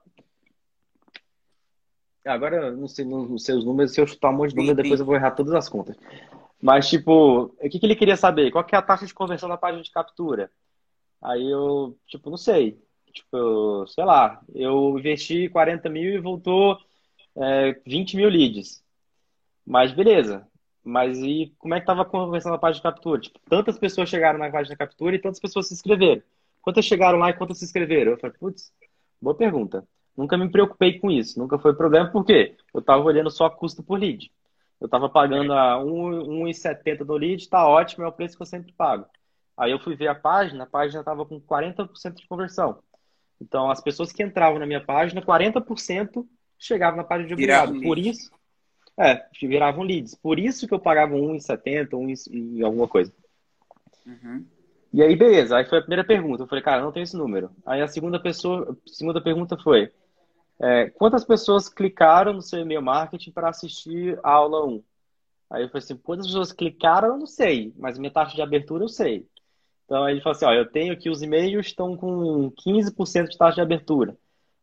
Agora 2.25 2.71
não 2.71 2.87
sei, 2.87 3.05
não 3.05 3.37
sei 3.37 3.53
os 3.53 3.63
números, 3.63 3.93
se 3.93 4.01
eu 4.01 4.07
chutar 4.07 4.31
um 4.31 4.37
monte 4.37 4.49
de 4.49 4.55
números, 4.55 4.77
depois 4.77 4.99
eu 4.99 5.05
vou 5.05 5.13
errar 5.13 5.29
todas 5.29 5.53
as 5.53 5.69
contas. 5.69 5.95
Mas, 6.59 6.89
tipo, 6.89 7.53
o 7.61 7.69
que, 7.69 7.79
que 7.79 7.85
ele 7.85 7.95
queria 7.95 8.17
saber? 8.17 8.49
Qual 8.49 8.63
que 8.63 8.73
é 8.73 8.79
a 8.79 8.81
taxa 8.81 9.05
de 9.05 9.13
conversão 9.13 9.47
da 9.47 9.57
página 9.57 9.83
de 9.83 9.91
captura? 9.91 10.51
Aí 11.21 11.47
eu, 11.51 11.95
tipo, 12.07 12.31
não 12.31 12.37
sei. 12.37 12.81
Tipo, 13.13 13.85
sei 13.85 14.05
lá, 14.05 14.41
eu 14.55 14.97
investi 14.97 15.49
40 15.49 15.87
mil 15.87 16.15
e 16.15 16.19
voltou 16.19 16.79
é, 17.35 17.79
20 17.85 18.17
mil 18.17 18.27
leads. 18.27 18.81
Mas 19.71 19.93
beleza. 19.93 20.45
Mas 20.83 21.17
e 21.19 21.55
como 21.57 21.73
é 21.73 21.77
que 21.77 21.83
estava 21.83 22.01
a 22.01 22.05
conversão 22.05 22.51
na 22.51 22.57
página 22.57 22.75
de 22.75 22.83
captura? 22.83 23.21
Tipo, 23.21 23.39
tantas 23.49 23.79
pessoas 23.79 24.09
chegaram 24.09 24.37
na 24.37 24.51
página 24.51 24.75
de 24.75 24.77
captura 24.77 25.15
e 25.15 25.19
tantas 25.19 25.39
pessoas 25.39 25.69
se 25.69 25.73
inscreveram. 25.73 26.21
Quantas 26.61 26.83
chegaram 26.83 27.17
lá 27.17 27.29
e 27.29 27.33
quantas 27.33 27.59
se 27.59 27.63
inscreveram? 27.63 28.11
Eu 28.11 28.17
falei, 28.17 28.35
putz, 28.37 28.73
boa 29.21 29.33
pergunta. 29.33 29.87
Nunca 30.17 30.37
me 30.37 30.49
preocupei 30.49 30.99
com 30.99 31.09
isso. 31.09 31.39
Nunca 31.39 31.57
foi 31.57 31.73
problema, 31.73 32.11
por 32.11 32.25
quê? 32.25 32.57
Eu 32.73 32.81
estava 32.81 33.01
olhando 33.01 33.31
só 33.31 33.49
custo 33.49 33.81
por 33.81 33.97
lead. 33.97 34.29
Eu 34.81 34.87
estava 34.87 35.07
pagando 35.07 35.53
a 35.53 35.77
1,70 35.77 37.05
no 37.05 37.15
lead, 37.15 37.47
tá 37.47 37.65
ótimo, 37.65 38.03
é 38.03 38.07
o 38.09 38.11
preço 38.11 38.35
que 38.35 38.41
eu 38.41 38.47
sempre 38.47 38.73
pago. 38.73 39.05
Aí 39.55 39.71
eu 39.71 39.79
fui 39.79 39.95
ver 39.95 40.09
a 40.09 40.15
página, 40.15 40.65
a 40.65 40.67
página 40.67 40.99
estava 40.99 41.25
com 41.25 41.39
40% 41.39 42.15
de 42.15 42.27
conversão. 42.27 42.79
Então, 43.39 43.71
as 43.71 43.79
pessoas 43.79 44.11
que 44.11 44.21
entravam 44.21 44.59
na 44.59 44.65
minha 44.65 44.83
página, 44.83 45.21
40% 45.21 46.27
chegavam 46.59 46.97
na 46.97 47.05
página 47.05 47.27
de 47.29 47.33
obrigado. 47.35 47.79
Por 47.79 47.97
isso, 47.97 48.29
é, 49.01 49.27
viravam 49.41 49.83
leads. 49.83 50.15
Por 50.15 50.39
isso 50.39 50.67
que 50.67 50.73
eu 50.73 50.79
pagava 50.79 51.15
1,70, 51.15 51.93
1 51.93 52.57
e 52.57 52.63
alguma 52.63 52.87
coisa. 52.87 53.11
Uhum. 54.05 54.45
E 54.93 55.01
aí, 55.01 55.15
beleza. 55.15 55.57
Aí 55.57 55.65
foi 55.65 55.79
a 55.79 55.81
primeira 55.81 56.03
pergunta. 56.03 56.43
Eu 56.43 56.47
falei, 56.47 56.63
cara, 56.63 56.81
não 56.81 56.91
tenho 56.91 57.03
esse 57.03 57.17
número. 57.17 57.49
Aí 57.65 57.81
a 57.81 57.87
segunda 57.87 58.19
pessoa, 58.19 58.71
a 58.71 58.89
segunda 58.89 59.21
pergunta 59.21 59.57
foi, 59.57 59.91
é, 60.59 60.89
quantas 60.89 61.25
pessoas 61.25 61.67
clicaram 61.67 62.33
no 62.33 62.41
seu 62.41 62.59
e-mail 62.59 62.81
marketing 62.81 63.31
para 63.31 63.49
assistir 63.49 64.19
a 64.21 64.31
aula 64.31 64.65
1? 64.65 64.83
Aí 65.49 65.63
eu 65.63 65.69
falei 65.69 65.83
assim, 65.83 65.97
quantas 65.97 66.27
pessoas 66.27 66.53
clicaram, 66.53 67.09
eu 67.09 67.17
não 67.17 67.25
sei, 67.25 67.73
mas 67.77 67.97
minha 67.97 68.11
taxa 68.11 68.35
de 68.35 68.41
abertura 68.41 68.83
eu 68.83 68.89
sei. 68.89 69.27
Então 69.85 70.03
aí 70.03 70.13
ele 70.13 70.21
falou 70.21 70.35
assim, 70.35 70.45
ó, 70.45 70.53
eu 70.53 70.69
tenho 70.69 70.93
aqui 70.93 71.09
os 71.09 71.21
e-mails 71.21 71.65
estão 71.65 71.97
com 71.97 72.51
15% 72.65 73.27
de 73.29 73.37
taxa 73.37 73.55
de 73.55 73.61
abertura. 73.61 74.15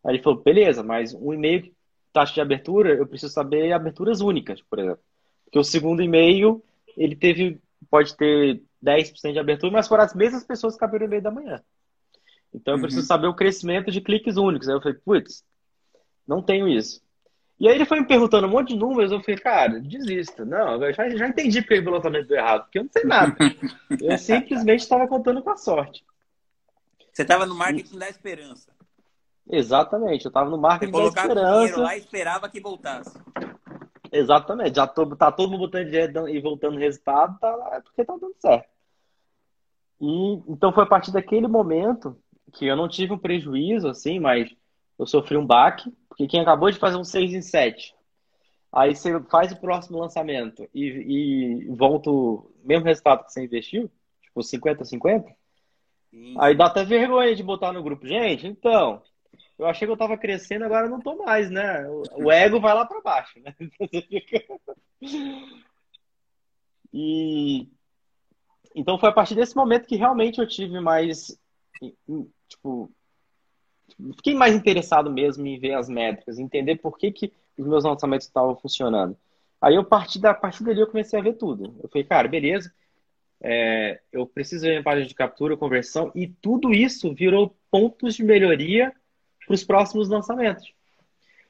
Aí 0.05 0.15
ele 0.15 0.23
falou, 0.23 0.43
beleza, 0.43 0.83
mas 0.83 1.13
um 1.15 1.35
e-mail 1.35 1.71
taxa 2.13 2.35
de 2.35 2.41
abertura, 2.41 2.95
eu 2.95 3.07
preciso 3.07 3.33
saber 3.33 3.73
aberturas 3.73 4.21
únicas, 4.21 4.61
por 4.63 4.79
exemplo. 4.79 5.01
Porque 5.45 5.59
o 5.59 5.65
segundo 5.65 6.03
e-mail, 6.03 6.63
ele 6.97 7.17
teve, 7.17 7.61
pode 7.91 8.17
ter 8.17 8.63
10% 8.85 9.33
de 9.33 9.39
abertura, 9.39 9.73
mas 9.73 9.89
foram 9.89 10.05
as 10.05 10.15
mesmas 10.15 10.45
pessoas 10.45 10.77
que 10.77 10.85
abriram 10.85 11.07
o 11.07 11.09
e-mail 11.09 11.23
da 11.23 11.31
manhã. 11.31 11.63
Então 12.53 12.75
eu 12.75 12.81
preciso 12.81 13.03
uhum. 13.03 13.09
saber 13.09 13.27
o 13.27 13.35
crescimento 13.35 13.91
de 13.91 14.01
cliques 14.01 14.37
únicos. 14.37 14.69
Aí 14.69 14.75
eu 14.75 14.81
falei, 14.81 14.99
putz, 15.05 15.45
não 16.27 16.43
tenho 16.43 16.69
isso. 16.69 17.03
E 17.61 17.69
aí 17.69 17.75
ele 17.75 17.85
foi 17.85 18.01
me 18.01 18.07
perguntando 18.07 18.47
um 18.47 18.51
monte 18.51 18.69
de 18.69 18.77
números, 18.77 19.11
eu 19.11 19.21
falei, 19.21 19.41
cara, 19.41 19.81
desista. 19.81 20.45
Não, 20.45 20.83
eu 20.83 20.93
já, 20.93 21.09
já 21.11 21.29
entendi 21.29 21.61
porque 21.61 21.79
o 21.79 21.85
pilotamento 21.85 22.29
deu 22.29 22.37
errado, 22.37 22.63
porque 22.65 22.79
eu 22.79 22.85
não 22.85 22.91
sei 22.93 23.05
nada. 23.05 23.37
eu 24.01 24.17
simplesmente 24.17 24.81
estava 24.81 25.09
contando 25.09 25.43
com 25.43 25.51
a 25.51 25.57
sorte. 25.57 26.05
Você 27.13 27.23
estava 27.23 27.47
no 27.47 27.57
marketing 27.57 27.99
da 27.99 28.09
esperança. 28.09 28.78
Exatamente, 29.51 30.27
eu 30.27 30.29
estava 30.29 30.51
no 30.51 30.59
marketing 30.59 30.93
da 30.93 31.05
esperança. 31.05 31.81
lá 31.81 31.97
e 31.97 32.01
esperava 32.01 32.49
que 32.49 32.61
voltasse. 32.61 33.19
Exatamente, 34.13 34.77
já 34.77 34.87
tô, 34.87 35.07
tá 35.17 35.33
todo 35.33 35.51
mundo 35.51 35.61
botando 35.61 35.87
dinheiro 35.87 36.29
e 36.29 36.41
voltando 36.41 36.79
resultado, 36.79 37.39
tá, 37.39 37.71
é 37.73 37.81
porque 37.81 38.05
tá 38.05 38.15
dando 38.15 38.35
certo. 38.39 38.69
E, 40.01 40.43
então 40.49 40.73
foi 40.73 40.85
a 40.85 40.87
partir 40.87 41.13
daquele 41.13 41.49
momento 41.49 42.17
que 42.53 42.67
eu 42.67 42.77
não 42.77 42.89
tive 42.89 43.13
um 43.13 43.19
prejuízo, 43.19 43.89
assim, 43.89 44.19
mas 44.19 44.55
eu 44.99 45.07
sofri 45.07 45.37
um 45.37 45.47
baque, 45.47 45.93
porque 46.09 46.27
quem 46.27 46.41
acabou 46.41 46.71
de 46.71 46.79
fazer 46.79 46.97
um 46.97 47.05
6 47.05 47.33
em 47.33 47.43
7, 47.43 47.95
aí 48.73 48.95
você 48.95 49.21
faz 49.25 49.53
o 49.53 49.61
próximo 49.61 49.99
lançamento 49.99 50.69
e, 50.75 50.85
e 50.85 51.67
volta 51.69 52.11
o 52.11 52.51
mesmo 52.65 52.87
resultado 52.87 53.25
que 53.25 53.33
você 53.33 53.45
investiu, 53.45 53.91
tipo 54.23 54.41
50-50, 54.41 55.25
aí 56.39 56.57
dá 56.57 56.67
até 56.67 56.85
vergonha 56.85 57.35
de 57.35 57.43
botar 57.43 57.73
no 57.73 57.83
grupo. 57.83 58.07
Gente, 58.07 58.47
então, 58.47 59.03
eu 59.59 59.67
achei 59.67 59.87
que 59.87 59.93
eu 59.93 59.97
tava 59.97 60.17
crescendo, 60.17 60.65
agora 60.65 60.89
não 60.89 61.01
tô 61.01 61.17
mais, 61.17 61.51
né? 61.51 61.85
O 61.89 62.31
ego 62.31 62.61
vai 62.61 62.75
lá 62.75 62.87
para 62.87 63.01
baixo, 63.01 63.41
né? 63.41 63.55
E 66.91 67.69
então 68.75 68.99
foi 68.99 69.11
a 69.11 69.13
partir 69.13 69.35
desse 69.35 69.55
momento 69.55 69.87
que 69.87 69.97
realmente 69.97 70.39
eu 70.39 70.49
tive 70.49 70.81
mais 70.81 71.39
tipo 72.49 72.91
fiquei 74.17 74.35
mais 74.35 74.55
interessado 74.55 75.11
mesmo 75.11 75.47
em 75.47 75.59
ver 75.59 75.75
as 75.75 75.89
métricas, 75.89 76.39
entender 76.39 76.77
por 76.77 76.97
que, 76.97 77.13
que 77.13 77.33
os 77.59 77.67
meus 77.67 77.85
lançamentos 77.85 78.27
estavam 78.27 78.57
funcionando. 78.57 79.17
Aí 79.61 79.75
eu 79.75 79.85
parti 79.85 80.19
da 80.19 80.31
a 80.31 80.35
partir 80.35 80.65
dali 80.65 80.81
eu 80.81 80.87
comecei 80.87 81.19
a 81.19 81.23
ver 81.23 81.35
tudo. 81.35 81.75
Eu 81.83 81.89
falei, 81.89 82.05
cara, 82.05 82.29
beleza. 82.29 82.73
É, 83.41 84.01
eu 84.13 84.27
preciso 84.27 84.63
ver 84.63 84.79
a 84.79 84.83
página 84.83 85.07
de 85.07 85.15
captura, 85.15 85.57
conversão 85.57 86.11
e 86.15 86.27
tudo 86.27 86.73
isso 86.73 87.15
virou 87.15 87.57
pontos 87.71 88.15
de 88.15 88.25
melhoria 88.25 88.93
para 89.49 89.55
os 89.55 89.65
próximos 89.65 90.09
lançamentos. 90.09 90.73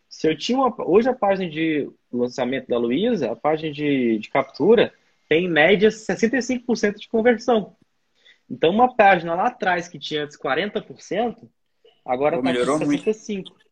Se 0.09 0.27
eu 0.27 0.37
tinha 0.37 0.57
uma, 0.57 0.75
hoje 0.79 1.09
a 1.09 1.15
página 1.15 1.51
de 1.51 1.91
lançamento 2.11 2.69
da 2.69 2.79
Luísa, 2.79 3.31
a 3.31 3.37
página 3.37 3.71
de, 3.71 4.19
de 4.19 4.31
captura 4.31 4.95
tem 5.29 5.45
em 5.45 5.51
média 5.51 5.91
65% 5.91 6.95
de 6.95 7.09
conversão. 7.09 7.77
Então 8.49 8.71
uma 8.71 8.97
página 8.97 9.35
lá 9.35 9.49
atrás 9.49 9.87
que 9.87 9.99
tinha 9.99 10.25
antes 10.25 10.39
40%, 10.39 11.47
Agora 12.09 12.39
está 12.39 12.55
com 12.65 12.79
65. 12.79 13.51
Muito. 13.51 13.69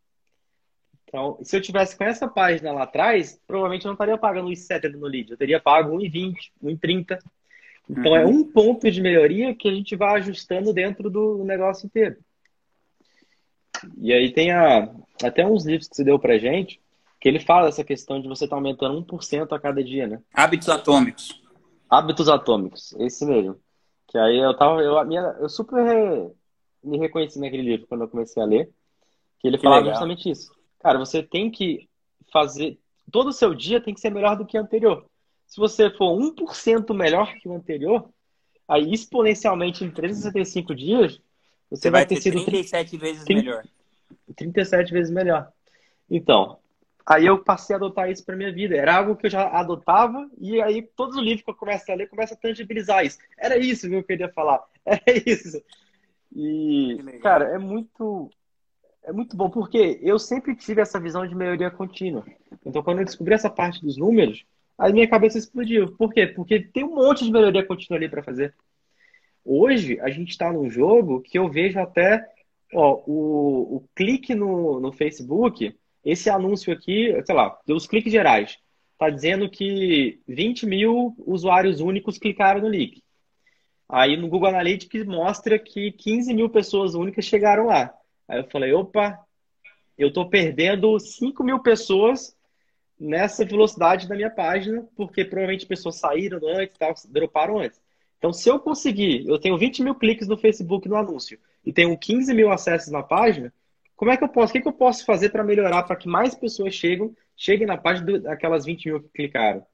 Então, 1.08 1.38
se 1.42 1.56
eu 1.56 1.62
tivesse 1.62 1.96
com 1.96 2.04
essa 2.04 2.28
página 2.28 2.70
lá 2.70 2.82
atrás, 2.82 3.40
provavelmente 3.46 3.86
eu 3.86 3.88
não 3.88 3.94
estaria 3.94 4.18
pagando 4.18 4.50
1,70 4.50 4.92
no 4.92 5.06
lead. 5.06 5.30
Eu 5.30 5.38
teria 5.38 5.58
pago 5.58 5.96
1,20, 5.96 6.34
1,30. 6.62 7.18
Então, 7.88 8.14
é 8.14 8.24
uhum. 8.24 8.30
é 8.30 8.34
um 8.34 8.44
ponto 8.44 8.90
de 8.90 9.00
melhoria 9.00 9.54
que 9.54 9.68
a 9.68 9.72
gente 9.72 9.96
vai 9.96 10.16
ajustando 10.16 10.74
dentro 10.74 11.08
do 11.08 11.42
negócio 11.44 11.86
inteiro. 11.86 12.16
E 13.98 14.12
aí 14.12 14.32
tem 14.32 14.52
a, 14.52 14.88
até 15.22 15.46
uns 15.46 15.64
livros 15.64 15.88
que 15.88 15.96
você 15.96 16.04
deu 16.04 16.18
pra 16.18 16.38
gente, 16.38 16.80
que 17.20 17.28
ele 17.28 17.40
fala 17.40 17.66
dessa 17.66 17.84
questão 17.84 18.20
de 18.20 18.28
você 18.28 18.44
estar 18.44 18.56
tá 18.56 18.60
aumentando 18.60 19.04
1% 19.04 19.52
a 19.52 19.60
cada 19.60 19.82
dia, 19.82 20.06
né? 20.06 20.20
Hábitos 20.32 20.68
atômicos. 20.68 21.42
Hábitos 21.88 22.28
atômicos, 22.28 22.92
esse 22.98 23.24
mesmo. 23.24 23.58
Que 24.08 24.18
aí 24.18 24.38
eu 24.38 24.56
tava, 24.56 24.80
eu, 24.80 25.04
minha, 25.04 25.22
eu 25.40 25.48
super 25.48 26.30
me 26.82 26.98
reconheci 26.98 27.38
naquele 27.40 27.62
livro 27.62 27.86
quando 27.86 28.02
eu 28.02 28.08
comecei 28.08 28.42
a 28.42 28.46
ler, 28.46 28.70
que 29.40 29.48
ele 29.48 29.56
que 29.56 29.64
falava 29.64 29.82
legal. 29.82 29.94
justamente 29.94 30.30
isso. 30.30 30.52
Cara, 30.80 30.98
você 30.98 31.22
tem 31.22 31.50
que 31.50 31.88
fazer. 32.32 32.78
Todo 33.10 33.28
o 33.28 33.32
seu 33.32 33.54
dia 33.54 33.80
tem 33.80 33.92
que 33.92 34.00
ser 34.00 34.10
melhor 34.10 34.36
do 34.36 34.46
que 34.46 34.56
o 34.56 34.60
anterior. 34.60 35.04
Se 35.46 35.58
você 35.58 35.90
for 35.90 36.16
1% 36.18 36.94
melhor 36.94 37.34
que 37.34 37.48
o 37.48 37.54
anterior, 37.54 38.08
aí 38.68 38.92
exponencialmente 38.92 39.84
em 39.84 39.90
365 39.90 40.74
dias, 40.74 41.20
você, 41.70 41.82
você 41.82 41.90
vai, 41.90 42.00
vai, 42.00 42.06
ter, 42.06 42.16
ter 42.16 42.20
sido 42.22 42.44
37 42.44 42.96
vezes 42.96 43.24
30, 43.24 43.42
melhor. 43.42 43.64
37 44.36 44.92
vezes 44.92 45.12
melhor. 45.12 45.52
Então, 46.10 46.58
aí 47.04 47.26
eu 47.26 47.42
passei 47.42 47.74
a 47.74 47.78
adotar 47.78 48.10
isso 48.10 48.24
para 48.24 48.36
minha 48.36 48.52
vida. 48.52 48.76
Era 48.76 48.96
algo 48.96 49.16
que 49.16 49.26
eu 49.26 49.30
já 49.30 49.48
adotava 49.48 50.28
e 50.38 50.60
aí 50.60 50.82
todos 50.82 51.16
os 51.16 51.22
livros 51.22 51.42
que 51.42 51.50
eu 51.50 51.54
começo 51.54 51.90
a 51.90 51.94
ler 51.94 52.08
começa 52.08 52.34
a 52.34 52.38
tangibilizar 52.38 53.04
isso. 53.04 53.18
Era 53.38 53.56
isso 53.58 53.88
que 53.88 53.94
eu 53.94 54.04
queria 54.04 54.28
falar. 54.28 54.62
Era 54.84 55.02
isso. 55.26 55.62
E, 56.34 56.98
cara, 57.22 57.46
é 57.54 57.58
muito 57.58 58.30
é 59.06 59.12
muito 59.12 59.36
bom, 59.36 59.48
porque 59.48 60.00
eu 60.02 60.18
sempre 60.18 60.56
tive 60.56 60.82
essa 60.82 60.98
visão 60.98 61.26
de 61.26 61.34
melhoria 61.34 61.70
contínua. 61.70 62.26
Então, 62.64 62.82
quando 62.82 62.98
eu 62.98 63.04
descobri 63.04 63.34
essa 63.34 63.48
parte 63.48 63.80
dos 63.80 63.96
números, 63.96 64.44
a 64.76 64.90
minha 64.90 65.08
cabeça 65.08 65.38
explodiu. 65.38 65.92
Por 65.92 66.12
quê? 66.12 66.26
Porque 66.26 66.60
tem 66.60 66.82
um 66.82 66.96
monte 66.96 67.24
de 67.24 67.30
melhoria 67.30 67.64
contínua 67.64 67.98
ali 67.98 68.08
para 68.08 68.22
fazer. 68.22 68.52
Hoje, 69.48 70.00
a 70.00 70.10
gente 70.10 70.30
está 70.30 70.52
num 70.52 70.68
jogo 70.68 71.20
que 71.20 71.38
eu 71.38 71.48
vejo 71.48 71.78
até 71.78 72.28
ó, 72.74 73.00
o, 73.06 73.76
o 73.76 73.88
clique 73.94 74.34
no, 74.34 74.80
no 74.80 74.92
Facebook, 74.92 75.72
esse 76.04 76.28
anúncio 76.28 76.72
aqui, 76.72 77.14
sei 77.24 77.34
lá, 77.34 77.56
os 77.68 77.86
cliques 77.86 78.12
gerais. 78.12 78.58
Está 78.92 79.08
dizendo 79.08 79.48
que 79.48 80.20
20 80.26 80.66
mil 80.66 81.14
usuários 81.18 81.80
únicos 81.80 82.18
clicaram 82.18 82.60
no 82.60 82.68
link. 82.68 83.04
Aí 83.88 84.16
no 84.16 84.28
Google 84.28 84.48
Analytics 84.48 85.06
mostra 85.06 85.58
que 85.58 85.92
15 85.92 86.34
mil 86.34 86.50
pessoas 86.50 86.94
únicas 86.94 87.24
chegaram 87.24 87.66
lá. 87.66 87.94
Aí 88.26 88.40
eu 88.40 88.50
falei, 88.50 88.72
opa, 88.72 89.16
eu 89.96 90.08
estou 90.08 90.28
perdendo 90.28 90.98
5 90.98 91.44
mil 91.44 91.60
pessoas 91.60 92.36
nessa 92.98 93.44
velocidade 93.44 94.08
da 94.08 94.16
minha 94.16 94.30
página, 94.30 94.84
porque 94.96 95.24
provavelmente 95.24 95.66
pessoas 95.66 95.96
saíram 95.96 96.40
antes, 96.42 96.76
tal, 96.78 96.94
droparam 97.08 97.58
antes. 97.58 97.80
Então, 98.26 98.32
se 98.32 98.48
eu 98.48 98.58
conseguir, 98.58 99.24
eu 99.28 99.38
tenho 99.38 99.56
20 99.56 99.84
mil 99.84 99.94
cliques 99.94 100.26
no 100.26 100.36
Facebook 100.36 100.88
no 100.88 100.96
anúncio 100.96 101.38
e 101.64 101.72
tenho 101.72 101.96
15 101.96 102.34
mil 102.34 102.50
acessos 102.50 102.90
na 102.90 103.00
página, 103.00 103.54
como 103.94 104.10
é 104.10 104.16
que 104.16 104.24
eu 104.24 104.28
posso, 104.28 104.50
o 104.50 104.52
que, 104.52 104.60
que 104.60 104.66
eu 104.66 104.72
posso 104.72 105.04
fazer 105.04 105.28
para 105.28 105.44
melhorar, 105.44 105.84
para 105.84 105.94
que 105.94 106.08
mais 106.08 106.34
pessoas 106.34 106.74
cheguem, 106.74 107.16
cheguem 107.36 107.68
na 107.68 107.78
página 107.78 108.18
daquelas 108.18 108.64
20 108.64 108.86
mil 108.86 109.00
que 109.00 109.08
clicaram? 109.10 109.64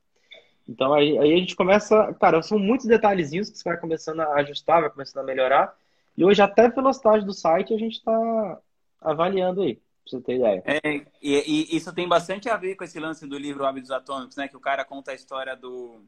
Então 0.68 0.92
aí, 0.92 1.16
aí 1.16 1.32
a 1.32 1.36
gente 1.38 1.56
começa, 1.56 2.12
cara, 2.20 2.42
são 2.42 2.58
muitos 2.58 2.86
detalhezinhos 2.86 3.48
que 3.48 3.56
você 3.56 3.64
vai 3.66 3.78
começando 3.78 4.20
a 4.20 4.34
ajustar, 4.34 4.82
vai 4.82 4.90
começando 4.90 5.22
a 5.22 5.26
melhorar. 5.26 5.74
E 6.14 6.22
hoje 6.22 6.42
até 6.42 6.66
a 6.66 6.68
velocidade 6.68 7.24
do 7.24 7.32
site 7.32 7.72
a 7.72 7.78
gente 7.78 7.94
está 7.94 8.58
avaliando 9.00 9.62
aí, 9.62 9.76
pra 9.76 9.82
você 10.04 10.20
ter 10.20 10.36
ideia. 10.36 10.62
É, 10.66 10.80
e, 11.22 11.70
e, 11.72 11.74
isso 11.74 11.90
tem 11.94 12.06
bastante 12.06 12.50
a 12.50 12.56
ver 12.58 12.74
com 12.74 12.84
esse 12.84 13.00
lance 13.00 13.26
do 13.26 13.38
livro 13.38 13.64
Hábitos 13.64 13.90
Atômicos, 13.90 14.36
né? 14.36 14.46
Que 14.46 14.58
o 14.58 14.60
cara 14.60 14.84
conta 14.84 15.10
a 15.10 15.14
história 15.14 15.56
do. 15.56 16.02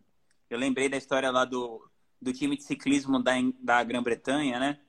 Eu 0.50 0.58
lembrei 0.58 0.90
da 0.90 0.98
história 0.98 1.30
lá 1.30 1.46
do, 1.46 1.82
do 2.20 2.32
time 2.32 2.56
de 2.56 2.62
ciclismo 2.62 3.22
da, 3.22 3.32
da 3.60 3.82
Grã-Bretanha, 3.82 4.58
né? 4.58 4.80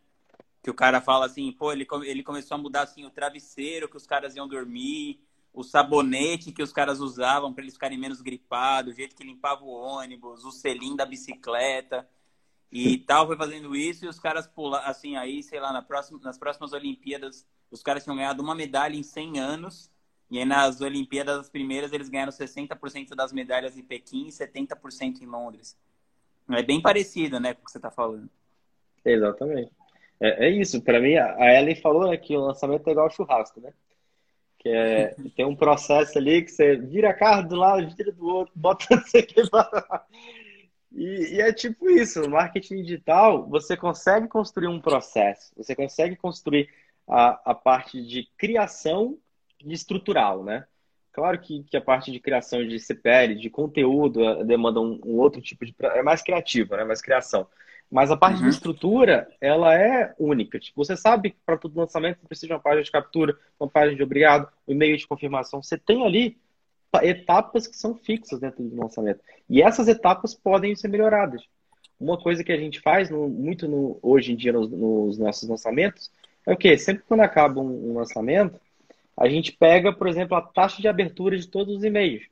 Que 0.63 0.69
o 0.69 0.73
cara 0.73 1.01
fala 1.01 1.25
assim, 1.25 1.51
pô, 1.51 1.71
ele, 1.71 1.87
ele 2.05 2.23
começou 2.23 2.55
a 2.55 2.57
mudar 2.57 2.83
assim, 2.83 3.05
o 3.05 3.09
travesseiro 3.09 3.89
que 3.89 3.97
os 3.97 4.07
caras 4.07 4.35
iam 4.35 4.47
dormir, 4.47 5.19
o 5.53 5.63
sabonete 5.63 6.51
que 6.51 6.61
os 6.61 6.73
caras 6.73 6.99
usavam 6.99 7.53
para 7.53 7.63
eles 7.63 7.75
ficarem 7.75 7.97
menos 7.97 8.21
gripados, 8.21 8.93
o 8.93 8.95
jeito 8.95 9.15
que 9.15 9.23
limpava 9.23 9.63
o 9.63 9.69
ônibus, 9.69 10.43
o 10.43 10.51
selim 10.51 10.95
da 10.95 11.05
bicicleta 11.05 12.07
e 12.71 12.97
tal, 12.97 13.25
foi 13.27 13.37
fazendo 13.37 13.75
isso 13.75 14.05
e 14.05 14.07
os 14.07 14.19
caras 14.19 14.47
pularam, 14.47 14.87
assim, 14.87 15.15
aí, 15.15 15.41
sei 15.41 15.59
lá, 15.59 15.71
na 15.71 15.81
próxima, 15.81 16.19
nas 16.21 16.37
próximas 16.37 16.73
Olimpíadas, 16.73 17.47
os 17.71 17.81
caras 17.81 18.03
tinham 18.03 18.17
ganhado 18.17 18.43
uma 18.43 18.53
medalha 18.55 18.95
em 18.95 19.03
100 19.03 19.39
anos 19.39 19.91
e 20.29 20.39
aí 20.39 20.45
nas 20.45 20.81
Olimpíadas 20.81 21.39
as 21.39 21.49
primeiras 21.49 21.93
eles 21.93 22.09
ganharam 22.09 22.31
60% 22.31 23.15
das 23.15 23.31
medalhas 23.31 23.77
em 23.77 23.83
Pequim 23.83 24.27
e 24.27 24.31
70% 24.31 25.21
em 25.21 25.25
Londres. 25.25 25.77
É 26.51 26.63
bem 26.63 26.81
parecido, 26.81 27.39
né, 27.39 27.53
com 27.53 27.61
o 27.61 27.65
que 27.65 27.71
você 27.71 27.77
está 27.77 27.89
falando. 27.89 28.29
Exatamente. 29.03 29.71
É, 30.19 30.47
é 30.47 30.49
isso, 30.49 30.81
para 30.81 30.99
mim, 30.99 31.15
a 31.15 31.53
Ellen 31.53 31.75
falou 31.75 32.09
né, 32.09 32.17
que 32.17 32.35
o 32.35 32.45
lançamento 32.45 32.87
é 32.87 32.91
igual 32.91 33.09
churrasco, 33.09 33.59
né? 33.59 33.73
Que 34.59 34.69
é, 34.69 35.15
tem 35.35 35.45
um 35.45 35.55
processo 35.55 36.17
ali 36.17 36.43
que 36.43 36.51
você 36.51 36.75
vira 36.75 37.09
a 37.09 37.13
carro 37.13 37.47
do 37.47 37.55
lado, 37.55 37.95
vira 37.95 38.11
do 38.11 38.25
outro, 38.25 38.53
bota 38.55 38.85
não 38.95 39.03
sei 39.03 39.21
o 39.21 39.27
que. 39.27 39.41
E, 40.91 41.35
e, 41.35 41.41
é 41.41 41.51
tipo 41.51 41.89
isso, 41.89 42.21
no 42.21 42.29
marketing 42.29 42.81
digital, 42.81 43.47
você 43.47 43.75
consegue 43.75 44.27
construir 44.27 44.67
um 44.67 44.79
processo, 44.79 45.51
você 45.55 45.75
consegue 45.75 46.15
construir 46.15 46.69
a, 47.07 47.51
a 47.51 47.53
parte 47.53 48.01
de 48.01 48.29
criação 48.37 49.17
de 49.61 49.73
estrutural, 49.73 50.43
né? 50.43 50.65
Claro 51.15 51.39
que, 51.39 51.63
que 51.63 51.77
a 51.77 51.81
parte 51.81 52.11
de 52.11 52.19
criação 52.19 52.61
de 52.67 52.77
CPL, 52.77 53.35
de 53.35 53.49
conteúdo, 53.49 54.21
eh, 54.21 54.43
demanda 54.43 54.81
um, 54.81 54.99
um 55.05 55.15
outro 55.15 55.41
tipo 55.41 55.65
de... 55.65 55.73
é 55.79 56.03
mais 56.03 56.21
criativa, 56.21 56.75
né? 56.75 56.83
Mais 56.83 57.01
criação. 57.01 57.47
Mas 57.89 58.11
a 58.11 58.17
parte 58.17 58.39
uhum. 58.39 58.43
de 58.43 58.49
estrutura, 58.49 59.25
ela 59.39 59.73
é 59.79 60.13
única. 60.19 60.59
Tipo, 60.59 60.83
você 60.83 60.97
sabe 60.97 61.29
que 61.29 61.37
para 61.45 61.55
todo 61.55 61.79
lançamento 61.79 62.19
você 62.19 62.27
precisa 62.27 62.47
de 62.47 62.53
uma 62.53 62.59
página 62.59 62.83
de 62.83 62.91
captura, 62.91 63.37
uma 63.57 63.69
página 63.69 63.95
de 63.95 64.03
obrigado, 64.03 64.49
um 64.67 64.73
e-mail 64.73 64.97
de 64.97 65.07
confirmação. 65.07 65.63
Você 65.63 65.77
tem 65.77 66.05
ali 66.05 66.37
etapas 67.01 67.65
que 67.65 67.77
são 67.77 67.95
fixas 67.95 68.41
dentro 68.41 68.61
do 68.61 68.75
lançamento. 68.75 69.21
E 69.49 69.61
essas 69.61 69.87
etapas 69.87 70.35
podem 70.35 70.75
ser 70.75 70.89
melhoradas. 70.89 71.43
Uma 71.97 72.17
coisa 72.17 72.43
que 72.43 72.51
a 72.51 72.57
gente 72.57 72.81
faz 72.81 73.09
no, 73.09 73.29
muito 73.29 73.69
no, 73.69 73.97
hoje 74.01 74.33
em 74.33 74.35
dia 74.35 74.51
nos, 74.51 74.69
nos, 74.69 75.17
nossos 75.17 75.47
lançamentos 75.47 76.11
é 76.45 76.51
o 76.51 76.57
quê? 76.57 76.77
Sempre 76.77 77.05
quando 77.07 77.21
acaba 77.21 77.61
um, 77.61 77.91
um 77.91 77.93
lançamento, 77.93 78.59
a 79.17 79.29
gente 79.29 79.51
pega, 79.51 79.93
por 79.93 80.07
exemplo, 80.07 80.35
a 80.35 80.41
taxa 80.41 80.81
de 80.81 80.87
abertura 80.87 81.37
de 81.37 81.47
todos 81.47 81.77
os 81.77 81.83
e-mails. 81.83 82.23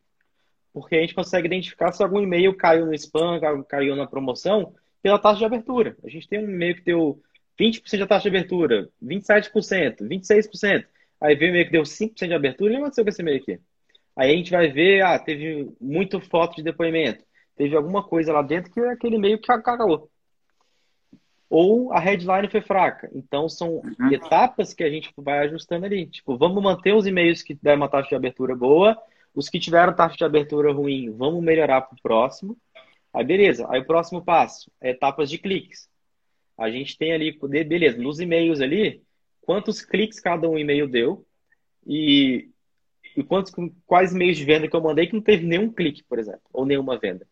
Porque 0.73 0.95
a 0.95 1.01
gente 1.01 1.15
consegue 1.15 1.47
identificar 1.47 1.91
se 1.91 2.03
algum 2.03 2.21
e-mail 2.21 2.55
caiu 2.55 2.85
no 2.85 2.93
spam, 2.93 3.39
caiu 3.67 3.95
na 3.95 4.07
promoção, 4.07 4.73
pela 5.01 5.19
taxa 5.19 5.39
de 5.39 5.45
abertura. 5.45 5.95
A 6.03 6.09
gente 6.09 6.27
tem 6.27 6.39
um 6.39 6.49
e-mail 6.49 6.75
que 6.75 6.83
deu 6.83 7.21
20% 7.59 7.97
de 7.97 8.07
taxa 8.07 8.29
de 8.29 8.35
abertura, 8.35 8.89
27%, 9.01 9.97
26%. 10.01 10.85
Aí 11.21 11.35
veio 11.35 11.51
um 11.51 11.55
e-mail 11.55 11.65
que 11.65 11.71
deu 11.71 11.83
5% 11.83 12.27
de 12.27 12.33
abertura. 12.33 12.71
E 12.71 12.73
o 12.73 12.77
que 12.77 12.81
aconteceu 12.81 13.03
com 13.03 13.09
esse 13.09 13.21
e-mail 13.21 13.41
aqui? 13.41 13.59
Aí 14.15 14.31
a 14.31 14.35
gente 14.35 14.51
vai 14.51 14.71
ver, 14.71 15.03
ah, 15.03 15.17
teve 15.19 15.71
muito 15.79 16.19
foto 16.19 16.55
de 16.55 16.63
depoimento. 16.63 17.23
Teve 17.55 17.75
alguma 17.75 18.03
coisa 18.03 18.33
lá 18.33 18.41
dentro 18.41 18.71
que 18.71 18.79
é 18.79 18.91
aquele 18.91 19.15
e-mail 19.15 19.39
que 19.39 19.47
cagou. 19.47 20.09
Ou 21.55 21.93
a 21.93 21.99
headline 21.99 22.49
foi 22.49 22.61
fraca. 22.61 23.11
Então 23.13 23.47
são 23.47 23.75
uhum. 23.75 24.11
etapas 24.11 24.73
que 24.73 24.83
a 24.83 24.89
gente 24.89 25.13
vai 25.15 25.37
ajustando 25.37 25.85
ali. 25.85 26.07
Tipo, 26.07 26.35
vamos 26.35 26.63
manter 26.63 26.95
os 26.95 27.05
e-mails 27.05 27.43
que 27.43 27.53
deram 27.53 27.77
uma 27.77 27.87
taxa 27.87 28.09
de 28.09 28.15
abertura 28.15 28.55
boa. 28.55 28.97
Os 29.35 29.49
que 29.49 29.59
tiveram 29.59 29.93
taxa 29.93 30.17
de 30.17 30.23
abertura 30.23 30.73
ruim, 30.73 31.11
vamos 31.11 31.43
melhorar 31.43 31.81
para 31.81 31.93
o 31.93 32.01
próximo. 32.01 32.57
Aí, 33.13 33.23
beleza. 33.23 33.67
Aí, 33.69 33.81
o 33.81 33.85
próximo 33.85 34.25
passo 34.25 34.71
é 34.81 34.89
etapas 34.89 35.29
de 35.29 35.37
cliques. 35.37 35.87
A 36.57 36.71
gente 36.71 36.97
tem 36.97 37.13
ali, 37.13 37.37
beleza, 37.63 38.01
nos 38.01 38.19
e-mails 38.19 38.59
ali, 38.59 39.03
quantos 39.39 39.79
cliques 39.79 40.19
cada 40.19 40.49
um 40.49 40.57
e-mail 40.57 40.87
deu 40.87 41.23
e, 41.85 42.49
e 43.15 43.23
quantos, 43.23 43.53
quais 43.85 44.11
e-mails 44.11 44.37
de 44.37 44.45
venda 44.45 44.67
que 44.67 44.75
eu 44.75 44.81
mandei 44.81 45.05
que 45.05 45.13
não 45.13 45.21
teve 45.21 45.45
nenhum 45.45 45.71
clique, 45.71 46.03
por 46.03 46.17
exemplo, 46.17 46.41
ou 46.51 46.65
nenhuma 46.65 46.97
venda. 46.97 47.27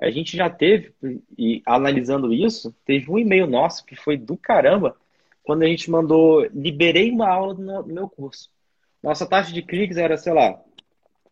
A 0.00 0.10
gente 0.10 0.36
já 0.36 0.50
teve, 0.50 0.92
e 1.38 1.62
analisando 1.64 2.32
isso, 2.32 2.74
teve 2.84 3.10
um 3.10 3.18
e-mail 3.18 3.46
nosso 3.46 3.84
que 3.84 3.96
foi 3.96 4.16
do 4.16 4.36
caramba, 4.36 4.96
quando 5.42 5.62
a 5.62 5.66
gente 5.66 5.90
mandou, 5.90 6.44
liberei 6.52 7.10
uma 7.10 7.28
aula 7.28 7.54
no 7.54 7.86
meu 7.86 8.08
curso. 8.08 8.50
Nossa 9.02 9.26
taxa 9.26 9.52
de 9.52 9.62
cliques 9.62 9.96
era, 9.96 10.16
sei 10.16 10.32
lá, 10.32 10.60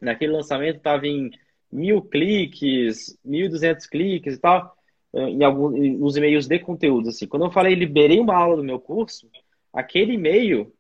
naquele 0.01 0.33
lançamento 0.33 0.77
estava 0.77 1.07
em 1.07 1.31
mil 1.71 2.01
cliques, 2.01 3.19
mil 3.25 3.51
duzentos 3.51 3.87
cliques 3.87 4.37
e 4.37 4.39
tal, 4.39 4.77
em 5.13 5.43
alguns 5.43 5.75
nos 5.99 6.17
e-mails 6.17 6.47
de 6.47 6.59
conteúdo. 6.59 7.09
Assim. 7.09 7.27
Quando 7.27 7.47
eu 7.47 7.51
falei 7.51 7.75
liberei 7.75 8.21
uma 8.21 8.37
aula 8.37 8.57
do 8.57 8.65
meu 8.65 8.79
curso, 8.79 9.29
aquele 9.73 10.15
e-mail 10.15 10.73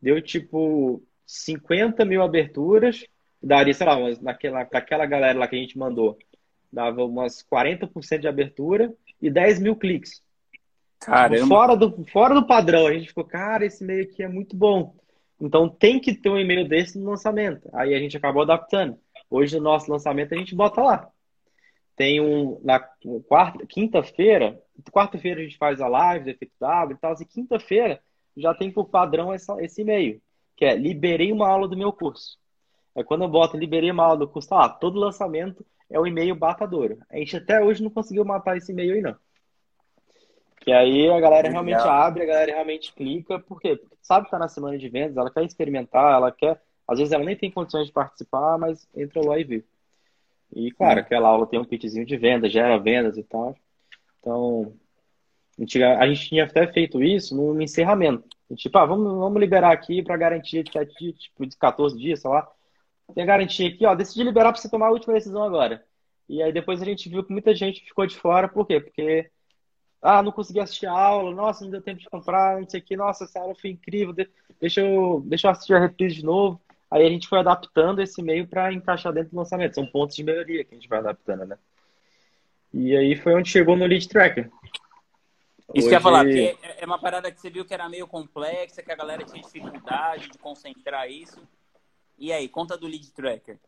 deu 0.00 0.20
tipo 0.20 1.02
50 1.26 2.04
mil 2.04 2.22
aberturas, 2.22 3.06
daria, 3.42 3.72
sei 3.72 3.86
lá, 3.86 3.96
naquela, 4.20 4.64
para 4.64 4.78
aquela 4.78 5.06
galera 5.06 5.38
lá 5.38 5.48
que 5.48 5.56
a 5.56 5.58
gente 5.58 5.78
mandou, 5.78 6.18
dava 6.72 7.04
umas 7.04 7.42
40% 7.42 8.18
de 8.18 8.28
abertura 8.28 8.92
e 9.20 9.30
10 9.30 9.60
mil 9.60 9.76
cliques. 9.76 10.22
Caramba. 10.98 11.46
Fora 11.46 11.76
do, 11.76 12.04
fora 12.06 12.34
do 12.34 12.46
padrão, 12.46 12.86
a 12.86 12.92
gente 12.92 13.08
ficou, 13.08 13.24
cara, 13.24 13.66
esse 13.66 13.82
e-mail 13.82 14.04
aqui 14.04 14.22
é 14.22 14.28
muito 14.28 14.56
bom. 14.56 14.94
Então 15.40 15.68
tem 15.68 16.00
que 16.00 16.14
ter 16.14 16.30
um 16.30 16.38
e-mail 16.38 16.68
desse 16.68 16.98
no 16.98 17.10
lançamento. 17.10 17.68
Aí 17.72 17.94
a 17.94 17.98
gente 17.98 18.16
acabou 18.16 18.42
adaptando. 18.42 18.96
Hoje, 19.28 19.56
no 19.56 19.64
nosso 19.64 19.90
lançamento, 19.90 20.32
a 20.32 20.38
gente 20.38 20.54
bota 20.54 20.80
lá. 20.80 21.08
Tem 21.96 22.20
um. 22.20 22.60
Na 22.62 22.78
quarta, 23.26 23.66
quinta-feira, 23.66 24.58
quarta-feira 24.92 25.40
a 25.40 25.42
gente 25.42 25.58
faz 25.58 25.80
a 25.80 25.88
live 25.88 26.24
do 26.24 26.30
efeito 26.30 26.52
W 26.60 26.96
e 26.96 27.00
tal, 27.00 27.14
e 27.20 27.24
quinta-feira 27.24 28.00
já 28.36 28.54
tem 28.54 28.70
por 28.70 28.88
padrão 28.88 29.32
essa, 29.32 29.56
esse 29.62 29.82
e-mail, 29.82 30.22
que 30.56 30.64
é 30.64 30.74
liberei 30.74 31.32
uma 31.32 31.48
aula 31.48 31.68
do 31.68 31.76
meu 31.76 31.92
curso. 31.92 32.38
É 32.94 33.02
quando 33.02 33.24
eu 33.24 33.28
boto 33.28 33.56
liberei 33.56 33.90
uma 33.90 34.04
aula 34.04 34.18
do 34.18 34.28
curso, 34.28 34.48
tá 34.48 34.56
lá, 34.56 34.68
todo 34.68 34.98
lançamento 34.98 35.66
é 35.92 36.00
o 36.00 36.06
e-mail 36.06 36.34
batadouro. 36.34 36.98
A 37.10 37.16
gente 37.18 37.36
até 37.36 37.62
hoje 37.62 37.82
não 37.82 37.90
conseguiu 37.90 38.24
matar 38.24 38.56
esse 38.56 38.72
e-mail 38.72 38.94
aí, 38.94 39.00
não. 39.00 39.16
Que 40.60 40.72
aí 40.72 41.08
a 41.10 41.20
galera 41.20 41.50
realmente 41.50 41.80
abre, 41.80 42.22
a 42.22 42.26
galera 42.26 42.52
realmente 42.52 42.92
clica, 42.92 43.38
por 43.38 43.60
quê? 43.60 43.76
Porque 43.76 43.96
sabe 44.00 44.24
que 44.24 44.30
tá 44.30 44.38
na 44.38 44.48
semana 44.48 44.78
de 44.78 44.88
vendas, 44.88 45.16
ela 45.16 45.30
quer 45.30 45.44
experimentar, 45.44 46.14
ela 46.14 46.30
quer 46.30 46.60
às 46.86 46.98
vezes 46.98 47.12
ela 47.12 47.24
nem 47.24 47.36
tem 47.36 47.50
condições 47.50 47.86
de 47.86 47.92
participar, 47.92 48.58
mas 48.58 48.86
entra 48.94 49.24
lá 49.24 49.38
e 49.38 49.44
vê. 49.44 49.64
E, 50.54 50.70
claro, 50.72 51.00
aquela 51.00 51.28
aula 51.28 51.46
tem 51.46 51.58
um 51.58 51.64
kitzinho 51.64 52.04
de 52.04 52.16
venda, 52.16 52.50
gera 52.50 52.78
vendas 52.78 53.16
e 53.16 53.22
tal. 53.22 53.56
Então, 54.20 54.74
a 55.98 56.06
gente 56.06 56.28
tinha 56.28 56.44
até 56.44 56.70
feito 56.70 57.02
isso 57.02 57.34
no 57.34 57.60
encerramento. 57.62 58.28
Tipo, 58.56 58.78
ah, 58.78 58.84
vamos, 58.84 59.10
vamos 59.10 59.40
liberar 59.40 59.72
aqui 59.72 60.02
para 60.02 60.16
garantia 60.16 60.62
de 60.62 60.70
7 60.70 60.94
dias, 60.98 61.14
tipo, 61.18 61.46
de 61.46 61.56
14 61.56 61.96
dias, 61.96 62.20
sei 62.20 62.30
lá. 62.30 62.46
Tem 63.14 63.22
a 63.22 63.26
garantia 63.26 63.68
aqui, 63.68 63.84
ó, 63.84 63.94
decidi 63.94 64.22
liberar 64.22 64.52
para 64.52 64.60
você 64.60 64.70
tomar 64.70 64.88
a 64.88 64.92
última 64.92 65.14
decisão 65.14 65.42
agora. 65.42 65.84
E 66.28 66.42
aí 66.42 66.52
depois 66.52 66.80
a 66.80 66.84
gente 66.84 67.08
viu 67.08 67.24
que 67.24 67.32
muita 67.32 67.54
gente 67.54 67.84
ficou 67.84 68.06
de 68.06 68.16
fora, 68.16 68.48
por 68.48 68.66
quê? 68.66 68.80
Porque, 68.80 69.30
ah, 70.00 70.22
não 70.22 70.32
consegui 70.32 70.60
assistir 70.60 70.86
a 70.86 70.92
aula, 70.92 71.34
nossa, 71.34 71.64
não 71.64 71.70
deu 71.70 71.82
tempo 71.82 72.00
de 72.00 72.08
comprar, 72.08 72.60
não 72.60 72.68
sei 72.68 72.80
o 72.80 72.82
que, 72.82 72.96
nossa, 72.96 73.24
essa 73.24 73.40
aula 73.40 73.54
foi 73.54 73.70
incrível, 73.70 74.14
deixa 74.60 74.80
eu, 74.80 75.22
deixa 75.26 75.46
eu 75.46 75.50
assistir 75.50 75.74
a 75.74 75.80
reprise 75.80 76.16
de 76.16 76.24
novo. 76.24 76.60
Aí 76.90 77.06
a 77.06 77.08
gente 77.08 77.26
foi 77.26 77.38
adaptando 77.38 78.02
esse 78.02 78.22
meio 78.22 78.46
para 78.46 78.70
encaixar 78.70 79.14
dentro 79.14 79.30
do 79.30 79.36
lançamento. 79.38 79.74
São 79.74 79.86
pontos 79.86 80.14
de 80.14 80.22
melhoria 80.22 80.62
que 80.62 80.74
a 80.74 80.76
gente 80.76 80.88
vai 80.88 80.98
adaptando, 80.98 81.46
né? 81.46 81.56
E 82.72 82.94
aí 82.94 83.16
foi 83.16 83.34
onde 83.34 83.48
chegou 83.48 83.76
no 83.76 83.86
lead 83.86 84.06
tracker. 84.06 84.50
Isso 85.74 85.86
Hoje... 85.86 85.88
que 85.88 85.94
ia 85.94 86.00
falar, 86.00 86.24
porque 86.24 86.54
é 86.78 86.84
uma 86.84 86.98
parada 86.98 87.32
que 87.32 87.40
você 87.40 87.48
viu 87.48 87.64
que 87.64 87.72
era 87.72 87.88
meio 87.88 88.06
complexa, 88.06 88.82
que 88.82 88.92
a 88.92 88.94
galera 88.94 89.24
tinha 89.24 89.42
dificuldade 89.42 90.28
de 90.28 90.38
concentrar 90.38 91.10
isso. 91.10 91.40
E 92.18 92.32
aí, 92.32 92.48
conta 92.48 92.76
do 92.76 92.86
lead 92.86 93.10
tracker. 93.12 93.58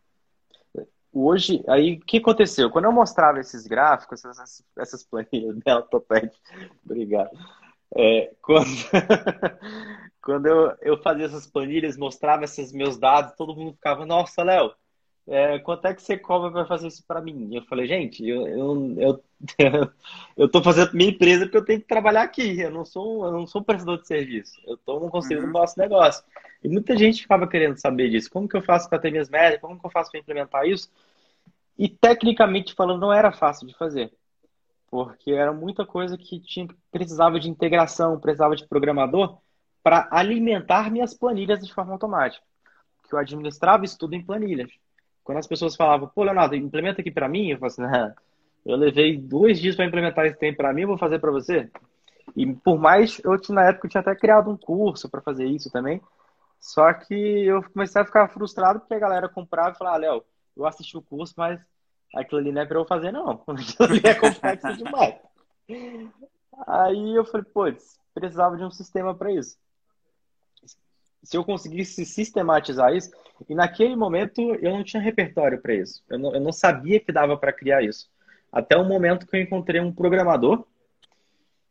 Hoje, 1.12 1.62
aí, 1.68 1.94
o 1.94 2.00
que 2.00 2.18
aconteceu? 2.18 2.68
Quando 2.70 2.86
eu 2.86 2.92
mostrava 2.92 3.38
esses 3.38 3.66
gráficos, 3.66 4.24
essas, 4.24 4.64
essas 4.76 5.04
planilhas 5.04 5.56
dela, 5.64 5.82
Topete, 5.82 6.36
obrigado. 6.84 7.30
É, 7.96 8.32
quando, 8.42 8.66
quando 10.20 10.46
eu, 10.46 10.76
eu 10.82 11.02
fazia 11.02 11.26
essas 11.26 11.46
planilhas, 11.46 11.96
mostrava 11.96 12.44
esses 12.44 12.72
meus 12.72 12.98
dados, 12.98 13.36
todo 13.36 13.54
mundo 13.54 13.74
ficava, 13.74 14.04
nossa, 14.04 14.42
Léo, 14.42 14.74
é, 15.26 15.58
quanto 15.60 15.86
é 15.86 15.94
que 15.94 16.02
você 16.02 16.18
cobra 16.18 16.50
para 16.50 16.66
fazer 16.66 16.88
isso 16.88 17.04
para 17.06 17.22
mim? 17.22 17.54
Eu 17.54 17.62
falei, 17.62 17.86
gente, 17.86 18.26
eu, 18.28 18.46
eu, 18.46 18.94
eu, 18.98 19.24
eu 20.36 20.48
tô 20.48 20.62
fazendo 20.62 20.92
minha 20.92 21.10
empresa 21.10 21.44
porque 21.44 21.56
eu 21.56 21.64
tenho 21.64 21.80
que 21.80 21.86
trabalhar 21.86 22.22
aqui, 22.22 22.60
eu 22.60 22.70
não 22.70 22.84
sou, 22.84 23.24
eu 23.24 23.32
não 23.32 23.46
sou 23.46 23.62
prestador 23.62 24.00
de 24.00 24.06
serviço, 24.08 24.60
eu 24.66 24.74
estou 24.74 25.00
no 25.00 25.10
conselho 25.10 25.40
uhum. 25.40 25.46
do 25.46 25.52
nosso 25.52 25.78
negócio. 25.78 26.24
E 26.64 26.68
muita 26.68 26.96
gente 26.96 27.22
ficava 27.22 27.46
querendo 27.46 27.76
saber 27.78 28.10
disso, 28.10 28.30
como 28.30 28.48
que 28.48 28.56
eu 28.56 28.62
faço 28.62 28.88
para 28.88 28.98
ter 28.98 29.10
minhas 29.10 29.28
médias, 29.28 29.60
como 29.60 29.78
que 29.78 29.86
eu 29.86 29.90
faço 29.90 30.10
para 30.10 30.20
implementar 30.20 30.66
isso? 30.66 30.90
E 31.78 31.88
tecnicamente 31.88 32.74
falando, 32.74 33.00
não 33.00 33.12
era 33.12 33.30
fácil 33.30 33.66
de 33.66 33.76
fazer 33.76 34.10
porque 34.94 35.32
era 35.32 35.52
muita 35.52 35.84
coisa 35.84 36.16
que 36.16 36.38
tinha, 36.38 36.68
precisava 36.92 37.40
de 37.40 37.50
integração, 37.50 38.20
precisava 38.20 38.54
de 38.54 38.64
programador 38.64 39.38
para 39.82 40.06
alimentar 40.08 40.88
minhas 40.88 41.12
planilhas 41.12 41.58
de 41.58 41.74
forma 41.74 41.90
automática. 41.90 42.46
Que 43.02 43.12
eu 43.12 43.18
administrava 43.18 43.84
isso 43.84 43.98
tudo 43.98 44.14
em 44.14 44.24
planilhas. 44.24 44.70
Quando 45.24 45.38
as 45.38 45.48
pessoas 45.48 45.74
falavam, 45.74 46.08
pô, 46.14 46.22
Leonardo, 46.22 46.54
implementa 46.54 47.00
aqui 47.00 47.10
para 47.10 47.28
mim, 47.28 47.50
eu 47.50 47.58
falei 47.58 47.74
assim, 47.74 48.14
eu 48.64 48.76
levei 48.76 49.18
dois 49.18 49.60
dias 49.60 49.74
para 49.74 49.84
implementar 49.84 50.26
isso 50.26 50.38
para 50.56 50.72
mim, 50.72 50.82
eu 50.82 50.88
vou 50.88 50.98
fazer 50.98 51.18
para 51.18 51.32
você. 51.32 51.68
E 52.36 52.46
por 52.54 52.78
mais, 52.78 53.20
eu 53.24 53.36
na 53.48 53.64
época 53.70 53.88
eu 53.88 53.90
tinha 53.90 54.00
até 54.00 54.14
criado 54.14 54.48
um 54.48 54.56
curso 54.56 55.08
para 55.08 55.20
fazer 55.20 55.44
isso 55.44 55.72
também. 55.72 56.00
Só 56.64 56.94
que 56.94 57.14
eu 57.14 57.62
comecei 57.62 58.00
a 58.00 58.06
ficar 58.06 58.26
frustrado 58.28 58.80
porque 58.80 58.94
a 58.94 58.98
galera 58.98 59.28
comprava 59.28 59.72
e 59.74 59.78
falava, 59.78 59.96
ah, 59.96 59.98
Léo, 59.98 60.24
eu 60.56 60.64
assisti 60.64 60.96
o 60.96 61.02
curso, 61.02 61.34
mas 61.36 61.60
aquilo 62.14 62.40
ali 62.40 62.50
não 62.50 62.62
é 62.62 62.64
pra 62.64 62.78
eu 62.78 62.86
fazer, 62.86 63.12
não. 63.12 63.32
Aquilo 63.46 63.90
ali 63.90 64.00
é 64.02 64.14
complexo 64.14 64.74
demais. 64.78 65.14
Aí 66.66 67.14
eu 67.14 67.22
falei, 67.26 67.44
putz, 67.52 68.00
precisava 68.14 68.56
de 68.56 68.64
um 68.64 68.70
sistema 68.70 69.14
para 69.14 69.30
isso. 69.30 69.58
Se 71.22 71.36
eu 71.36 71.44
conseguisse 71.44 72.06
sistematizar 72.06 72.94
isso, 72.94 73.10
e 73.46 73.54
naquele 73.54 73.94
momento 73.94 74.40
eu 74.40 74.72
não 74.72 74.82
tinha 74.82 75.02
repertório 75.02 75.60
para 75.60 75.74
isso. 75.74 76.02
Eu 76.08 76.18
não, 76.18 76.34
eu 76.34 76.40
não 76.40 76.52
sabia 76.52 76.98
que 76.98 77.12
dava 77.12 77.36
para 77.36 77.52
criar 77.52 77.82
isso. 77.82 78.10
Até 78.50 78.74
o 78.74 78.88
momento 78.88 79.26
que 79.26 79.36
eu 79.36 79.42
encontrei 79.42 79.82
um 79.82 79.92
programador 79.92 80.66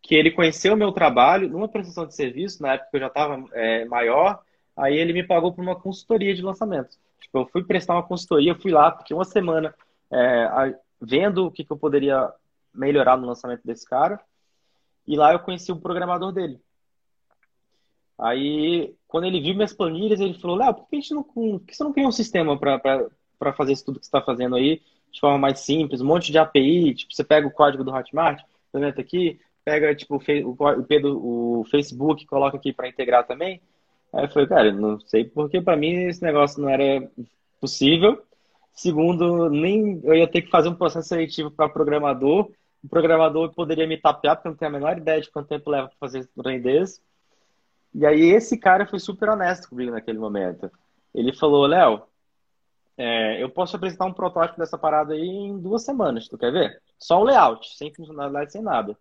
que 0.03 0.13
ele 0.13 0.29
conheceu 0.29 0.75
o 0.75 0.77
meu 0.77 0.91
trabalho 0.91 1.49
numa 1.49 1.67
prestação 1.67 2.05
de 2.05 2.13
serviço, 2.13 2.61
na 2.61 2.73
época 2.73 2.89
eu 2.93 2.99
já 2.99 3.07
estava 3.07 3.43
é, 3.53 3.85
maior, 3.85 4.43
aí 4.75 4.97
ele 4.97 5.13
me 5.13 5.23
pagou 5.23 5.53
por 5.53 5.61
uma 5.61 5.75
consultoria 5.75 6.33
de 6.33 6.41
lançamento. 6.41 6.97
Tipo, 7.21 7.39
eu 7.39 7.45
fui 7.47 7.63
prestar 7.63 7.93
uma 7.93 8.03
consultoria, 8.03 8.55
fui 8.55 8.71
lá, 8.71 8.91
porque 8.91 9.13
uma 9.13 9.25
semana 9.25 9.73
é, 10.11 10.75
vendo 11.01 11.47
o 11.47 11.51
que, 11.51 11.63
que, 11.63 11.71
eu 11.71 11.77
poderia 11.77 12.31
melhorar 12.73 13.17
no 13.17 13.27
lançamento 13.27 13.61
desse 13.63 13.87
cara. 13.87 14.19
E 15.05 15.15
lá 15.15 15.33
eu 15.33 15.39
conheci 15.39 15.71
o 15.71 15.79
programador 15.79 16.31
dele. 16.31 16.61
Aí, 18.17 18.95
quando 19.07 19.25
ele 19.25 19.41
viu 19.41 19.55
minhas 19.55 19.73
planilhas, 19.73 20.19
ele 20.19 20.35
falou: 20.35 20.55
Léo, 20.55 20.73
por 20.73 20.87
que, 20.87 20.99
por 21.33 21.61
que 21.61 21.75
você 21.75 21.83
não 21.83 21.93
cria 21.93 22.07
um 22.07 22.11
sistema 22.11 22.57
para 22.57 23.53
fazer 23.57 23.73
isso 23.73 23.85
tudo 23.85 23.99
que 23.99 24.05
você 24.05 24.09
está 24.09 24.21
fazendo 24.21 24.55
aí 24.55 24.81
de 25.11 25.19
forma 25.19 25.37
mais 25.37 25.59
simples? 25.59 25.99
Um 25.99 26.05
monte 26.05 26.31
de 26.31 26.37
API, 26.37 26.93
tipo, 26.95 27.13
você 27.13 27.23
pega 27.23 27.47
o 27.47 27.51
código 27.51 27.83
do 27.83 27.91
Hotmart, 27.91 28.41
implementa 28.69 29.01
aqui, 29.01 29.39
pega 29.65 29.93
tipo, 29.95 30.15
o 30.15 31.59
o 31.59 31.65
Facebook, 31.65 32.25
coloca 32.25 32.57
aqui 32.57 32.71
para 32.71 32.87
integrar 32.87 33.25
também. 33.25 33.61
Aí 34.13 34.25
eu 34.25 34.29
falei, 34.29 34.47
cara, 34.47 34.71
não 34.71 34.99
sei 34.99 35.25
porque 35.25 35.61
para 35.61 35.75
mim 35.75 36.05
esse 36.05 36.21
negócio 36.21 36.61
não 36.61 36.69
era 36.69 37.09
possível. 37.59 38.23
Segundo, 38.73 39.49
nem 39.49 39.99
eu 40.03 40.15
ia 40.15 40.27
ter 40.27 40.41
que 40.43 40.49
fazer 40.49 40.69
um 40.69 40.75
processo 40.75 41.07
seletivo 41.09 41.49
para 41.51 41.69
programador. 41.69 42.51
O 42.83 42.89
programador 42.89 43.51
poderia 43.53 43.87
me 43.87 43.97
tapear, 43.97 44.35
porque 44.35 44.47
eu 44.47 44.51
não 44.51 44.57
tenho 44.57 44.69
a 44.69 44.73
menor 44.73 44.97
ideia 44.97 45.21
de 45.21 45.31
quanto 45.31 45.47
tempo 45.47 45.69
leva 45.69 45.87
para 45.87 45.97
fazer 45.99 46.29
um 46.37 46.43
trem 46.43 46.61
desse. 46.61 47.01
E 47.93 48.05
aí 48.05 48.31
esse 48.31 48.57
cara 48.57 48.85
foi 48.85 48.99
super 48.99 49.29
honesto 49.29 49.69
comigo 49.69 49.91
naquele 49.91 50.17
momento. 50.17 50.69
Ele 51.13 51.31
falou, 51.33 51.65
Léo, 51.65 52.03
é, 52.97 53.41
eu 53.41 53.49
posso 53.49 53.75
apresentar 53.75 54.05
um 54.05 54.13
protótipo 54.13 54.59
dessa 54.59 54.77
parada 54.77 55.13
aí 55.13 55.27
em 55.27 55.57
duas 55.57 55.83
semanas, 55.83 56.27
tu 56.27 56.37
quer 56.37 56.51
ver? 56.51 56.81
Só 56.99 57.19
o 57.19 57.23
layout, 57.23 57.75
sem 57.75 57.93
funcionalidade, 57.93 58.51
sem 58.51 58.61
nada. 58.61 58.97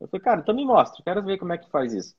Eu 0.00 0.08
falei, 0.08 0.22
cara, 0.22 0.40
então 0.40 0.54
me 0.54 0.64
mostra, 0.64 1.02
quero 1.02 1.22
ver 1.22 1.38
como 1.38 1.52
é 1.52 1.58
que 1.58 1.70
faz 1.70 1.92
isso. 1.92 2.14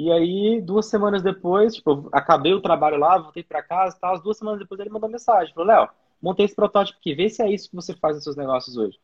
E 0.00 0.12
aí, 0.12 0.60
duas 0.60 0.86
semanas 0.86 1.22
depois, 1.22 1.74
tipo, 1.74 2.08
acabei 2.12 2.54
o 2.54 2.60
trabalho 2.60 2.96
lá, 2.98 3.18
voltei 3.18 3.42
para 3.42 3.64
casa 3.64 3.96
e 3.96 4.00
tal. 4.00 4.14
As 4.14 4.22
duas 4.22 4.38
semanas 4.38 4.60
depois 4.60 4.78
ele 4.78 4.90
mandou 4.90 5.10
mensagem, 5.10 5.52
falou, 5.52 5.66
Léo, 5.66 5.88
montei 6.22 6.44
esse 6.44 6.54
protótipo 6.54 7.00
aqui, 7.00 7.16
vê 7.16 7.28
se 7.28 7.42
é 7.42 7.50
isso 7.50 7.68
que 7.68 7.74
você 7.74 7.92
faz 7.96 8.14
nos 8.14 8.22
seus 8.22 8.36
negócios 8.36 8.76
hoje. 8.76 8.96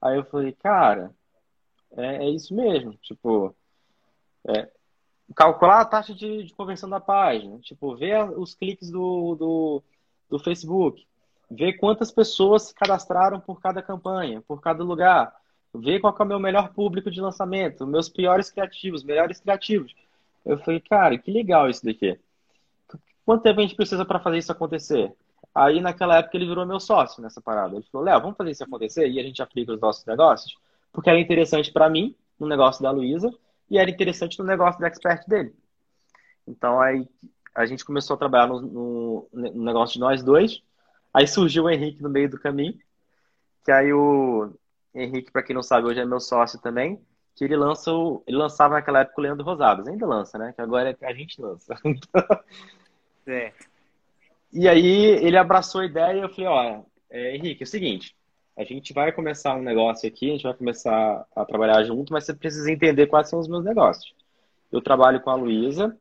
Aí 0.00 0.16
eu 0.16 0.24
falei, 0.24 0.50
cara, 0.50 1.14
é, 1.92 2.26
é 2.26 2.30
isso 2.30 2.52
mesmo. 2.56 2.94
Tipo, 2.94 3.54
é, 4.48 4.68
calcular 5.36 5.80
a 5.80 5.84
taxa 5.84 6.12
de, 6.12 6.42
de, 6.42 6.52
conversão 6.54 6.90
da 6.90 6.98
página, 6.98 7.60
tipo, 7.60 7.94
ver 7.94 8.28
os 8.36 8.52
cliques 8.52 8.90
do, 8.90 9.36
do, 9.36 9.82
do 10.28 10.38
Facebook, 10.40 11.06
ver 11.48 11.74
quantas 11.74 12.10
pessoas 12.10 12.64
se 12.64 12.74
cadastraram 12.74 13.38
por 13.38 13.60
cada 13.60 13.80
campanha, 13.80 14.42
por 14.42 14.60
cada 14.60 14.82
lugar, 14.82 15.36
ver 15.72 16.00
qual 16.00 16.16
é 16.18 16.22
o 16.24 16.26
meu 16.26 16.40
melhor 16.40 16.72
público 16.72 17.12
de 17.12 17.20
lançamento, 17.20 17.86
meus 17.86 18.08
piores 18.08 18.50
criativos, 18.50 19.04
melhores 19.04 19.38
criativos. 19.38 19.94
Eu 20.44 20.58
falei, 20.58 20.80
cara, 20.80 21.16
que 21.18 21.30
legal 21.30 21.68
isso 21.68 21.84
daqui. 21.84 22.18
Quanto 23.24 23.42
tempo 23.42 23.60
a 23.60 23.62
gente 23.62 23.76
precisa 23.76 24.04
para 24.04 24.18
fazer 24.18 24.38
isso 24.38 24.52
acontecer? 24.52 25.14
Aí, 25.54 25.80
naquela 25.80 26.18
época, 26.18 26.36
ele 26.36 26.46
virou 26.46 26.66
meu 26.66 26.80
sócio 26.80 27.22
nessa 27.22 27.40
parada. 27.40 27.76
Ele 27.76 27.84
falou, 27.90 28.04
Léo, 28.04 28.20
vamos 28.20 28.36
fazer 28.36 28.50
isso 28.50 28.64
acontecer 28.64 29.08
e 29.08 29.20
a 29.20 29.22
gente 29.22 29.42
aplica 29.42 29.72
os 29.72 29.80
nossos 29.80 30.04
negócios? 30.06 30.56
Porque 30.92 31.10
era 31.10 31.20
interessante 31.20 31.70
para 31.70 31.88
mim, 31.88 32.14
no 32.38 32.46
negócio 32.46 32.82
da 32.82 32.90
Luísa, 32.90 33.32
e 33.70 33.78
era 33.78 33.90
interessante 33.90 34.38
no 34.38 34.44
negócio 34.44 34.80
do 34.80 34.86
expert 34.86 35.26
dele. 35.28 35.54
Então, 36.46 36.80
aí 36.80 37.06
a 37.54 37.66
gente 37.66 37.84
começou 37.84 38.14
a 38.14 38.18
trabalhar 38.18 38.46
no, 38.48 38.60
no, 38.60 39.28
no 39.32 39.64
negócio 39.64 39.94
de 39.94 40.00
nós 40.00 40.22
dois. 40.22 40.62
Aí 41.12 41.26
surgiu 41.26 41.64
o 41.64 41.70
Henrique 41.70 42.02
no 42.02 42.08
meio 42.08 42.28
do 42.28 42.40
caminho, 42.40 42.78
que 43.64 43.70
aí 43.70 43.92
o 43.92 44.52
Henrique, 44.94 45.30
para 45.30 45.42
quem 45.42 45.54
não 45.54 45.62
sabe, 45.62 45.86
hoje 45.86 46.00
é 46.00 46.04
meu 46.04 46.20
sócio 46.20 46.60
também, 46.60 47.00
que 47.34 47.44
ele 47.44 47.56
lança 47.56 47.92
o, 47.92 48.22
ele 48.26 48.36
lançava 48.36 48.74
naquela 48.74 49.00
época 49.00 49.20
o 49.20 49.22
Leandro 49.22 49.44
Rosadas, 49.44 49.88
ainda 49.88 50.06
lança, 50.06 50.38
né? 50.38 50.52
Que 50.54 50.60
agora 50.60 50.96
é 51.00 51.06
a 51.06 51.14
gente 51.14 51.40
lança. 51.40 51.74
é. 53.26 53.52
E 54.52 54.68
aí 54.68 55.06
ele 55.24 55.36
abraçou 55.36 55.80
a 55.80 55.86
ideia 55.86 56.18
e 56.18 56.20
eu 56.20 56.28
falei, 56.28 56.46
ó, 56.46 56.82
é, 57.10 57.36
Henrique, 57.36 57.62
é 57.62 57.64
o 57.64 57.68
seguinte, 57.68 58.14
a 58.56 58.64
gente 58.64 58.92
vai 58.92 59.10
começar 59.12 59.54
um 59.54 59.62
negócio 59.62 60.06
aqui, 60.06 60.28
a 60.28 60.32
gente 60.32 60.42
vai 60.42 60.54
começar 60.54 61.26
a 61.34 61.44
trabalhar 61.44 61.82
junto, 61.84 62.12
mas 62.12 62.24
você 62.24 62.34
precisa 62.34 62.70
entender 62.70 63.06
quais 63.06 63.28
são 63.28 63.38
os 63.38 63.48
meus 63.48 63.64
negócios. 63.64 64.14
Eu 64.70 64.82
trabalho 64.82 65.20
com 65.20 65.30
a 65.30 65.34
Luísa. 65.34 65.96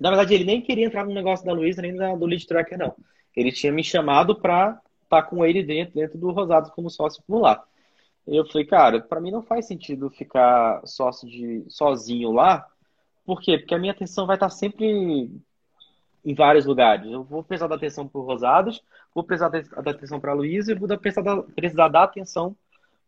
Na 0.00 0.10
verdade, 0.10 0.34
ele 0.34 0.44
nem 0.44 0.60
queria 0.60 0.86
entrar 0.86 1.04
no 1.04 1.12
negócio 1.12 1.44
da 1.44 1.52
Luísa, 1.52 1.82
nem 1.82 1.94
da, 1.94 2.14
do 2.14 2.26
Lead 2.26 2.46
Tracker, 2.46 2.78
não. 2.78 2.94
Ele 3.34 3.52
tinha 3.52 3.72
me 3.72 3.84
chamado 3.84 4.34
para 4.40 4.80
estar 5.04 5.22
tá 5.22 5.22
com 5.22 5.44
ele 5.44 5.62
dentro, 5.62 5.94
dentro 5.94 6.18
do 6.18 6.30
Rosados 6.30 6.70
como 6.70 6.90
sócio 6.90 7.22
por 7.26 7.40
lá. 7.40 7.62
Eu 8.26 8.44
falei, 8.46 8.66
cara, 8.66 9.00
para 9.00 9.20
mim 9.20 9.30
não 9.30 9.42
faz 9.42 9.66
sentido 9.66 10.10
ficar 10.10 10.82
sócio 10.84 11.28
de, 11.28 11.64
sozinho 11.68 12.32
lá. 12.32 12.66
Por 13.24 13.40
quê? 13.40 13.58
Porque 13.58 13.74
a 13.74 13.78
minha 13.78 13.92
atenção 13.92 14.26
vai 14.26 14.36
estar 14.36 14.46
tá 14.48 14.50
sempre 14.50 15.30
em 16.24 16.34
vários 16.34 16.66
lugares. 16.66 17.10
Eu 17.10 17.22
vou 17.22 17.44
precisar 17.44 17.68
dar 17.68 17.76
atenção 17.76 18.08
para 18.08 18.20
Rosados, 18.20 18.82
vou 19.14 19.22
precisar 19.22 19.48
dar 19.48 19.90
atenção 19.90 20.18
para 20.18 20.32
Luísa 20.32 20.72
e 20.72 20.74
vou 20.74 20.88
precisar, 20.98 21.22
dar, 21.22 21.42
precisar 21.42 21.88
dar 21.88 22.02
atenção 22.02 22.56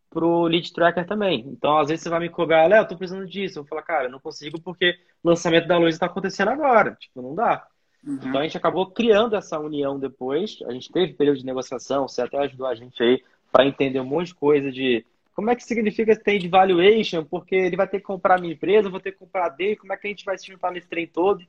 para 0.09 0.25
o 0.25 0.47
lead 0.47 0.71
tracker 0.73 1.05
também. 1.05 1.41
Então, 1.47 1.77
às 1.77 1.89
vezes 1.89 2.01
você 2.01 2.09
vai 2.09 2.21
me 2.21 2.29
cobrar, 2.29 2.67
Léo, 2.67 2.81
eu 2.81 2.87
tô 2.87 2.97
precisando 2.97 3.27
disso. 3.27 3.59
Eu 3.59 3.63
vou 3.63 3.69
falar, 3.69 3.83
cara, 3.83 4.05
eu 4.05 4.11
não 4.11 4.19
consigo 4.21 4.59
porque 4.61 4.97
o 5.21 5.29
lançamento 5.29 5.67
da 5.67 5.77
Luísa 5.77 5.97
está 5.97 6.05
acontecendo 6.05 6.49
agora. 6.49 6.95
Tipo, 6.99 7.21
não 7.21 7.35
dá. 7.35 7.67
Uhum. 8.03 8.15
Então, 8.15 8.39
a 8.39 8.43
gente 8.43 8.57
acabou 8.57 8.89
criando 8.89 9.35
essa 9.35 9.59
união 9.59 9.99
depois. 9.99 10.57
A 10.65 10.71
gente 10.71 10.89
teve 10.91 11.13
período 11.13 11.39
de 11.39 11.45
negociação, 11.45 12.07
você 12.07 12.21
até 12.21 12.37
ajudou 12.39 12.67
a 12.67 12.73
gente 12.73 13.03
aí 13.03 13.21
para 13.51 13.65
entender 13.65 13.99
um 13.99 14.05
monte 14.05 14.27
de 14.27 14.35
coisa 14.35 14.71
de 14.71 15.05
como 15.39 15.51
é 15.51 15.55
que 15.55 15.63
significa 15.63 16.13
que 16.17 16.21
tem 16.21 16.37
de 16.37 16.49
valuation, 16.49 17.23
porque 17.23 17.55
ele 17.55 17.77
vai 17.77 17.87
ter 17.87 17.99
que 17.99 18.03
comprar 18.03 18.35
a 18.35 18.41
minha 18.41 18.51
empresa, 18.51 18.89
eu 18.89 18.91
vou 18.91 18.99
ter 18.99 19.13
que 19.13 19.19
comprar 19.19 19.47
dele, 19.47 19.77
como 19.77 19.93
é 19.93 19.95
que 19.95 20.05
a 20.05 20.09
gente 20.09 20.25
vai 20.25 20.37
se 20.37 20.45
juntar 20.47 20.69
nesse 20.69 20.89
trem 20.89 21.07
todo. 21.07 21.41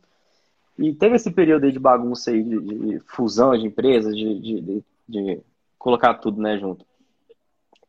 E 0.78 0.94
teve 0.94 1.16
esse 1.16 1.28
período 1.28 1.64
aí 1.64 1.72
de 1.72 1.80
bagunça 1.80 2.30
aí, 2.30 2.40
de, 2.40 2.60
de 2.60 3.00
fusão 3.00 3.58
de 3.58 3.66
empresas, 3.66 4.14
de, 4.14 4.38
de, 4.38 4.84
de, 5.08 5.40
colocar 5.76 6.14
tudo 6.14 6.40
né, 6.40 6.56
junto. 6.56 6.86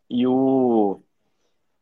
E 0.10 0.26
o, 0.26 1.00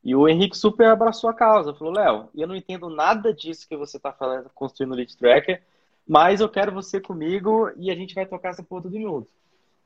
e 0.03 0.13
o 0.13 0.27
Henrique 0.27 0.57
super 0.57 0.87
abraçou 0.87 1.29
a 1.29 1.33
causa. 1.33 1.73
Falou, 1.73 1.93
Léo, 1.93 2.27
eu 2.35 2.45
não 2.45 2.57
entendo 2.57 2.89
nada 2.89 3.33
disso 3.33 3.69
que 3.69 3.77
você 3.77 3.95
está 3.95 4.11
falando, 4.11 4.49
construindo 4.53 4.91
o 4.91 4.95
Lead 4.95 5.15
Tracker, 5.15 5.63
mas 6.05 6.41
eu 6.41 6.49
quero 6.49 6.73
você 6.73 6.99
comigo 6.99 7.71
e 7.77 7.89
a 7.89 7.95
gente 7.95 8.13
vai 8.15 8.25
tocar 8.25 8.49
essa 8.49 8.63
porra 8.63 8.81
tudo 8.81 8.99
junto. 8.99 9.29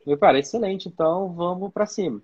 Eu 0.07 0.17
falei, 0.17 0.41
excelente, 0.41 0.89
então 0.89 1.31
vamos 1.33 1.71
para 1.71 1.85
cima. 1.85 2.19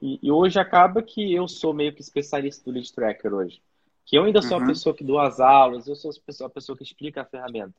E, 0.00 0.18
e, 0.22 0.30
hoje 0.30 0.58
acaba 0.58 1.02
que 1.02 1.32
eu 1.32 1.48
sou 1.48 1.72
meio 1.72 1.92
que 1.92 2.02
especialista 2.02 2.64
do 2.64 2.74
Lead 2.74 2.92
Tracker 2.92 3.32
hoje. 3.32 3.62
Que 4.04 4.16
eu 4.16 4.24
ainda 4.24 4.42
sou 4.42 4.58
uhum. 4.58 4.64
a 4.64 4.66
pessoa 4.66 4.94
que 4.94 5.02
dou 5.02 5.18
as 5.18 5.40
aulas, 5.40 5.88
eu 5.88 5.96
sou 5.96 6.10
a 6.44 6.50
pessoa 6.50 6.76
que 6.76 6.84
explica 6.84 7.22
a 7.22 7.24
ferramenta. 7.24 7.74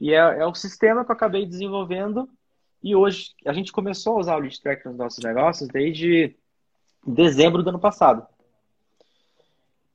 E 0.00 0.12
é, 0.12 0.16
é 0.16 0.46
o 0.46 0.54
sistema 0.54 1.04
que 1.04 1.10
eu 1.10 1.14
acabei 1.14 1.46
desenvolvendo. 1.46 2.28
E 2.82 2.96
hoje 2.96 3.32
a 3.46 3.52
gente 3.52 3.70
começou 3.70 4.16
a 4.16 4.20
usar 4.20 4.36
o 4.36 4.40
lead 4.40 4.60
tracker 4.60 4.88
nos 4.88 4.98
nossos 4.98 5.22
negócios 5.22 5.68
desde 5.68 6.34
dezembro 7.06 7.62
do 7.62 7.70
ano 7.70 7.78
passado. 7.78 8.26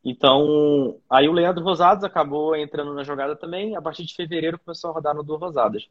Então, 0.03 0.97
aí 1.09 1.27
o 1.27 1.33
Leandro 1.33 1.63
Rosados 1.63 2.05
acabou 2.05 2.55
entrando 2.55 2.93
na 2.93 3.03
jogada 3.03 3.35
também. 3.35 3.75
A 3.75 3.81
partir 3.81 4.05
de 4.05 4.15
fevereiro 4.15 4.57
começou 4.57 4.89
a 4.89 4.93
rodar 4.93 5.13
no 5.13 5.21
do 5.21 5.35
Rosadas. 5.35 5.89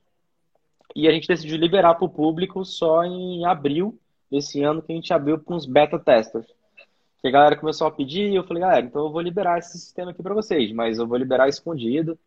E 0.95 1.07
a 1.07 1.13
gente 1.13 1.29
decidiu 1.29 1.59
liberar 1.59 1.95
para 1.97 2.07
o 2.07 2.09
público 2.09 2.65
só 2.65 3.05
em 3.05 3.45
abril 3.45 3.99
desse 4.31 4.63
ano, 4.63 4.83
que 4.83 4.93
a 4.93 4.97
gente 4.97 5.13
abriu 5.13 5.39
para 5.39 5.55
uns 5.55 5.67
beta 5.67 5.99
testers. 5.99 6.47
Que 7.21 7.29
a 7.29 7.31
galera 7.31 7.57
começou 7.57 7.87
a 7.87 7.91
pedir, 7.91 8.31
e 8.31 8.37
eu 8.37 8.45
falei, 8.45 8.63
galera, 8.63 8.87
então 8.87 9.05
eu 9.05 9.11
vou 9.11 9.21
liberar 9.21 9.59
esse 9.59 9.79
sistema 9.79 10.11
aqui 10.11 10.23
para 10.23 10.35
vocês, 10.35 10.73
mas 10.73 10.99
eu 10.99 11.07
vou 11.07 11.17
liberar 11.17 11.49
escondido, 11.49 12.19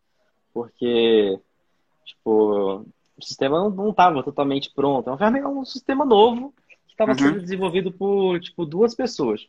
porque 0.54 1.40
Tipo, 2.10 2.86
o 3.18 3.24
sistema 3.24 3.70
não 3.70 3.90
estava 3.90 4.24
totalmente 4.24 4.72
pronto. 4.74 5.10
É 5.10 5.48
um 5.48 5.66
sistema 5.66 6.04
novo 6.04 6.54
que 6.88 6.94
estava 6.94 7.12
uhum. 7.12 7.18
sendo 7.18 7.42
desenvolvido 7.42 7.92
por 7.92 8.40
tipo 8.40 8.66
duas 8.66 8.96
pessoas. 8.96 9.48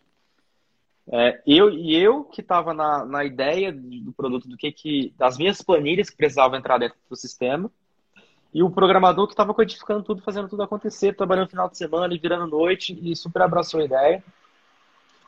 É, 1.10 1.42
eu 1.46 1.70
e 1.70 1.96
eu 1.96 2.24
que 2.24 2.42
estava 2.42 2.74
na, 2.74 3.04
na 3.04 3.24
ideia 3.24 3.72
do 3.72 4.12
produto, 4.12 4.46
do 4.46 4.56
que 4.56 4.70
que 4.70 5.14
das 5.16 5.38
minhas 5.38 5.62
planilhas 5.62 6.10
que 6.10 6.16
precisavam 6.16 6.58
entrar 6.58 6.78
dentro 6.78 6.98
do 7.08 7.16
sistema, 7.16 7.70
e 8.52 8.62
o 8.62 8.70
programador 8.70 9.26
que 9.26 9.32
estava 9.32 9.54
codificando 9.54 10.02
tudo, 10.02 10.22
fazendo 10.22 10.48
tudo 10.48 10.62
acontecer, 10.62 11.14
trabalhando 11.14 11.44
no 11.44 11.50
final 11.50 11.68
de 11.68 11.78
semana 11.78 12.12
e 12.12 12.18
virando 12.18 12.48
noite 12.48 12.98
e 13.00 13.14
super 13.14 13.42
abraçou 13.42 13.80
a 13.80 13.84
ideia. 13.84 14.24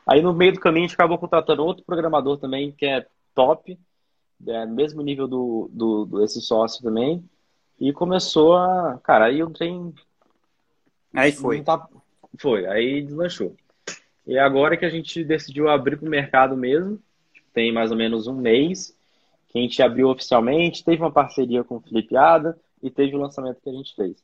Aí 0.05 0.21
no 0.21 0.33
meio 0.33 0.53
do 0.53 0.59
caminho 0.59 0.85
a 0.85 0.87
gente 0.87 0.95
acabou 0.95 1.17
contratando 1.17 1.63
outro 1.63 1.85
programador 1.85 2.37
também 2.37 2.71
que 2.73 2.85
é 2.85 3.05
top, 3.33 3.79
é, 4.45 4.65
mesmo 4.65 5.01
nível 5.01 5.27
do, 5.27 5.69
do, 5.71 6.05
do, 6.05 6.23
esse 6.23 6.41
sócio 6.41 6.83
também. 6.83 7.23
E 7.79 7.93
começou 7.93 8.57
a. 8.57 8.99
Cara, 9.01 9.25
aí 9.25 9.41
o 9.41 9.49
trem. 9.49 9.93
Aí 11.13 11.31
foi. 11.31 11.61
Tá... 11.61 11.87
Foi, 12.37 12.65
aí 12.65 13.01
deslanchou. 13.01 13.55
E 14.27 14.37
agora 14.37 14.75
que 14.75 14.85
a 14.85 14.89
gente 14.89 15.23
decidiu 15.23 15.69
abrir 15.69 15.97
para 15.97 16.07
o 16.07 16.09
mercado 16.09 16.57
mesmo, 16.57 16.99
tem 17.53 17.71
mais 17.71 17.91
ou 17.91 17.97
menos 17.97 18.27
um 18.27 18.35
mês, 18.35 18.95
que 19.49 19.59
a 19.59 19.61
gente 19.61 19.81
abriu 19.81 20.09
oficialmente, 20.09 20.83
teve 20.83 21.01
uma 21.01 21.11
parceria 21.11 21.63
com 21.63 21.77
o 21.77 21.81
Felipe 21.81 22.17
Ada 22.17 22.57
e 22.83 22.91
teve 22.91 23.15
o 23.15 23.19
lançamento 23.19 23.61
que 23.61 23.69
a 23.69 23.73
gente 23.73 23.95
fez. 23.95 24.23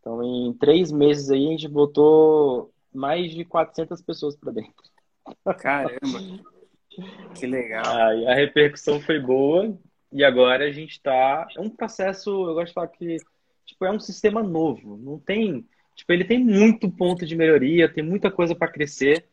Então, 0.00 0.22
em 0.22 0.52
três 0.54 0.90
meses 0.90 1.30
aí, 1.30 1.46
a 1.46 1.50
gente 1.52 1.68
botou 1.68 2.72
mais 2.92 3.30
de 3.30 3.44
400 3.44 4.02
pessoas 4.02 4.36
para 4.36 4.52
dentro. 4.52 4.82
Caramba! 5.58 6.18
Que 7.38 7.46
legal. 7.46 7.86
Aí 7.86 8.26
a 8.26 8.34
repercussão 8.34 9.00
foi 9.00 9.18
boa 9.18 9.78
e 10.12 10.24
agora 10.24 10.64
a 10.64 10.72
gente 10.72 10.92
está. 10.92 11.46
É 11.56 11.60
um 11.60 11.70
processo, 11.70 12.30
eu 12.30 12.54
gosto 12.54 12.68
de 12.68 12.74
falar 12.74 12.88
que 12.88 13.16
tipo, 13.64 13.84
é 13.84 13.90
um 13.90 14.00
sistema 14.00 14.42
novo. 14.42 14.96
Não 14.98 15.18
tem. 15.18 15.66
Tipo, 15.94 16.12
ele 16.12 16.24
tem 16.24 16.38
muito 16.44 16.90
ponto 16.90 17.24
de 17.24 17.36
melhoria, 17.36 17.92
tem 17.92 18.04
muita 18.04 18.30
coisa 18.30 18.54
para 18.54 18.70
crescer. 18.70 19.24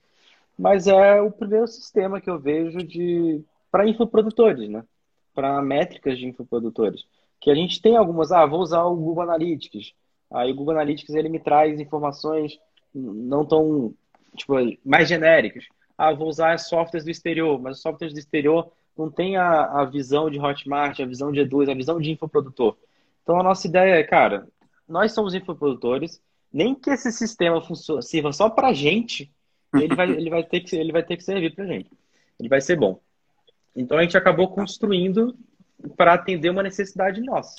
mas 0.58 0.88
é 0.88 1.22
o 1.22 1.32
primeiro 1.32 1.68
sistema 1.68 2.22
que 2.22 2.30
eu 2.30 2.40
vejo 2.40 2.80
de 2.80 3.44
para 3.72 3.88
infoprodutores, 3.88 4.70
né? 4.70 4.84
Para 5.34 5.62
métricas 5.62 6.18
de 6.18 6.28
infoprodutores. 6.28 7.06
Que 7.40 7.50
a 7.50 7.56
gente 7.56 7.82
tem 7.82 7.96
algumas, 7.96 8.32
ah, 8.32 8.46
vou 8.46 8.60
usar 8.60 8.84
o 8.84 8.96
Google 8.96 9.24
Analytics. 9.24 9.94
Aí 10.32 10.52
o 10.52 10.56
Google 10.56 10.74
Analytics 10.74 11.16
ele 11.16 11.30
me 11.30 11.40
traz 11.40 11.80
informações 11.80 12.60
não 12.94 13.46
tão 13.46 13.94
tipo, 14.36 14.54
mais 14.86 15.08
genéricas. 15.08 15.66
Ah, 15.98 16.14
vou 16.14 16.28
usar 16.28 16.58
softwares 16.60 17.04
do 17.04 17.12
exterior, 17.12 17.60
mas 17.60 17.78
os 17.78 17.82
softwares 17.82 18.14
do 18.14 18.20
exterior 18.20 18.72
não 18.98 19.10
tem 19.10 19.38
a, 19.38 19.82
a 19.82 19.86
visão 19.86 20.30
de 20.30 20.40
Hotmart, 20.40 21.00
a 21.00 21.06
visão 21.06 21.32
de 21.32 21.40
E2, 21.40 21.70
a 21.70 21.74
visão 21.74 22.00
de 22.00 22.12
infoprodutor. 22.12 22.78
Então 23.24 23.40
a 23.40 23.44
nossa 23.44 23.68
ideia 23.68 23.96
é, 23.96 24.04
cara, 24.04 24.48
nós 24.88 25.14
somos 25.14 25.34
infoprodutores, 25.34 26.22
nem 26.52 26.74
que 26.74 26.90
esse 26.90 27.12
sistema 27.12 27.62
sirva 28.02 28.34
só 28.34 28.50
para 28.50 28.74
gente, 28.74 29.32
ele 29.74 29.96
vai, 29.96 30.10
ele, 30.10 30.30
vai 30.30 30.44
ter 30.44 30.62
que, 30.62 30.76
ele 30.76 30.92
vai 30.92 31.04
ter 31.04 31.16
que 31.16 31.24
servir 31.24 31.54
para 31.54 31.66
gente. 31.66 31.92
Ele 32.40 32.50
vai 32.50 32.60
ser 32.60 32.76
bom. 32.76 33.00
Então 33.76 33.98
a 33.98 34.02
gente 34.02 34.18
acabou 34.18 34.48
construindo 34.50 35.36
para 35.96 36.14
atender 36.14 36.50
uma 36.50 36.64
necessidade 36.64 37.22
nossa. 37.22 37.56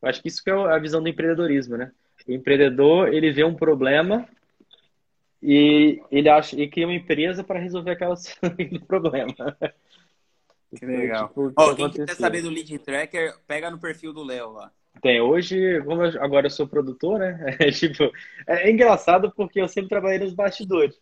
Eu 0.00 0.08
acho 0.08 0.20
que 0.20 0.28
isso 0.28 0.42
que 0.42 0.50
é 0.50 0.54
a 0.54 0.78
visão 0.78 1.02
do 1.02 1.08
empreendedorismo, 1.08 1.76
né? 1.76 1.92
O 2.26 2.32
empreendedor, 2.32 3.12
ele 3.12 3.32
vê 3.32 3.44
um 3.44 3.54
problema 3.54 4.28
e 5.42 6.00
ele 6.10 6.28
acha 6.28 6.58
e 6.60 6.68
cria 6.68 6.86
uma 6.86 6.94
empresa 6.94 7.42
para 7.42 7.58
resolver 7.58 7.92
aquele 7.92 8.78
problema. 8.86 9.34
Que 10.76 10.86
legal. 10.86 11.28
Tipo, 11.28 11.52
oh, 11.56 11.74
quem 11.74 11.90
quiser 11.90 12.14
saber 12.14 12.42
do 12.42 12.48
Lead 12.48 12.78
Tracker, 12.78 13.34
pega 13.46 13.70
no 13.70 13.78
perfil 13.78 14.12
do 14.12 14.24
Léo 14.24 14.52
lá. 14.52 14.72
Tem. 15.00 15.20
Hoje, 15.20 15.80
como 15.82 16.04
eu, 16.04 16.22
agora 16.22 16.46
eu 16.46 16.50
sou 16.50 16.66
produtor, 16.66 17.18
né? 17.18 17.56
É, 17.60 17.70
tipo, 17.70 18.10
é, 18.46 18.70
engraçado 18.70 19.32
porque 19.32 19.60
eu 19.60 19.68
sempre 19.68 19.88
trabalhei 19.88 20.18
nos 20.18 20.34
bastidores. 20.34 20.98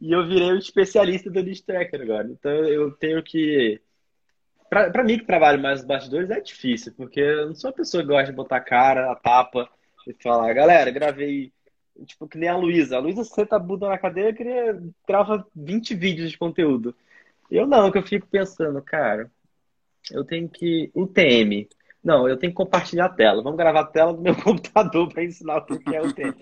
E 0.00 0.12
eu 0.12 0.26
virei 0.26 0.50
o 0.50 0.54
um 0.54 0.58
especialista 0.58 1.30
do 1.30 1.40
Lead 1.40 1.62
Tracker 1.62 2.00
agora. 2.00 2.28
Então 2.28 2.50
eu 2.50 2.90
tenho 2.92 3.22
que. 3.22 3.80
Para 4.72 5.04
mim 5.04 5.18
que 5.18 5.26
trabalho 5.26 5.60
mais 5.60 5.80
nos 5.80 5.86
bastidores 5.86 6.30
é 6.30 6.40
difícil, 6.40 6.94
porque 6.96 7.20
eu 7.20 7.48
não 7.48 7.54
sou 7.54 7.68
uma 7.68 7.76
pessoa 7.76 8.02
que 8.02 8.08
gosta 8.08 8.30
de 8.30 8.32
botar 8.32 8.56
a 8.56 8.60
cara, 8.60 9.12
a 9.12 9.14
tapa 9.14 9.68
e 10.08 10.14
falar, 10.14 10.50
galera, 10.54 10.90
gravei. 10.90 11.52
Tipo, 12.06 12.26
que 12.26 12.38
nem 12.38 12.48
a 12.48 12.56
Luísa. 12.56 12.96
A 12.96 12.98
Luísa 12.98 13.22
senta 13.22 13.56
a 13.56 13.58
bunda 13.58 13.86
na 13.86 13.98
cadeira 13.98 14.30
e 14.30 14.90
grava 15.06 15.46
20 15.54 15.94
vídeos 15.94 16.30
de 16.30 16.38
conteúdo. 16.38 16.96
Eu 17.50 17.66
não, 17.66 17.90
que 17.90 17.98
eu 17.98 18.02
fico 18.02 18.26
pensando, 18.26 18.80
cara, 18.80 19.30
eu 20.10 20.24
tenho 20.24 20.48
que. 20.48 20.90
UTM. 20.94 21.68
Não, 22.02 22.26
eu 22.26 22.38
tenho 22.38 22.50
que 22.50 22.56
compartilhar 22.56 23.04
a 23.04 23.10
tela. 23.10 23.42
Vamos 23.42 23.58
gravar 23.58 23.80
a 23.80 23.86
tela 23.86 24.14
do 24.14 24.22
meu 24.22 24.34
computador 24.42 25.12
para 25.12 25.22
ensinar 25.22 25.58
o 25.58 25.78
que 25.78 25.94
é 25.94 26.00
UTM. 26.00 26.34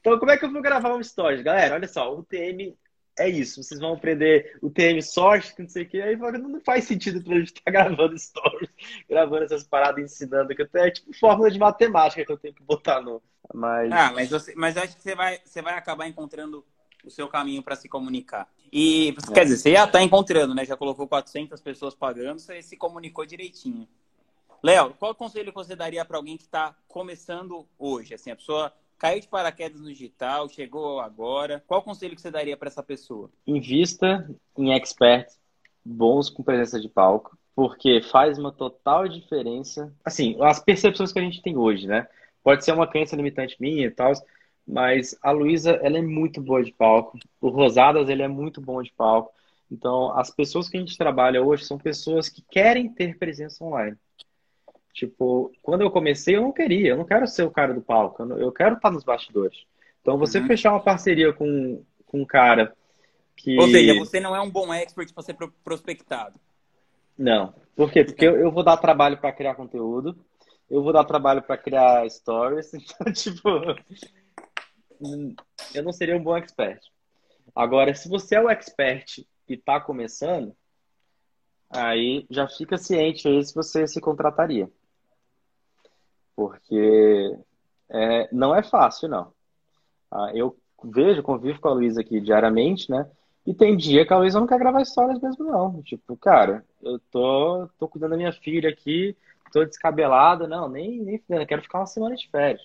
Então, 0.00 0.18
como 0.18 0.32
é 0.32 0.36
que 0.36 0.44
eu 0.44 0.50
vou 0.52 0.60
gravar 0.60 0.96
um 0.96 1.02
stories? 1.02 1.42
Galera, 1.42 1.76
olha 1.76 1.86
só, 1.86 2.12
UTM 2.12 2.76
é 3.18 3.28
isso. 3.28 3.62
Vocês 3.62 3.80
vão 3.80 3.94
aprender 3.94 4.56
o 4.62 4.70
TM 4.70 5.02
Source, 5.02 5.54
não 5.58 5.68
sei 5.68 5.82
o 5.82 5.88
que. 5.88 6.00
Aí 6.00 6.16
não 6.16 6.60
faz 6.60 6.84
sentido 6.84 7.22
pra 7.22 7.38
gente 7.38 7.48
estar 7.48 7.62
tá 7.64 7.70
gravando 7.72 8.18
stories, 8.18 8.70
gravando 9.08 9.44
essas 9.44 9.64
paradas, 9.64 10.04
ensinando, 10.04 10.54
que 10.54 10.68
é 10.74 10.90
tipo 10.90 11.12
fórmula 11.18 11.50
de 11.50 11.58
matemática 11.58 12.24
que 12.24 12.32
eu 12.32 12.38
tenho 12.38 12.54
que 12.54 12.62
botar 12.62 13.00
no. 13.00 13.22
Mas, 13.52 13.90
ah, 13.92 14.12
mas, 14.12 14.30
você, 14.30 14.54
mas 14.54 14.76
acho 14.76 14.96
que 14.96 15.02
você 15.02 15.14
vai, 15.14 15.40
você 15.44 15.62
vai 15.62 15.74
acabar 15.74 16.06
encontrando 16.06 16.64
o 17.04 17.10
seu 17.10 17.28
caminho 17.28 17.62
para 17.62 17.76
se 17.76 17.88
comunicar. 17.88 18.48
E, 18.70 19.14
quer 19.32 19.44
dizer, 19.44 19.56
você 19.56 19.72
já 19.72 19.84
está 19.84 20.02
encontrando, 20.02 20.54
né? 20.54 20.64
Já 20.64 20.76
colocou 20.76 21.08
400 21.08 21.60
pessoas 21.60 21.94
pagando, 21.94 22.38
você 22.38 22.60
se 22.62 22.76
comunicou 22.76 23.24
direitinho. 23.24 23.88
Léo, 24.62 24.94
qual 24.98 25.14
conselho 25.14 25.52
você 25.52 25.76
daria 25.76 26.04
para 26.04 26.16
alguém 26.16 26.36
que 26.36 26.42
está 26.42 26.74
começando 26.88 27.66
hoje? 27.78 28.14
Assim, 28.14 28.30
a 28.30 28.36
pessoa 28.36 28.72
caiu 28.98 29.20
de 29.20 29.28
paraquedas 29.28 29.80
no 29.80 29.88
digital, 29.88 30.48
chegou 30.48 31.00
agora. 31.00 31.62
Qual 31.66 31.82
conselho 31.82 32.14
que 32.14 32.20
você 32.20 32.30
daria 32.30 32.56
para 32.56 32.68
essa 32.68 32.82
pessoa? 32.82 33.30
Invista 33.46 34.28
em 34.56 34.72
experts 34.74 35.38
bons 35.84 36.28
com 36.28 36.42
presença 36.42 36.80
de 36.80 36.88
palco, 36.88 37.38
porque 37.54 38.02
faz 38.02 38.38
uma 38.38 38.52
total 38.52 39.08
diferença. 39.08 39.94
Assim, 40.04 40.36
as 40.40 40.60
percepções 40.60 41.12
que 41.12 41.18
a 41.18 41.22
gente 41.22 41.40
tem 41.40 41.56
hoje, 41.56 41.86
né? 41.86 42.06
Pode 42.42 42.64
ser 42.64 42.72
uma 42.72 42.86
crença 42.86 43.16
limitante 43.16 43.56
minha 43.60 43.86
e 43.86 43.90
tal, 43.90 44.12
mas 44.66 45.16
a 45.22 45.30
Luísa, 45.30 45.72
ela 45.82 45.98
é 45.98 46.02
muito 46.02 46.40
boa 46.42 46.62
de 46.62 46.72
palco. 46.72 47.18
O 47.40 47.48
Rosadas, 47.48 48.08
ele 48.08 48.22
é 48.22 48.28
muito 48.28 48.60
bom 48.60 48.82
de 48.82 48.92
palco. 48.92 49.32
Então, 49.70 50.16
as 50.18 50.30
pessoas 50.30 50.68
que 50.68 50.76
a 50.76 50.80
gente 50.80 50.96
trabalha 50.96 51.42
hoje 51.42 51.64
são 51.64 51.78
pessoas 51.78 52.28
que 52.28 52.42
querem 52.42 52.88
ter 52.88 53.18
presença 53.18 53.64
online. 53.64 53.96
Tipo, 54.92 55.52
quando 55.62 55.82
eu 55.82 55.90
comecei, 55.90 56.36
eu 56.36 56.42
não 56.42 56.52
queria. 56.52 56.90
Eu 56.90 56.96
não 56.96 57.04
quero 57.04 57.26
ser 57.26 57.44
o 57.44 57.50
cara 57.50 57.72
do 57.72 57.80
palco. 57.80 58.22
Eu 58.22 58.50
quero 58.52 58.76
estar 58.76 58.90
nos 58.90 59.04
bastidores. 59.04 59.64
Então, 60.00 60.18
você 60.18 60.38
uhum. 60.38 60.46
fechar 60.46 60.72
uma 60.72 60.82
parceria 60.82 61.32
com, 61.32 61.84
com 62.06 62.22
um 62.22 62.26
cara 62.26 62.74
que... 63.36 63.58
Ou 63.58 63.68
seja, 63.68 63.94
você 63.94 64.20
não 64.20 64.34
é 64.34 64.40
um 64.40 64.50
bom 64.50 64.72
expert 64.72 65.12
para 65.12 65.22
ser 65.22 65.36
prospectado. 65.62 66.38
Não. 67.16 67.54
Por 67.76 67.90
quê? 67.90 68.04
Porque 68.04 68.26
eu, 68.26 68.36
eu 68.36 68.50
vou 68.50 68.64
dar 68.64 68.76
trabalho 68.76 69.18
para 69.18 69.32
criar 69.32 69.54
conteúdo. 69.54 70.16
Eu 70.68 70.82
vou 70.82 70.92
dar 70.92 71.04
trabalho 71.04 71.42
para 71.42 71.56
criar 71.56 72.08
stories. 72.10 72.72
Então, 72.74 73.12
tipo 73.12 73.48
eu 75.74 75.82
não 75.82 75.92
seria 75.92 76.16
um 76.16 76.22
bom 76.22 76.36
expert. 76.36 76.80
Agora, 77.54 77.94
se 77.94 78.08
você 78.08 78.36
é 78.36 78.40
o 78.40 78.50
expert 78.50 79.18
e 79.48 79.54
está 79.54 79.80
começando, 79.80 80.54
aí 81.70 82.26
já 82.30 82.48
fica 82.48 82.76
ciente 82.76 83.28
aí 83.28 83.44
se 83.44 83.54
você 83.54 83.86
se 83.86 84.00
contrataria. 84.00 84.70
Porque 86.38 87.36
é, 87.90 88.28
não 88.32 88.54
é 88.54 88.62
fácil, 88.62 89.08
não. 89.08 89.32
Ah, 90.08 90.30
eu 90.32 90.56
vejo, 90.84 91.20
convivo 91.20 91.60
com 91.60 91.66
a 91.66 91.72
Luísa 91.72 92.00
aqui 92.00 92.20
diariamente, 92.20 92.88
né? 92.88 93.10
E 93.44 93.52
tem 93.52 93.76
dia 93.76 94.06
que 94.06 94.12
a 94.12 94.18
Luísa 94.18 94.38
não 94.38 94.46
quer 94.46 94.60
gravar 94.60 94.80
histórias 94.80 95.20
mesmo, 95.20 95.46
não. 95.46 95.82
Tipo, 95.82 96.16
cara, 96.16 96.64
eu 96.80 97.00
tô, 97.10 97.68
tô 97.76 97.88
cuidando 97.88 98.10
da 98.10 98.16
minha 98.16 98.32
filha 98.32 98.70
aqui, 98.70 99.16
tô 99.52 99.64
descabelada, 99.64 100.46
não, 100.46 100.68
nem, 100.68 101.00
nem 101.00 101.44
quero 101.44 101.62
ficar 101.62 101.80
uma 101.80 101.86
semana 101.86 102.14
de 102.14 102.28
férias. 102.30 102.64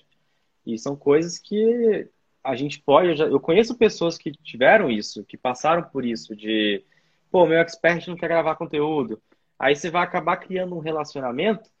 E 0.64 0.78
são 0.78 0.94
coisas 0.94 1.36
que 1.40 2.08
a 2.44 2.54
gente 2.54 2.80
pode. 2.80 3.08
Eu, 3.08 3.16
já, 3.16 3.24
eu, 3.26 3.40
conheço 3.40 3.76
pessoas 3.76 4.16
que 4.16 4.30
tiveram 4.30 4.88
isso, 4.88 5.24
que 5.24 5.36
passaram 5.36 5.82
por 5.82 6.04
isso, 6.04 6.36
de 6.36 6.84
pô, 7.28 7.44
meu 7.44 7.58
expert 7.58 8.06
não 8.06 8.16
quer 8.16 8.28
gravar 8.28 8.54
conteúdo. 8.54 9.20
Aí 9.58 9.74
você 9.74 9.90
vai 9.90 10.04
acabar 10.04 10.36
criando 10.36 10.76
um 10.76 10.80
relacionamento 10.80 11.73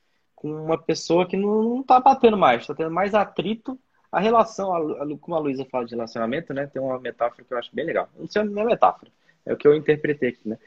com 0.44 0.64
uma 0.66 0.76
pessoa 0.76 1.26
que 1.26 1.38
não, 1.38 1.62
não 1.62 1.82
tá 1.82 1.98
batendo 1.98 2.36
mais, 2.36 2.60
está 2.60 2.74
tendo 2.74 2.90
mais 2.90 3.14
atrito. 3.14 3.78
A 4.12 4.20
relação, 4.20 4.68
como 5.18 5.34
a 5.34 5.40
Luísa 5.40 5.64
fala 5.64 5.86
de 5.86 5.94
relacionamento, 5.94 6.52
né? 6.52 6.66
Tem 6.66 6.82
uma 6.82 7.00
metáfora 7.00 7.42
que 7.42 7.50
eu 7.50 7.56
acho 7.56 7.74
bem 7.74 7.86
legal. 7.86 8.10
Não 8.14 8.28
sei, 8.28 8.44
não 8.44 8.60
é 8.60 8.66
metáfora, 8.66 9.10
é 9.46 9.54
o 9.54 9.56
que 9.56 9.66
eu 9.66 9.74
interpretei 9.74 10.28
aqui, 10.28 10.46
né? 10.46 10.58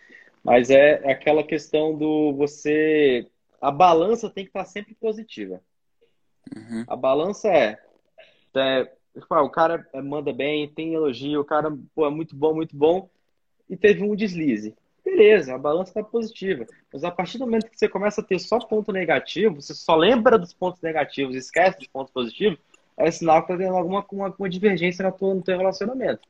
Mas 0.43 0.71
é, 0.71 1.11
aquela 1.11 1.43
questão 1.43 1.95
do 1.95 2.33
você. 2.33 3.27
A 3.61 3.69
balança 3.69 4.31
tem 4.31 4.45
que 4.45 4.49
estar 4.49 4.65
sempre 4.65 4.95
positiva. 4.95 5.61
Uhum. 6.55 6.83
A 6.87 6.95
balança 6.95 7.47
é, 7.49 7.79
é 8.55 8.91
Tipo, 9.19 9.33
ah, 9.33 9.43
o 9.43 9.49
cara 9.49 9.87
manda 10.03 10.31
bem, 10.31 10.67
tem 10.67 10.93
elogio, 10.93 11.41
o 11.41 11.45
cara 11.45 11.75
pô, 11.95 12.05
é 12.05 12.09
muito 12.09 12.35
bom, 12.35 12.53
muito 12.53 12.75
bom, 12.75 13.09
e 13.69 13.75
teve 13.75 14.03
um 14.03 14.15
deslize. 14.15 14.75
Beleza, 15.07 15.55
a 15.55 15.57
balança 15.57 15.91
está 15.91 16.03
positiva. 16.03 16.65
Mas 16.91 17.01
a 17.05 17.09
partir 17.09 17.37
do 17.37 17.45
momento 17.45 17.69
que 17.69 17.79
você 17.79 17.87
começa 17.87 18.19
a 18.19 18.23
ter 18.23 18.37
só 18.39 18.59
ponto 18.59 18.91
negativo, 18.91 19.61
você 19.61 19.73
só 19.73 19.95
lembra 19.95 20.37
dos 20.37 20.53
pontos 20.53 20.81
negativos 20.81 21.33
e 21.33 21.37
esquece 21.37 21.77
dos 21.77 21.87
pontos 21.87 22.11
positivos, 22.11 22.59
é 22.97 23.09
sinal 23.09 23.45
que 23.45 23.53
está 23.53 23.63
tendo 23.63 23.77
alguma 23.77 24.05
uma, 24.11 24.35
uma 24.37 24.49
divergência 24.49 25.05
no 25.05 25.11
teu, 25.13 25.33
no 25.33 25.41
teu 25.41 25.57
relacionamento. 25.57 26.27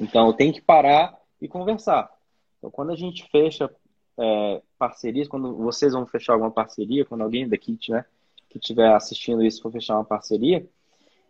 Então, 0.00 0.32
tem 0.32 0.50
que 0.50 0.60
parar 0.60 1.16
e 1.40 1.46
conversar. 1.46 2.10
Então, 2.58 2.68
quando 2.68 2.90
a 2.90 2.96
gente 2.96 3.28
fecha 3.30 3.70
é, 4.18 4.62
parcerias, 4.76 5.28
quando 5.28 5.54
vocês 5.54 5.92
vão 5.92 6.04
fechar 6.04 6.32
alguma 6.32 6.50
parceria, 6.50 7.04
quando 7.04 7.22
alguém 7.22 7.48
daqui 7.48 7.78
né, 7.88 8.04
que 8.50 8.58
estiver 8.58 8.92
assistindo 8.92 9.44
isso 9.44 9.62
for 9.62 9.70
fechar 9.70 9.94
uma 9.94 10.04
parceria, 10.04 10.66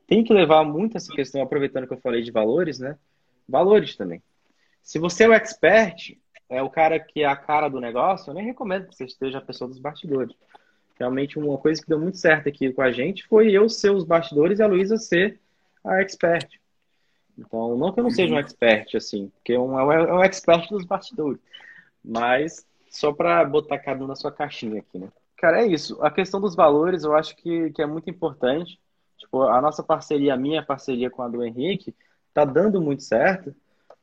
tem 0.07 0.25
que 0.25 0.33
levar 0.33 0.65
muito 0.65 0.97
essa 0.97 1.13
questão, 1.13 1.43
aproveitando 1.43 1.87
que 1.87 1.93
eu 1.93 2.01
falei 2.01 2.23
de 2.23 2.31
valores, 2.31 2.79
né? 2.79 2.99
Valores 3.47 3.97
também. 3.97 4.23
Se 4.83 4.99
você 4.99 5.25
é 5.25 5.29
o 5.29 5.35
expert, 5.35 6.17
é 6.55 6.63
o 6.63 6.71
cara 6.71 6.99
que 6.99 7.23
é 7.23 7.27
a 7.27 7.37
cara 7.37 7.69
do 7.69 7.81
negócio, 7.81 8.31
eu 8.31 8.35
nem 8.35 8.45
recomendo 8.45 8.89
que 8.89 8.95
você 8.95 9.05
esteja 9.05 9.39
a 9.39 9.43
pessoa 9.43 9.69
dos 9.69 9.79
bastidores. 9.79 10.35
Realmente, 10.99 11.39
uma 11.39 11.59
coisa 11.59 11.81
que 11.83 11.89
deu 11.89 11.99
muito 11.99 12.19
certo 12.19 12.49
aqui 12.49 12.73
com 12.73 12.83
a 12.83 12.93
gente 12.93 13.27
foi 13.27 13.51
eu 13.51 13.69
ser 13.69 13.91
os 13.91 14.05
bastidores 14.05 14.59
e 14.59 14.63
a 14.63 14.67
Luísa 14.67 14.97
ser 14.97 15.41
a 15.85 16.01
expert. 16.01 16.49
Então, 17.37 17.77
não 17.77 17.93
que 17.93 17.99
eu 17.99 18.05
não 18.05 18.11
seja 18.11 18.33
um 18.33 18.39
expert, 18.39 18.97
assim, 18.97 19.29
porque 19.29 19.53
é 19.53 19.59
um, 19.59 19.79
é 19.79 20.15
um 20.15 20.23
expert 20.23 20.69
dos 20.69 20.85
bastidores. 20.85 21.41
Mas, 22.05 22.65
só 22.89 23.13
para 23.13 23.45
botar 23.45 23.79
cada 23.79 24.05
um 24.05 24.07
na 24.07 24.15
sua 24.15 24.31
caixinha 24.31 24.79
aqui, 24.81 24.99
né? 24.99 25.09
Cara, 25.37 25.63
é 25.63 25.67
isso. 25.67 26.01
A 26.01 26.11
questão 26.11 26.41
dos 26.41 26.55
valores 26.55 27.03
eu 27.03 27.15
acho 27.15 27.37
que, 27.37 27.71
que 27.73 27.83
é 27.83 27.87
muito 27.87 28.09
importante. 28.09 28.79
Tipo, 29.19 29.43
a 29.43 29.61
nossa 29.61 29.83
parceria, 29.83 30.35
a 30.35 30.37
minha 30.37 30.65
parceria 30.65 31.11
com 31.11 31.23
a 31.23 31.29
do 31.29 31.43
Henrique, 31.45 31.95
tá 32.33 32.45
dando 32.45 32.81
muito 32.81 33.03
certo, 33.03 33.55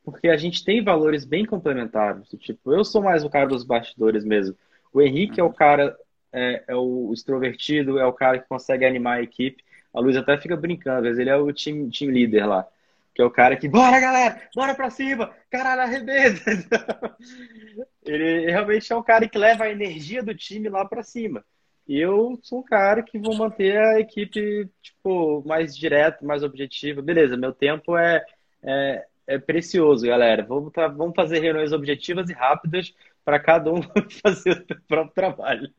porque 0.04 0.28
a 0.28 0.36
gente 0.36 0.64
tem 0.64 0.82
valores 0.82 1.24
bem 1.24 1.44
complementares. 1.44 2.28
Tipo, 2.38 2.72
eu 2.72 2.84
sou 2.84 3.02
mais 3.02 3.24
o 3.24 3.30
cara 3.30 3.46
dos 3.46 3.64
bastidores 3.64 4.24
mesmo. 4.24 4.56
O 4.92 5.00
Henrique 5.00 5.40
é 5.40 5.44
o 5.44 5.52
cara, 5.52 5.96
é, 6.32 6.64
é 6.68 6.76
o 6.76 7.10
extrovertido, 7.12 7.98
é 7.98 8.06
o 8.06 8.12
cara 8.12 8.38
que 8.38 8.48
consegue 8.48 8.84
animar 8.84 9.18
a 9.18 9.22
equipe. 9.22 9.64
A 9.94 10.00
Luiz 10.00 10.16
até 10.16 10.38
fica 10.38 10.56
brincando, 10.56 10.98
às 10.98 11.02
vezes 11.04 11.18
ele 11.18 11.30
é 11.30 11.36
o 11.36 11.52
team, 11.52 11.88
team 11.90 12.10
leader 12.10 12.48
lá. 12.48 12.66
que 13.14 13.22
é 13.22 13.24
o 13.24 13.30
cara 13.30 13.56
que, 13.56 13.68
bora 13.68 14.00
galera, 14.00 14.40
bora 14.54 14.74
pra 14.74 14.90
cima, 14.90 15.30
caralho, 15.50 15.82
arrebenta. 15.82 16.40
ele 18.04 18.50
realmente 18.50 18.92
é 18.92 18.96
um 18.96 19.02
cara 19.02 19.28
que 19.28 19.38
leva 19.38 19.64
a 19.64 19.70
energia 19.70 20.22
do 20.22 20.34
time 20.34 20.68
lá 20.68 20.84
pra 20.84 21.02
cima. 21.02 21.44
E 21.86 21.98
eu 21.98 22.38
sou 22.42 22.60
um 22.60 22.62
cara 22.62 23.02
que 23.02 23.18
vou 23.18 23.34
manter 23.36 23.76
a 23.76 24.00
equipe, 24.00 24.68
tipo, 24.80 25.42
mais 25.46 25.76
direto, 25.76 26.24
mais 26.24 26.42
objetiva. 26.42 27.02
Beleza, 27.02 27.36
meu 27.36 27.52
tempo 27.52 27.96
é, 27.96 28.24
é, 28.62 29.04
é 29.34 29.38
precioso, 29.38 30.06
galera. 30.06 30.44
Vamos, 30.44 30.72
tá, 30.72 30.88
vamos 30.88 31.14
fazer 31.14 31.40
reuniões 31.40 31.72
objetivas 31.72 32.28
e 32.28 32.32
rápidas 32.32 32.94
para 33.24 33.38
cada 33.38 33.72
um 33.72 33.80
fazer 34.22 34.50
o 34.50 34.66
seu 34.66 34.80
próprio 34.86 35.14
trabalho. 35.14 35.70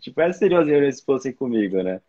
Tipo, 0.00 0.20
essas 0.20 0.36
seriam 0.36 0.60
as 0.60 0.68
reuniões 0.68 0.98
se 0.98 1.04
fossem 1.04 1.32
comigo, 1.32 1.82
né? 1.82 2.00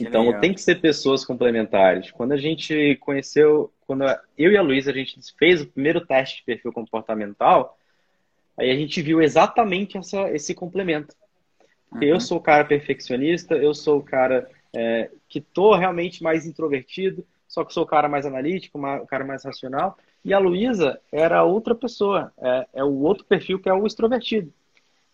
Então, 0.00 0.26
legal. 0.26 0.40
tem 0.40 0.54
que 0.54 0.60
ser 0.60 0.80
pessoas 0.80 1.24
complementares. 1.24 2.10
Quando 2.10 2.32
a 2.32 2.36
gente 2.36 2.96
conheceu, 2.96 3.72
quando 3.86 4.04
eu 4.38 4.50
e 4.50 4.56
a 4.56 4.62
Luísa, 4.62 4.90
a 4.90 4.94
gente 4.94 5.18
fez 5.38 5.60
o 5.60 5.66
primeiro 5.66 6.00
teste 6.04 6.38
de 6.38 6.44
perfil 6.44 6.72
comportamental, 6.72 7.78
aí 8.56 8.70
a 8.70 8.74
gente 8.74 9.02
viu 9.02 9.20
exatamente 9.20 9.98
essa, 9.98 10.30
esse 10.30 10.54
complemento. 10.54 11.14
Porque 11.90 12.06
uhum. 12.06 12.12
eu 12.12 12.20
sou 12.20 12.38
o 12.38 12.42
cara 12.42 12.64
perfeccionista, 12.64 13.54
eu 13.54 13.74
sou 13.74 13.98
o 13.98 14.02
cara 14.02 14.48
é, 14.74 15.10
que 15.28 15.40
tô 15.42 15.74
realmente 15.74 16.22
mais 16.22 16.46
introvertido, 16.46 17.26
só 17.52 17.66
que 17.66 17.74
sou 17.74 17.82
o 17.82 17.86
cara 17.86 18.08
mais 18.08 18.24
analítico, 18.24 18.78
o 18.78 19.06
cara 19.06 19.26
mais 19.26 19.44
racional. 19.44 19.98
E 20.24 20.32
a 20.32 20.38
Luísa 20.38 20.98
era 21.12 21.44
outra 21.44 21.74
pessoa, 21.74 22.32
é, 22.38 22.66
é, 22.72 22.82
o 22.82 23.02
outro 23.02 23.26
perfil 23.26 23.58
que 23.58 23.68
é 23.68 23.74
o 23.74 23.86
extrovertido. 23.86 24.50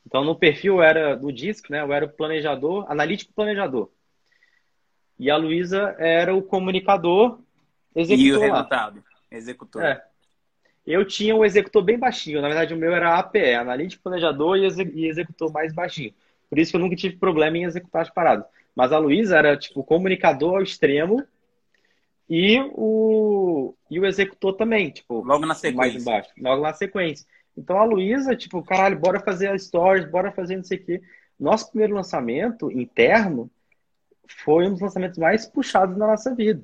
Então, 0.06 0.22
no 0.22 0.36
perfil 0.36 0.80
era 0.80 1.16
do 1.16 1.32
DISC, 1.32 1.68
né? 1.68 1.80
Eu 1.80 1.92
era 1.92 2.04
o 2.04 2.08
planejador, 2.08 2.86
analítico 2.88 3.32
planejador. 3.32 3.90
E 5.18 5.28
a 5.28 5.36
Luísa 5.36 5.96
era 5.98 6.32
o 6.32 6.40
comunicador 6.40 7.40
executor. 7.92 8.28
E 8.28 8.32
o 8.32 8.38
resultado, 8.40 9.04
executor. 9.32 9.82
É. 9.82 10.04
Eu 10.86 11.04
tinha 11.04 11.34
o 11.34 11.44
executor 11.44 11.82
bem 11.82 11.98
baixinho. 11.98 12.40
Na 12.40 12.46
verdade, 12.46 12.72
o 12.72 12.76
meu 12.76 12.94
era 12.94 13.18
APE, 13.18 13.54
analítico, 13.54 14.04
planejador 14.04 14.56
e 14.56 15.08
executor 15.08 15.52
mais 15.52 15.74
baixinho. 15.74 16.14
Por 16.48 16.56
isso 16.56 16.70
que 16.70 16.76
eu 16.76 16.80
nunca 16.80 16.94
tive 16.94 17.16
problema 17.16 17.58
em 17.58 17.64
executar 17.64 18.02
as 18.02 18.10
paradas. 18.10 18.46
Mas 18.76 18.92
a 18.92 18.98
Luísa 18.98 19.36
era, 19.36 19.56
tipo, 19.56 19.82
comunicador 19.82 20.54
ao 20.54 20.62
extremo 20.62 21.26
e 22.28 22.60
o, 22.74 23.74
e 23.90 23.98
o 23.98 24.06
executor 24.06 24.54
também, 24.54 24.90
tipo. 24.90 25.22
Logo 25.22 25.46
na 25.46 25.54
sequência. 25.54 25.76
Mais 25.76 25.94
embaixo. 25.94 26.30
Logo 26.38 26.62
na 26.62 26.74
sequência. 26.74 27.26
Então 27.56 27.78
a 27.78 27.84
Luísa, 27.84 28.36
tipo, 28.36 28.62
caralho, 28.62 28.98
bora 28.98 29.18
fazer 29.18 29.48
as 29.48 29.64
stories, 29.64 30.10
bora 30.10 30.30
fazer 30.30 30.56
não 30.56 30.64
sei 30.64 30.78
o 30.78 30.84
quê. 30.84 31.02
Nosso 31.38 31.70
primeiro 31.70 31.94
lançamento 31.94 32.70
interno 32.70 33.50
foi 34.44 34.66
um 34.66 34.72
dos 34.72 34.80
lançamentos 34.80 35.18
mais 35.18 35.46
puxados 35.46 35.96
na 35.96 36.06
nossa 36.06 36.34
vida. 36.34 36.62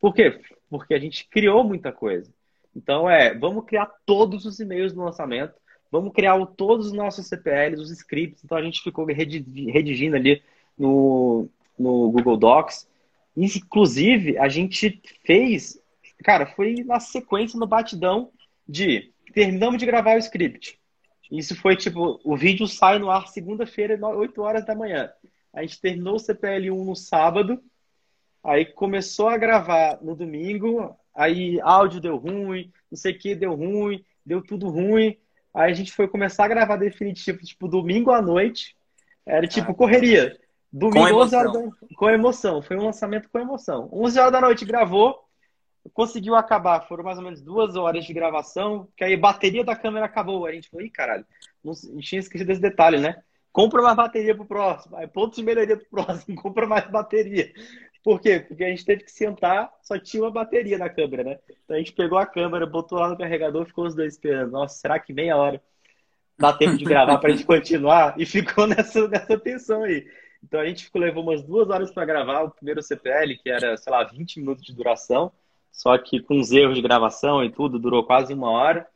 Por 0.00 0.14
quê? 0.14 0.40
Porque 0.68 0.94
a 0.94 0.98
gente 0.98 1.28
criou 1.28 1.64
muita 1.64 1.90
coisa. 1.90 2.30
Então, 2.74 3.08
é, 3.08 3.34
vamos 3.34 3.64
criar 3.64 3.90
todos 4.04 4.44
os 4.44 4.58
e-mails 4.60 4.92
do 4.92 5.02
lançamento, 5.02 5.54
vamos 5.90 6.12
criar 6.12 6.44
todos 6.56 6.86
os 6.86 6.92
nossos 6.92 7.26
CPLs, 7.26 7.82
os 7.82 7.90
scripts. 7.90 8.44
Então, 8.44 8.58
a 8.58 8.62
gente 8.62 8.82
ficou 8.82 9.04
redigindo 9.04 10.16
ali 10.16 10.42
no, 10.76 11.48
no 11.78 12.10
Google 12.10 12.36
Docs. 12.36 12.88
Inclusive, 13.36 14.38
a 14.38 14.48
gente 14.48 15.00
fez, 15.24 15.80
cara, 16.22 16.46
foi 16.46 16.84
na 16.84 17.00
sequência, 17.00 17.58
no 17.58 17.66
batidão 17.66 18.30
de 18.68 19.12
terminamos 19.32 19.78
de 19.78 19.86
gravar 19.86 20.16
o 20.16 20.18
script. 20.18 20.78
Isso 21.30 21.56
foi 21.56 21.76
tipo, 21.76 22.20
o 22.22 22.36
vídeo 22.36 22.66
sai 22.66 22.98
no 22.98 23.10
ar 23.10 23.26
segunda-feira, 23.28 23.98
8 23.98 24.42
horas 24.42 24.66
da 24.66 24.74
manhã. 24.74 25.10
A 25.52 25.62
gente 25.62 25.80
terminou 25.80 26.16
o 26.16 26.20
CPL1 26.20 26.84
no 26.84 26.94
sábado, 26.94 27.62
aí 28.44 28.66
começou 28.66 29.28
a 29.28 29.38
gravar 29.38 29.98
no 30.02 30.14
domingo, 30.14 30.94
aí 31.14 31.58
áudio 31.62 32.00
deu 32.00 32.16
ruim, 32.16 32.70
não 32.90 32.98
sei 32.98 33.12
o 33.12 33.18
que 33.18 33.34
deu 33.34 33.54
ruim, 33.54 34.04
deu 34.24 34.42
tudo 34.42 34.68
ruim. 34.68 35.16
Aí 35.54 35.70
a 35.70 35.74
gente 35.74 35.92
foi 35.92 36.08
começar 36.08 36.44
a 36.44 36.48
gravar 36.48 36.76
definitivo, 36.76 37.38
tipo, 37.38 37.68
domingo 37.68 38.10
à 38.10 38.20
noite. 38.20 38.76
Era 39.24 39.46
tipo 39.46 39.74
correria. 39.74 40.38
Domingo, 40.72 41.08
com 41.08 41.14
11 41.16 41.36
horas 41.36 41.52
da... 41.52 41.70
Com 41.96 42.10
emoção. 42.10 42.62
Foi 42.62 42.76
um 42.76 42.84
lançamento 42.84 43.28
com 43.28 43.38
emoção. 43.38 43.88
11 43.92 44.18
horas 44.18 44.32
da 44.32 44.40
noite 44.40 44.64
gravou, 44.64 45.22
conseguiu 45.92 46.34
acabar. 46.34 46.86
Foram 46.88 47.04
mais 47.04 47.18
ou 47.18 47.24
menos 47.24 47.42
duas 47.42 47.76
horas 47.76 48.04
de 48.04 48.12
gravação, 48.14 48.88
que 48.96 49.04
aí 49.04 49.14
a 49.14 49.18
bateria 49.18 49.64
da 49.64 49.76
câmera 49.76 50.06
acabou. 50.06 50.46
Aí 50.46 50.52
a 50.52 50.54
gente 50.54 50.70
falou, 50.70 50.86
ih, 50.86 50.90
caralho, 50.90 51.26
não 51.62 51.74
tinha 52.00 52.20
esquecido 52.20 52.46
desse 52.46 52.60
detalhe, 52.60 52.98
né? 52.98 53.22
compra 53.52 53.82
mais 53.82 53.94
bateria 53.94 54.34
pro 54.34 54.46
próximo. 54.46 54.96
Aí, 54.96 55.06
pontos 55.06 55.36
de 55.36 55.44
melhoria 55.44 55.76
pro 55.76 55.86
próximo, 56.04 56.34
compra 56.40 56.66
mais 56.66 56.90
bateria. 56.90 57.52
Por 58.02 58.20
quê? 58.20 58.40
Porque 58.40 58.64
a 58.64 58.68
gente 58.68 58.84
teve 58.84 59.04
que 59.04 59.12
sentar, 59.12 59.70
só 59.82 59.96
tinha 59.96 60.24
uma 60.24 60.30
bateria 60.30 60.76
na 60.76 60.88
câmera, 60.88 61.22
né? 61.22 61.38
Então 61.64 61.76
a 61.76 61.78
gente 61.78 61.92
pegou 61.92 62.18
a 62.18 62.26
câmera, 62.26 62.66
botou 62.66 62.98
lá 62.98 63.08
no 63.08 63.16
carregador, 63.16 63.64
ficou 63.64 63.86
os 63.86 63.94
dois 63.94 64.14
esperando. 64.14 64.50
Nossa, 64.50 64.76
será 64.76 64.98
que 64.98 65.12
meia 65.12 65.36
hora 65.36 65.62
dá 66.36 66.52
tempo 66.52 66.76
de 66.76 66.84
gravar 66.84 67.18
pra 67.18 67.30
gente 67.30 67.44
continuar? 67.44 68.14
E 68.18 68.26
ficou 68.26 68.66
nessa, 68.66 69.06
nessa 69.06 69.38
tensão 69.38 69.84
aí. 69.84 70.04
Então 70.42 70.60
a 70.60 70.66
gente 70.66 70.84
ficou, 70.84 71.00
levou 71.00 71.22
umas 71.22 71.42
duas 71.42 71.70
horas 71.70 71.92
para 71.92 72.04
gravar 72.04 72.42
o 72.42 72.50
primeiro 72.50 72.82
CPL, 72.82 73.38
que 73.38 73.48
era, 73.48 73.76
sei 73.76 73.92
lá, 73.92 74.02
20 74.04 74.40
minutos 74.40 74.64
de 74.64 74.74
duração. 74.74 75.32
Só 75.70 75.96
que 75.96 76.20
com 76.20 76.38
os 76.38 76.52
erros 76.52 76.74
de 76.74 76.82
gravação 76.82 77.42
e 77.42 77.50
tudo, 77.50 77.78
durou 77.78 78.04
quase 78.04 78.34
uma 78.34 78.50
hora. 78.50 78.86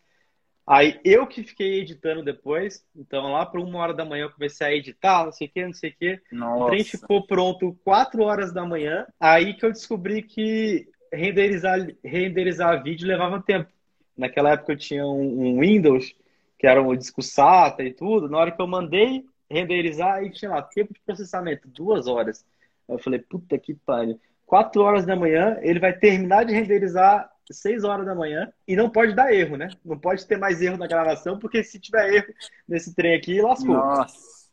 Aí 0.66 1.00
eu 1.04 1.26
que 1.26 1.44
fiquei 1.44 1.80
editando 1.80 2.24
depois. 2.24 2.84
Então 2.94 3.32
lá 3.32 3.46
para 3.46 3.60
uma 3.60 3.78
hora 3.78 3.94
da 3.94 4.04
manhã 4.04 4.24
eu 4.24 4.32
comecei 4.32 4.66
a 4.66 4.74
editar, 4.74 5.24
não 5.24 5.32
sei 5.32 5.46
o 5.46 5.50
que, 5.50 5.64
não 5.64 5.72
sei 5.72 5.90
o 5.90 5.94
que. 5.96 6.20
O 6.64 6.66
trem 6.66 6.84
ficou 6.84 7.26
pronto 7.26 7.78
quatro 7.84 8.22
horas 8.24 8.52
da 8.52 8.64
manhã. 8.64 9.06
Aí 9.18 9.54
que 9.54 9.64
eu 9.64 9.72
descobri 9.72 10.22
que 10.22 10.88
renderizar, 11.12 11.78
renderizar 12.04 12.82
vídeo 12.82 13.06
levava 13.06 13.40
tempo. 13.40 13.70
Naquela 14.16 14.52
época 14.52 14.72
eu 14.72 14.76
tinha 14.76 15.06
um, 15.06 15.56
um 15.56 15.60
Windows, 15.60 16.14
que 16.58 16.66
era 16.66 16.82
um 16.82 16.96
disco 16.96 17.22
SATA 17.22 17.84
e 17.84 17.92
tudo. 17.92 18.28
Na 18.28 18.38
hora 18.38 18.50
que 18.50 18.60
eu 18.60 18.66
mandei 18.66 19.24
renderizar, 19.50 20.14
aí 20.14 20.30
tinha 20.30 20.50
lá 20.50 20.62
tempo 20.62 20.92
de 20.92 21.00
processamento, 21.00 21.68
duas 21.68 22.06
horas. 22.06 22.44
Eu 22.88 22.98
falei, 22.98 23.20
puta 23.20 23.58
que 23.58 23.74
pariu. 23.74 24.20
Quatro 24.44 24.82
horas 24.82 25.04
da 25.04 25.16
manhã, 25.16 25.58
ele 25.60 25.80
vai 25.80 25.92
terminar 25.92 26.44
de 26.44 26.54
renderizar 26.54 27.30
6 27.50 27.84
horas 27.84 28.06
da 28.06 28.14
manhã 28.14 28.52
e 28.66 28.76
não 28.76 28.90
pode 28.90 29.14
dar 29.14 29.32
erro, 29.32 29.56
né? 29.56 29.68
Não 29.84 29.98
pode 29.98 30.26
ter 30.26 30.36
mais 30.36 30.60
erro 30.60 30.76
na 30.76 30.86
gravação, 30.86 31.38
porque 31.38 31.62
se 31.62 31.78
tiver 31.78 32.12
erro 32.14 32.34
nesse 32.68 32.94
trem 32.94 33.14
aqui, 33.14 33.40
lascou. 33.40 33.74
Nossa. 33.74 34.46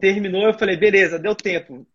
Terminou, 0.00 0.42
eu 0.42 0.54
falei, 0.54 0.76
beleza, 0.76 1.18
deu 1.18 1.34
tempo. 1.34 1.86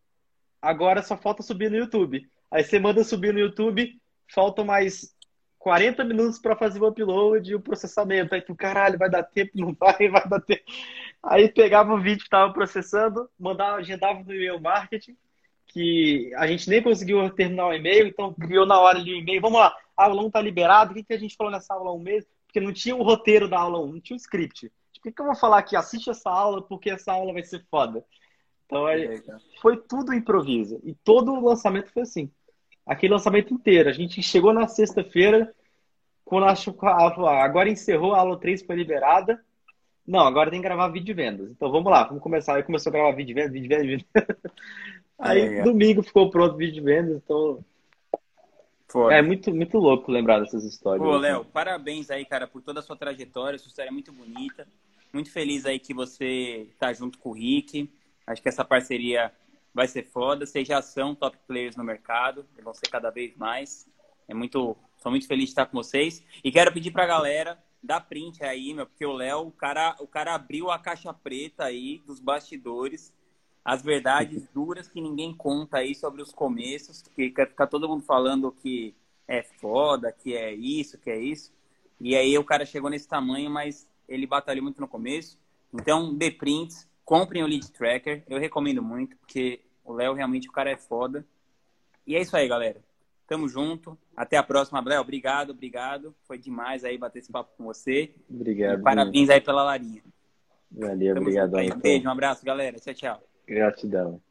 Agora 0.61 1.01
só 1.01 1.17
falta 1.17 1.43
subir 1.43 1.69
no 1.69 1.77
YouTube. 1.77 2.27
Aí 2.51 2.63
você 2.63 2.79
manda 2.79 3.03
subir 3.03 3.33
no 3.33 3.39
YouTube, 3.39 3.99
faltam 4.33 4.65
mais 4.65 5.15
40 5.59 6.03
minutos 6.03 6.39
para 6.39 6.55
fazer 6.55 6.81
o 6.81 6.88
upload 6.88 7.51
e 7.51 7.55
o 7.55 7.59
processamento. 7.59 8.33
Aí 8.33 8.41
tu, 8.41 8.55
caralho, 8.55 8.97
vai 8.97 9.09
dar 9.09 9.23
tempo? 9.23 9.51
Não 9.55 9.73
vai, 9.73 10.07
vai 10.09 10.27
dar 10.27 10.41
tempo. 10.41 10.63
Aí 11.28 11.49
pegava 11.49 11.93
o 11.93 12.01
vídeo 12.01 12.23
que 12.23 12.30
tava 12.30 12.53
processando, 12.53 13.30
mandava, 13.38 13.78
agendava 13.78 14.23
no 14.23 14.34
e-mail 14.34 14.61
marketing, 14.61 15.17
que 15.67 16.32
a 16.36 16.47
gente 16.47 16.69
nem 16.69 16.82
conseguiu 16.82 17.30
terminar 17.32 17.67
o 17.67 17.73
e-mail, 17.73 18.07
então 18.07 18.34
criou 18.34 18.65
na 18.65 18.80
hora 18.80 18.97
ali 18.97 19.13
o 19.13 19.17
e-mail. 19.17 19.41
Vamos 19.41 19.59
lá, 19.59 19.75
a 19.95 20.05
aula 20.05 20.23
1 20.23 20.32
tá 20.32 20.41
liberado. 20.41 20.91
O 20.91 20.95
que, 20.95 21.03
que 21.03 21.13
a 21.13 21.19
gente 21.19 21.36
falou 21.36 21.51
nessa 21.51 21.73
aula 21.73 21.91
1 21.93 21.99
mesmo? 21.99 22.30
Porque 22.45 22.61
não 22.61 22.71
tinha 22.71 22.95
o 22.95 23.03
roteiro 23.03 23.49
da 23.49 23.59
aula 23.59 23.78
1, 23.80 23.91
não 23.93 23.99
tinha 23.99 24.15
o 24.15 24.19
script. 24.19 24.71
Tipo, 24.93 24.99
o 24.99 25.01
que, 25.01 25.11
que 25.11 25.21
eu 25.21 25.25
vou 25.25 25.36
falar 25.36 25.57
aqui? 25.57 25.75
Assiste 25.75 26.09
essa 26.09 26.30
aula 26.30 26.61
porque 26.61 26.89
essa 26.89 27.11
aula 27.11 27.34
vai 27.34 27.43
ser 27.43 27.61
foda. 27.69 28.05
Então 28.65 28.88
é, 28.88 29.21
foi 29.61 29.75
tudo 29.75 30.13
improviso. 30.13 30.80
E 30.86 30.93
todo 30.93 31.34
o 31.34 31.45
lançamento 31.45 31.91
foi 31.91 32.03
assim. 32.03 32.32
Aquele 32.86 33.13
lançamento 33.13 33.53
inteiro. 33.53 33.89
A 33.89 33.93
gente 33.93 34.23
chegou 34.23 34.53
na 34.53 34.65
sexta-feira, 34.65 35.53
quando 36.23 36.45
acho 36.45 36.73
agora 36.82 37.69
encerrou 37.69 38.13
a 38.13 38.19
aula 38.19 38.39
3 38.39 38.63
foi 38.63 38.78
liberada. 38.78 39.43
Não, 40.07 40.21
agora 40.21 40.49
tem 40.49 40.61
que 40.61 40.67
gravar 40.67 40.87
vídeo 40.87 41.07
de 41.07 41.13
vendas. 41.13 41.51
Então 41.51 41.69
vamos 41.69 41.91
lá, 41.91 42.05
vamos 42.05 42.23
começar. 42.23 42.55
Aí 42.55 42.63
começou 42.63 42.89
a 42.89 42.93
gravar 42.93 43.11
vídeo 43.11 43.27
de 43.27 43.33
vendas, 43.33 43.51
vídeo 43.51 43.67
de 43.67 43.75
vendas, 43.75 43.87
vídeo 43.87 44.05
de 44.05 44.21
vendas. 44.21 44.37
Aí 45.19 45.41
é, 45.41 45.63
domingo 45.63 46.01
ficou 46.01 46.29
pronto 46.29 46.53
o 46.53 46.57
vídeo 46.57 46.75
de 46.75 46.81
vendas, 46.81 47.17
então. 47.17 47.63
Foda. 48.87 49.15
É 49.15 49.21
muito, 49.21 49.53
muito 49.53 49.77
louco 49.77 50.09
lembrar 50.09 50.39
dessas 50.39 50.63
histórias. 50.63 51.05
Pô, 51.05 51.17
Léo, 51.17 51.43
parabéns 51.43 52.09
aí, 52.09 52.23
cara, 52.23 52.47
por 52.47 52.61
toda 52.61 52.79
a 52.79 52.83
sua 52.83 52.95
trajetória. 52.95 53.59
Sua 53.59 53.67
história 53.67 53.89
é 53.89 53.91
muito 53.91 54.13
bonita. 54.13 54.65
Muito 55.11 55.29
feliz 55.29 55.65
aí 55.65 55.77
que 55.77 55.93
você 55.93 56.69
tá 56.79 56.93
junto 56.93 57.17
com 57.17 57.31
o 57.31 57.33
Rick. 57.33 57.91
Acho 58.25 58.41
que 58.41 58.47
essa 58.47 58.63
parceria 58.63 59.31
vai 59.73 59.87
ser 59.87 60.03
foda. 60.03 60.45
Vocês 60.45 60.65
já 60.65 60.81
são 60.81 61.13
top 61.13 61.37
players 61.45 61.75
no 61.75 61.83
mercado. 61.83 62.45
Vão 62.63 62.73
ser 62.73 62.87
cada 62.89 63.09
vez 63.09 63.35
mais. 63.35 63.89
É 64.25 64.33
muito. 64.33 64.77
Sou 64.97 65.11
muito 65.11 65.27
feliz 65.27 65.45
de 65.45 65.49
estar 65.49 65.65
com 65.65 65.75
vocês. 65.75 66.23
E 66.41 66.49
quero 66.49 66.71
pedir 66.71 66.91
pra 66.91 67.05
galera 67.05 67.57
dar 67.82 68.01
print 68.01 68.43
aí, 68.43 68.73
meu, 68.73 68.86
porque 68.86 69.05
o 69.05 69.13
Léo, 69.13 69.47
o 69.47 69.51
cara, 69.51 69.95
o 69.99 70.07
cara 70.07 70.34
abriu 70.34 70.69
a 70.71 70.80
caixa 70.80 71.13
preta 71.13 71.65
aí 71.65 72.01
dos 72.05 72.19
bastidores 72.19 73.13
as 73.67 73.84
verdades 73.84 74.47
duras 74.53 74.88
que 74.88 75.01
ninguém 75.01 75.34
conta 75.34 75.80
aí 75.80 75.93
sobre 75.93 76.21
os 76.21 76.32
começos, 76.32 77.01
que 77.01 77.28
ficar 77.28 77.67
todo 77.67 77.89
mundo 77.89 78.01
falando 78.01 78.49
que 78.49 78.95
é 79.28 79.43
foda, 79.43 80.09
que 80.09 80.38
é 80.38 80.53
isso, 80.53 80.97
que 80.97 81.09
é 81.09 81.19
isso. 81.19 81.51
E 81.99 82.15
aí 82.15 82.38
o 82.38 82.45
cara 82.45 82.65
chegou 82.65 82.89
nesse 82.89 83.09
tamanho, 83.09 83.49
mas 83.49 83.86
ele 84.07 84.25
batalhou 84.25 84.63
muito 84.63 84.80
no 84.80 84.88
começo. 84.88 85.38
Então, 85.73 86.15
dê 86.15 86.32
prints, 86.32 86.89
comprem 87.03 87.43
o 87.43 87.45
Lead 87.45 87.69
Tracker, 87.73 88.23
eu 88.30 88.39
recomendo 88.39 88.82
muito, 88.82 89.17
porque 89.17 89.59
o 89.84 89.91
Léo 89.91 90.13
realmente 90.13 90.47
o 90.47 90.53
cara 90.53 90.71
é 90.71 90.78
foda. 90.78 91.28
E 92.05 92.15
é 92.15 92.21
isso 92.21 92.38
aí, 92.38 92.47
galera. 92.47 92.82
Tamo 93.28 93.47
junto. 93.47 93.97
Até 94.15 94.38
a 94.38 94.43
próxima, 94.43 94.80
Abel. 94.80 95.01
Obrigado, 95.01 95.49
obrigado. 95.51 96.15
Foi 96.23 96.38
demais 96.38 96.86
aí 96.86 96.97
bater 96.97 97.19
esse 97.19 97.32
papo 97.32 97.51
com 97.57 97.65
você. 97.65 98.15
Obrigado. 98.30 98.80
E 98.80 98.84
parabéns 98.84 99.30
aí 99.30 99.41
pela 99.41 99.63
Larinha. 99.63 100.01
Valeu, 100.71 101.17
obrigado. 101.17 101.57
Um 101.57 101.80
beijo, 101.80 102.07
um 102.07 102.11
abraço, 102.11 102.45
galera. 102.45 102.78
Tchau, 102.80 102.93
tchau. 102.93 103.23
Gratidão. 103.45 104.21